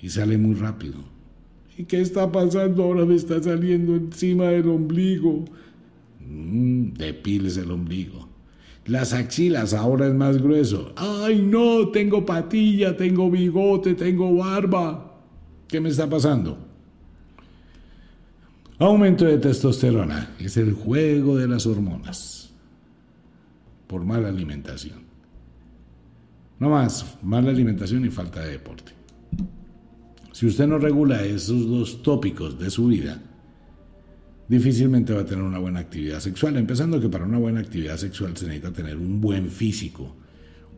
Y 0.00 0.10
sale 0.10 0.38
muy 0.38 0.54
rápido. 0.54 0.98
¿Y 1.76 1.84
qué 1.84 2.00
está 2.00 2.30
pasando? 2.30 2.84
Ahora 2.84 3.04
me 3.04 3.16
está 3.16 3.42
saliendo 3.42 3.96
encima 3.96 4.46
del 4.46 4.68
ombligo. 4.68 5.44
Mm, 6.28 6.92
depiles 6.92 7.56
el 7.56 7.72
ombligo. 7.72 8.28
Las 8.86 9.12
axilas 9.12 9.74
ahora 9.74 10.06
es 10.06 10.14
más 10.14 10.40
grueso. 10.40 10.92
¡Ay 10.96 11.42
no! 11.42 11.88
Tengo 11.88 12.24
patilla, 12.24 12.96
tengo 12.96 13.30
bigote, 13.30 13.94
tengo 13.94 14.32
barba. 14.36 15.20
¿Qué 15.66 15.80
me 15.80 15.88
está 15.88 16.08
pasando? 16.08 16.67
Aumento 18.80 19.24
de 19.24 19.38
testosterona 19.38 20.36
es 20.38 20.56
el 20.56 20.72
juego 20.72 21.36
de 21.36 21.48
las 21.48 21.66
hormonas 21.66 22.50
por 23.88 24.04
mala 24.04 24.28
alimentación. 24.28 25.00
No 26.60 26.70
más, 26.70 27.16
mala 27.20 27.50
alimentación 27.50 28.04
y 28.04 28.10
falta 28.10 28.40
de 28.40 28.52
deporte. 28.52 28.92
Si 30.30 30.46
usted 30.46 30.68
no 30.68 30.78
regula 30.78 31.24
esos 31.24 31.68
dos 31.68 32.04
tópicos 32.04 32.56
de 32.56 32.70
su 32.70 32.86
vida, 32.86 33.20
difícilmente 34.46 35.12
va 35.12 35.22
a 35.22 35.26
tener 35.26 35.42
una 35.42 35.58
buena 35.58 35.80
actividad 35.80 36.20
sexual. 36.20 36.56
Empezando 36.56 37.00
que 37.00 37.08
para 37.08 37.24
una 37.24 37.38
buena 37.38 37.58
actividad 37.58 37.96
sexual 37.96 38.36
se 38.36 38.46
necesita 38.46 38.72
tener 38.72 38.96
un 38.96 39.20
buen 39.20 39.50
físico, 39.50 40.14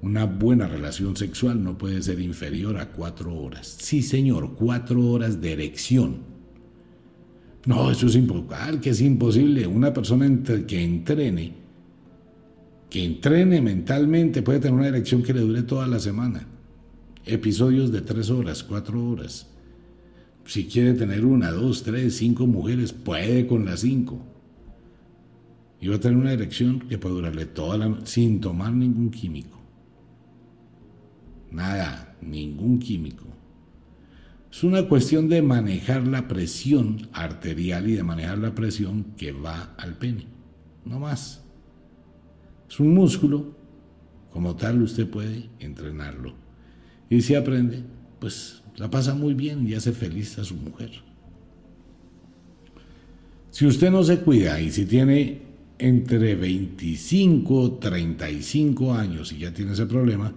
Una 0.02 0.24
buena 0.24 0.66
relación 0.66 1.14
sexual 1.14 1.62
no 1.62 1.76
puede 1.76 2.00
ser 2.00 2.20
inferior 2.20 2.78
a 2.78 2.88
cuatro 2.88 3.34
horas. 3.36 3.76
Sí, 3.80 4.02
señor, 4.02 4.54
cuatro 4.54 5.04
horas 5.04 5.42
de 5.42 5.52
erección. 5.52 6.39
No, 7.66 7.90
eso 7.90 8.06
es 8.06 8.16
imposible, 8.16 8.80
que 8.80 8.90
es 8.90 9.00
imposible. 9.00 9.66
Una 9.66 9.92
persona 9.92 10.26
que 10.66 10.82
entrene, 10.82 11.52
que 12.88 13.04
entrene 13.04 13.60
mentalmente, 13.60 14.42
puede 14.42 14.60
tener 14.60 14.78
una 14.78 14.88
erección 14.88 15.22
que 15.22 15.34
le 15.34 15.40
dure 15.40 15.62
toda 15.62 15.86
la 15.86 15.98
semana. 15.98 16.46
Episodios 17.26 17.92
de 17.92 18.00
tres 18.00 18.30
horas, 18.30 18.62
cuatro 18.62 19.06
horas. 19.06 19.46
Si 20.46 20.66
quiere 20.66 20.94
tener 20.94 21.24
una, 21.24 21.50
dos, 21.50 21.82
tres, 21.82 22.16
cinco 22.16 22.46
mujeres, 22.46 22.92
puede 22.92 23.46
con 23.46 23.66
las 23.66 23.80
cinco. 23.80 24.20
Y 25.80 25.88
va 25.88 25.96
a 25.96 26.00
tener 26.00 26.16
una 26.16 26.32
erección 26.32 26.80
que 26.80 26.98
puede 26.98 27.14
durarle 27.14 27.46
toda 27.46 27.76
la 27.76 27.88
noche 27.88 28.06
sin 28.06 28.40
tomar 28.40 28.72
ningún 28.72 29.10
químico. 29.10 29.60
Nada, 31.50 32.16
ningún 32.22 32.78
químico. 32.78 33.26
Es 34.50 34.64
una 34.64 34.88
cuestión 34.88 35.28
de 35.28 35.42
manejar 35.42 36.06
la 36.06 36.26
presión 36.26 37.08
arterial 37.12 37.88
y 37.88 37.94
de 37.94 38.02
manejar 38.02 38.38
la 38.38 38.54
presión 38.54 39.04
que 39.16 39.32
va 39.32 39.74
al 39.78 39.96
pene. 39.96 40.26
No 40.84 40.98
más. 40.98 41.44
Es 42.68 42.80
un 42.80 42.92
músculo, 42.92 43.54
como 44.32 44.56
tal 44.56 44.82
usted 44.82 45.08
puede 45.08 45.50
entrenarlo. 45.60 46.34
Y 47.08 47.22
si 47.22 47.34
aprende, 47.34 47.82
pues 48.18 48.62
la 48.76 48.90
pasa 48.90 49.14
muy 49.14 49.34
bien 49.34 49.66
y 49.68 49.74
hace 49.74 49.92
feliz 49.92 50.38
a 50.38 50.44
su 50.44 50.56
mujer. 50.56 50.90
Si 53.50 53.66
usted 53.66 53.90
no 53.90 54.02
se 54.02 54.20
cuida 54.20 54.60
y 54.60 54.70
si 54.70 54.84
tiene 54.84 55.42
entre 55.78 56.34
25 56.34 57.78
35 57.80 58.94
años 58.94 59.32
y 59.32 59.38
ya 59.38 59.52
tiene 59.52 59.72
ese 59.72 59.86
problema, 59.86 60.32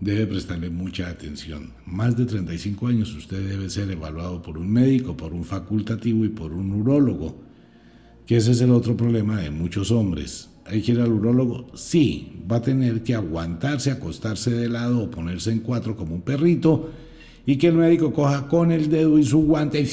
debe 0.00 0.26
prestarle 0.26 0.70
mucha 0.70 1.08
atención. 1.08 1.72
Más 1.86 2.16
de 2.16 2.26
35 2.26 2.86
años 2.86 3.14
usted 3.14 3.48
debe 3.48 3.68
ser 3.68 3.90
evaluado 3.90 4.42
por 4.42 4.58
un 4.58 4.70
médico, 4.70 5.16
por 5.16 5.32
un 5.32 5.44
facultativo 5.44 6.24
y 6.24 6.28
por 6.28 6.52
un 6.52 6.72
urólogo, 6.72 7.36
que 8.26 8.36
ese 8.36 8.52
es 8.52 8.60
el 8.60 8.70
otro 8.70 8.96
problema 8.96 9.40
de 9.40 9.50
muchos 9.50 9.90
hombres. 9.90 10.50
¿Hay 10.66 10.82
que 10.82 10.92
ir 10.92 11.00
al 11.00 11.12
urólogo? 11.12 11.70
Sí, 11.74 12.42
va 12.50 12.56
a 12.56 12.62
tener 12.62 13.02
que 13.02 13.14
aguantarse, 13.14 13.90
acostarse 13.90 14.50
de 14.50 14.68
lado 14.68 15.04
o 15.04 15.10
ponerse 15.10 15.50
en 15.50 15.60
cuatro 15.60 15.96
como 15.96 16.14
un 16.14 16.22
perrito 16.22 16.90
y 17.46 17.56
que 17.56 17.68
el 17.68 17.74
médico 17.74 18.12
coja 18.12 18.46
con 18.46 18.70
el 18.70 18.90
dedo 18.90 19.18
y 19.18 19.24
su 19.24 19.38
guante 19.38 19.80
y 19.80 19.88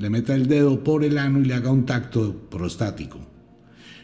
le 0.00 0.10
meta 0.10 0.34
el 0.34 0.48
dedo 0.48 0.82
por 0.82 1.04
el 1.04 1.16
ano 1.16 1.40
y 1.40 1.44
le 1.44 1.54
haga 1.54 1.70
un 1.70 1.86
tacto 1.86 2.48
prostático. 2.50 3.20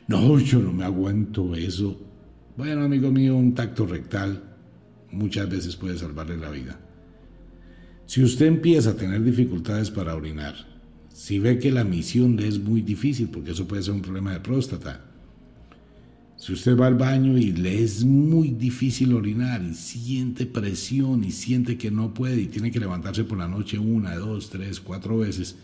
No, 0.07 0.39
yo 0.39 0.61
no 0.61 0.73
me 0.73 0.85
aguanto 0.85 1.55
eso. 1.55 2.01
Bueno, 2.57 2.85
amigo 2.85 3.11
mío, 3.11 3.35
un 3.35 3.55
tacto 3.55 3.85
rectal 3.87 4.52
muchas 5.13 5.49
veces 5.49 5.77
puede 5.77 5.99
salvarle 5.99 6.37
la 6.37 6.51
vida. 6.51 6.81
Si 8.07 8.23
usted 8.23 8.47
empieza 8.47 8.91
a 8.91 8.97
tener 8.97 9.23
dificultades 9.23 9.91
para 9.91 10.15
orinar, 10.15 10.55
si 11.09 11.39
ve 11.39 11.59
que 11.59 11.71
la 11.71 11.85
misión 11.85 12.37
le 12.37 12.49
es 12.49 12.59
muy 12.59 12.81
difícil, 12.83 13.29
porque 13.29 13.53
eso 13.53 13.69
puede 13.69 13.83
ser 13.83 13.95
un 13.95 14.03
problema 14.03 14.33
de 14.33 14.41
próstata, 14.41 15.05
si 16.37 16.53
usted 16.53 16.77
va 16.77 16.89
al 16.89 16.97
baño 16.97 17.39
y 17.39 17.53
le 17.53 17.85
es 17.85 18.05
muy 18.05 18.51
difícil 18.51 19.13
orinar 19.13 19.63
y 19.63 19.75
siente 19.75 20.45
presión 20.45 21.23
y 21.23 21.31
siente 21.31 21.79
que 21.79 21.93
no 21.93 22.13
puede 22.13 22.41
y 22.41 22.47
tiene 22.47 22.73
que 22.73 22.81
levantarse 22.81 23.23
por 23.23 23.39
la 23.39 23.47
noche 23.47 23.79
una, 23.79 24.17
dos, 24.17 24.51
tres, 24.51 24.81
cuatro 24.81 25.19
veces, 25.19 25.57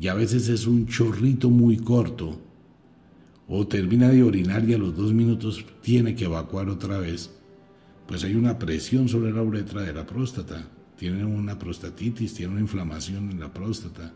y 0.00 0.08
a 0.08 0.14
veces 0.14 0.48
es 0.48 0.66
un 0.66 0.86
chorrito 0.86 1.50
muy 1.50 1.76
corto, 1.76 2.40
o 3.46 3.66
termina 3.66 4.08
de 4.08 4.22
orinar 4.22 4.68
y 4.68 4.74
a 4.74 4.78
los 4.78 4.96
dos 4.96 5.12
minutos 5.12 5.64
tiene 5.82 6.14
que 6.14 6.24
evacuar 6.24 6.70
otra 6.70 6.98
vez, 6.98 7.30
pues 8.08 8.24
hay 8.24 8.34
una 8.34 8.58
presión 8.58 9.06
sobre 9.06 9.32
la 9.32 9.42
uretra 9.42 9.82
de 9.82 9.92
la 9.92 10.06
próstata. 10.06 10.66
Tiene 10.96 11.26
una 11.26 11.58
prostatitis, 11.58 12.32
tiene 12.32 12.52
una 12.52 12.62
inflamación 12.62 13.30
en 13.30 13.38
la 13.38 13.52
próstata. 13.52 14.14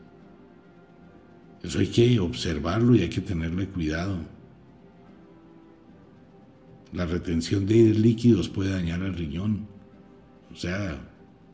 Eso 1.62 1.78
hay 1.78 1.88
que 1.88 2.18
observarlo 2.18 2.96
y 2.96 3.02
hay 3.02 3.10
que 3.10 3.20
tenerle 3.20 3.68
cuidado. 3.68 4.16
La 6.94 7.04
retención 7.04 7.66
de 7.66 7.92
líquidos 7.92 8.48
puede 8.48 8.70
dañar 8.70 9.02
el 9.02 9.14
riñón. 9.14 9.66
O 10.50 10.56
sea, 10.56 10.98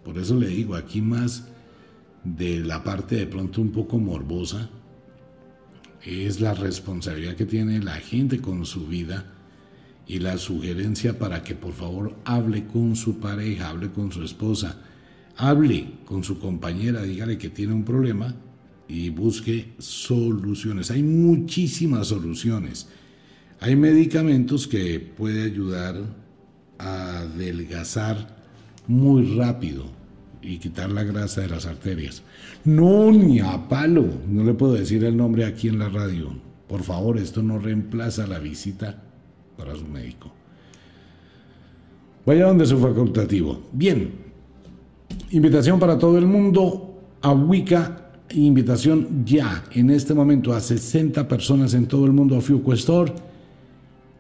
por 0.05 0.17
eso 0.17 0.37
le 0.37 0.47
digo, 0.47 0.77
aquí 0.77 1.03
más 1.03 1.49
de 2.23 2.61
la 2.61 2.85
parte 2.85 3.17
de 3.17 3.27
pronto 3.27 3.61
un 3.61 3.73
poco 3.73 3.99
morbosa 3.99 4.71
es 6.05 6.41
la 6.41 6.55
responsabilidad 6.55 7.35
que 7.35 7.47
tiene 7.47 7.83
la 7.83 7.97
gente 7.97 8.41
con 8.41 8.65
su 8.65 8.87
vida 8.87 9.35
y 10.09 10.21
la 10.21 10.39
sugerencia 10.39 11.19
para 11.19 11.45
que 11.45 11.55
por 11.55 11.75
favor 11.75 12.17
hable 12.25 12.67
con 12.67 12.97
su 12.97 13.21
pareja, 13.21 13.69
hable 13.69 13.91
con 13.91 14.11
su 14.11 14.25
esposa, 14.25 14.81
hable 15.37 15.99
con 16.07 16.25
su 16.25 16.39
compañera, 16.39 17.03
dígale 17.03 17.37
que 17.37 17.51
tiene 17.51 17.75
un 17.75 17.85
problema 17.85 18.35
y 18.89 19.11
busque 19.11 19.75
soluciones. 19.79 20.91
Hay 20.91 21.03
muchísimas 21.03 22.09
soluciones. 22.09 22.89
Hay 23.61 23.77
medicamentos 23.77 24.67
que 24.67 24.99
puede 24.99 25.43
ayudar 25.43 25.97
a 26.79 27.19
adelgazar 27.19 28.39
muy 28.87 29.37
rápido 29.37 29.85
y 30.41 30.57
quitar 30.57 30.91
la 30.91 31.03
grasa 31.03 31.43
de 31.43 31.49
las 31.49 31.67
arterias. 31.67 32.23
No, 32.65 33.13
ni 33.13 33.41
a 33.41 33.69
palo. 33.69 34.09
No 34.27 34.43
le 34.43 34.55
puedo 34.55 34.73
decir 34.73 35.05
el 35.05 35.19
nombre 35.19 35.45
aquí 35.45 35.69
en 35.69 35.79
la 35.79 35.91
radio. 35.91 36.33
Por 36.67 36.83
favor, 36.83 37.19
esto 37.19 37.43
no 37.43 37.59
reemplaza 37.59 38.27
la 38.27 38.39
visita 38.39 39.03
para 39.59 39.75
su 39.75 39.85
médico. 39.85 40.33
Vaya 42.25 42.47
donde 42.47 42.65
su 42.65 42.79
facultativo. 42.79 43.61
Bien, 43.73 44.13
invitación 45.31 45.79
para 45.81 45.99
todo 45.99 46.17
el 46.17 46.27
mundo 46.27 47.01
a 47.21 47.33
Wicca. 47.33 48.05
Invitación 48.35 49.25
ya 49.25 49.65
en 49.73 49.91
este 49.91 50.13
momento 50.15 50.53
a 50.53 50.61
60 50.61 51.27
personas 51.27 51.73
en 51.75 51.87
todo 51.87 52.05
el 52.05 52.13
mundo 52.13 52.37
a 52.37 52.41
Fiuco 52.41 52.73
Store. 52.75 53.13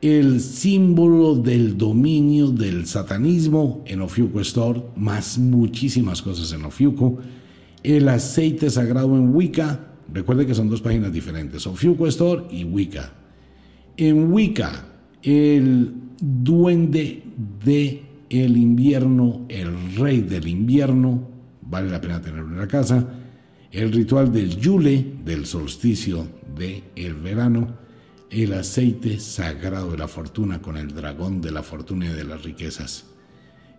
El 0.00 0.40
símbolo 0.40 1.34
del 1.34 1.76
dominio 1.76 2.48
del 2.48 2.86
satanismo 2.86 3.82
en 3.84 4.00
Ofiuco 4.00 4.40
Store, 4.40 4.80
más 4.96 5.36
muchísimas 5.38 6.22
cosas 6.22 6.52
en 6.52 6.64
Ofiuco. 6.64 7.18
El 7.82 8.08
aceite 8.08 8.70
sagrado 8.70 9.16
en 9.16 9.34
Wicca. 9.34 9.86
Recuerde 10.12 10.46
que 10.46 10.54
son 10.54 10.70
dos 10.70 10.80
páginas 10.80 11.12
diferentes, 11.12 11.66
Ofiuco 11.66 12.06
Store 12.06 12.44
y 12.50 12.64
Wicca. 12.64 13.12
En 13.96 14.32
Wicca 14.32 14.87
el 15.22 15.92
duende 16.20 17.22
de 17.64 18.02
el 18.30 18.56
invierno, 18.56 19.46
el 19.48 19.96
rey 19.96 20.20
del 20.20 20.48
invierno, 20.48 21.28
vale 21.62 21.90
la 21.90 22.00
pena 22.00 22.20
tenerlo 22.20 22.48
en 22.48 22.58
la 22.58 22.68
casa, 22.68 23.06
el 23.70 23.92
ritual 23.92 24.32
del 24.32 24.56
Yule, 24.56 25.14
del 25.24 25.46
solsticio 25.46 26.26
del 26.56 26.84
el 26.96 27.14
verano, 27.14 27.76
el 28.30 28.52
aceite 28.52 29.18
sagrado 29.20 29.90
de 29.92 29.98
la 29.98 30.08
fortuna 30.08 30.60
con 30.60 30.76
el 30.76 30.94
dragón 30.94 31.40
de 31.40 31.50
la 31.50 31.62
fortuna 31.62 32.06
y 32.06 32.14
de 32.14 32.24
las 32.24 32.42
riquezas. 32.42 33.06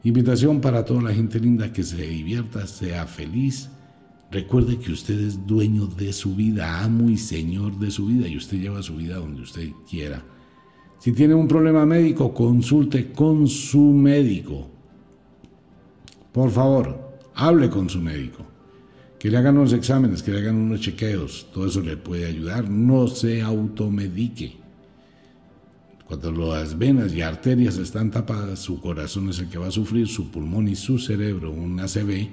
Invitación 0.03 0.61
para 0.61 0.85
toda 0.85 1.01
la 1.01 1.13
gente 1.13 1.39
linda 1.39 1.73
que 1.73 1.83
se 1.83 2.01
divierta, 2.07 2.65
sea 2.65 3.05
feliz. 3.05 3.69
Recuerde 4.31 4.77
que 4.77 4.91
usted 4.91 5.19
es 5.19 5.45
dueño 5.45 5.87
de 5.87 6.13
su 6.13 6.35
vida, 6.35 6.81
amo 6.81 7.09
y 7.09 7.17
señor 7.17 7.77
de 7.79 7.91
su 7.91 8.05
vida 8.05 8.27
y 8.27 8.37
usted 8.37 8.59
lleva 8.59 8.81
su 8.81 8.95
vida 8.95 9.17
donde 9.17 9.41
usted 9.41 9.69
quiera. 9.89 10.23
Si 10.99 11.13
tiene 11.13 11.33
un 11.33 11.47
problema 11.47 11.85
médico, 11.85 12.33
consulte 12.33 13.11
con 13.13 13.47
su 13.47 13.79
médico. 13.79 14.69
Por 16.33 16.51
favor, 16.51 17.17
hable 17.35 17.69
con 17.69 17.89
su 17.89 18.01
médico. 18.01 18.45
Que 19.17 19.31
le 19.31 19.37
hagan 19.37 19.57
unos 19.57 19.73
exámenes, 19.73 20.21
que 20.21 20.31
le 20.31 20.39
hagan 20.39 20.57
unos 20.57 20.81
chequeos. 20.81 21.47
Todo 21.53 21.67
eso 21.67 21.81
le 21.81 21.95
puede 21.95 22.25
ayudar. 22.25 22.69
No 22.69 23.07
se 23.07 23.41
automedique. 23.41 24.57
Cuando 26.05 26.31
las 26.31 26.77
venas 26.77 27.13
y 27.13 27.21
arterias 27.21 27.77
están 27.77 28.11
tapadas, 28.11 28.59
su 28.59 28.81
corazón 28.81 29.29
es 29.29 29.39
el 29.39 29.49
que 29.49 29.57
va 29.57 29.67
a 29.67 29.71
sufrir, 29.71 30.07
su 30.07 30.31
pulmón 30.31 30.67
y 30.67 30.75
su 30.75 30.99
cerebro, 30.99 31.51
un 31.51 31.79
ACV 31.79 32.29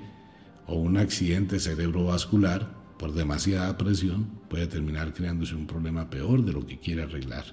o 0.66 0.76
un 0.76 0.96
accidente 0.96 1.60
cerebrovascular 1.60 2.74
por 2.98 3.12
demasiada 3.12 3.76
presión, 3.76 4.26
puede 4.48 4.66
terminar 4.66 5.12
creándose 5.12 5.54
un 5.54 5.66
problema 5.66 6.08
peor 6.08 6.44
de 6.44 6.52
lo 6.52 6.66
que 6.66 6.78
quiere 6.78 7.02
arreglar. 7.02 7.44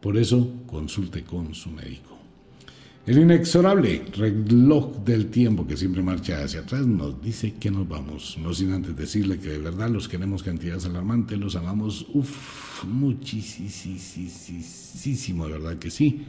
Por 0.00 0.16
eso, 0.16 0.48
consulte 0.66 1.22
con 1.24 1.54
su 1.54 1.70
médico. 1.70 2.10
El 3.06 3.18
inexorable 3.18 4.04
reloj 4.16 4.98
del 5.04 5.30
tiempo 5.30 5.66
que 5.66 5.76
siempre 5.76 6.02
marcha 6.02 6.44
hacia 6.44 6.60
atrás 6.60 6.86
nos 6.86 7.20
dice 7.22 7.54
que 7.54 7.70
nos 7.70 7.88
vamos. 7.88 8.38
No 8.40 8.54
sin 8.54 8.72
antes 8.72 8.94
decirle 8.94 9.38
que 9.38 9.48
de 9.48 9.58
verdad 9.58 9.88
los 9.90 10.06
queremos 10.06 10.42
cantidades 10.42 10.84
alarmantes, 10.84 11.38
los 11.38 11.56
amamos, 11.56 12.06
uff, 12.12 12.84
muchísimo, 12.84 13.46
de 15.46 15.52
verdad 15.52 15.76
que 15.78 15.90
sí. 15.90 16.24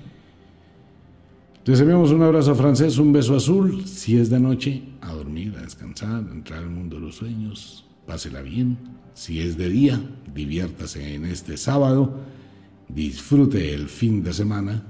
Les 1.66 1.80
enviamos 1.80 2.12
un 2.12 2.24
abrazo 2.24 2.56
francés, 2.56 2.98
un 2.98 3.14
beso 3.14 3.36
azul. 3.36 3.86
Si 3.86 4.18
es 4.18 4.30
de 4.30 4.40
noche, 4.40 4.82
a 5.02 5.14
dormir, 5.14 5.54
a 5.58 5.62
descansar, 5.62 6.26
a 6.28 6.32
entrar 6.32 6.60
al 6.60 6.70
mundo 6.70 6.96
de 6.96 7.04
los 7.04 7.16
sueños, 7.16 7.86
pásela 8.08 8.42
bien. 8.42 8.78
Si 9.14 9.40
es 9.42 9.58
de 9.58 9.70
día, 9.70 10.02
diviértase 10.34 11.16
en 11.16 11.26
este 11.26 11.58
sábado 11.58 12.16
disfrute 12.94 13.74
el 13.74 13.88
fin 13.90 14.24
de 14.24 14.34
semana, 14.34 14.84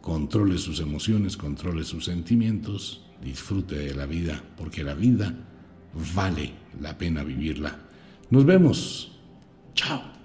controle 0.00 0.58
sus 0.58 0.80
emociones, 0.80 1.36
controle 1.36 1.84
sus 1.84 2.04
sentimientos, 2.04 3.04
disfrute 3.22 3.76
de 3.76 3.94
la 3.94 4.06
vida, 4.06 4.42
porque 4.56 4.84
la 4.84 4.94
vida 4.94 5.34
vale 6.14 6.52
la 6.80 6.96
pena 6.96 7.22
vivirla. 7.22 7.78
Nos 8.30 8.44
vemos. 8.44 9.12
Chao. 9.74 10.19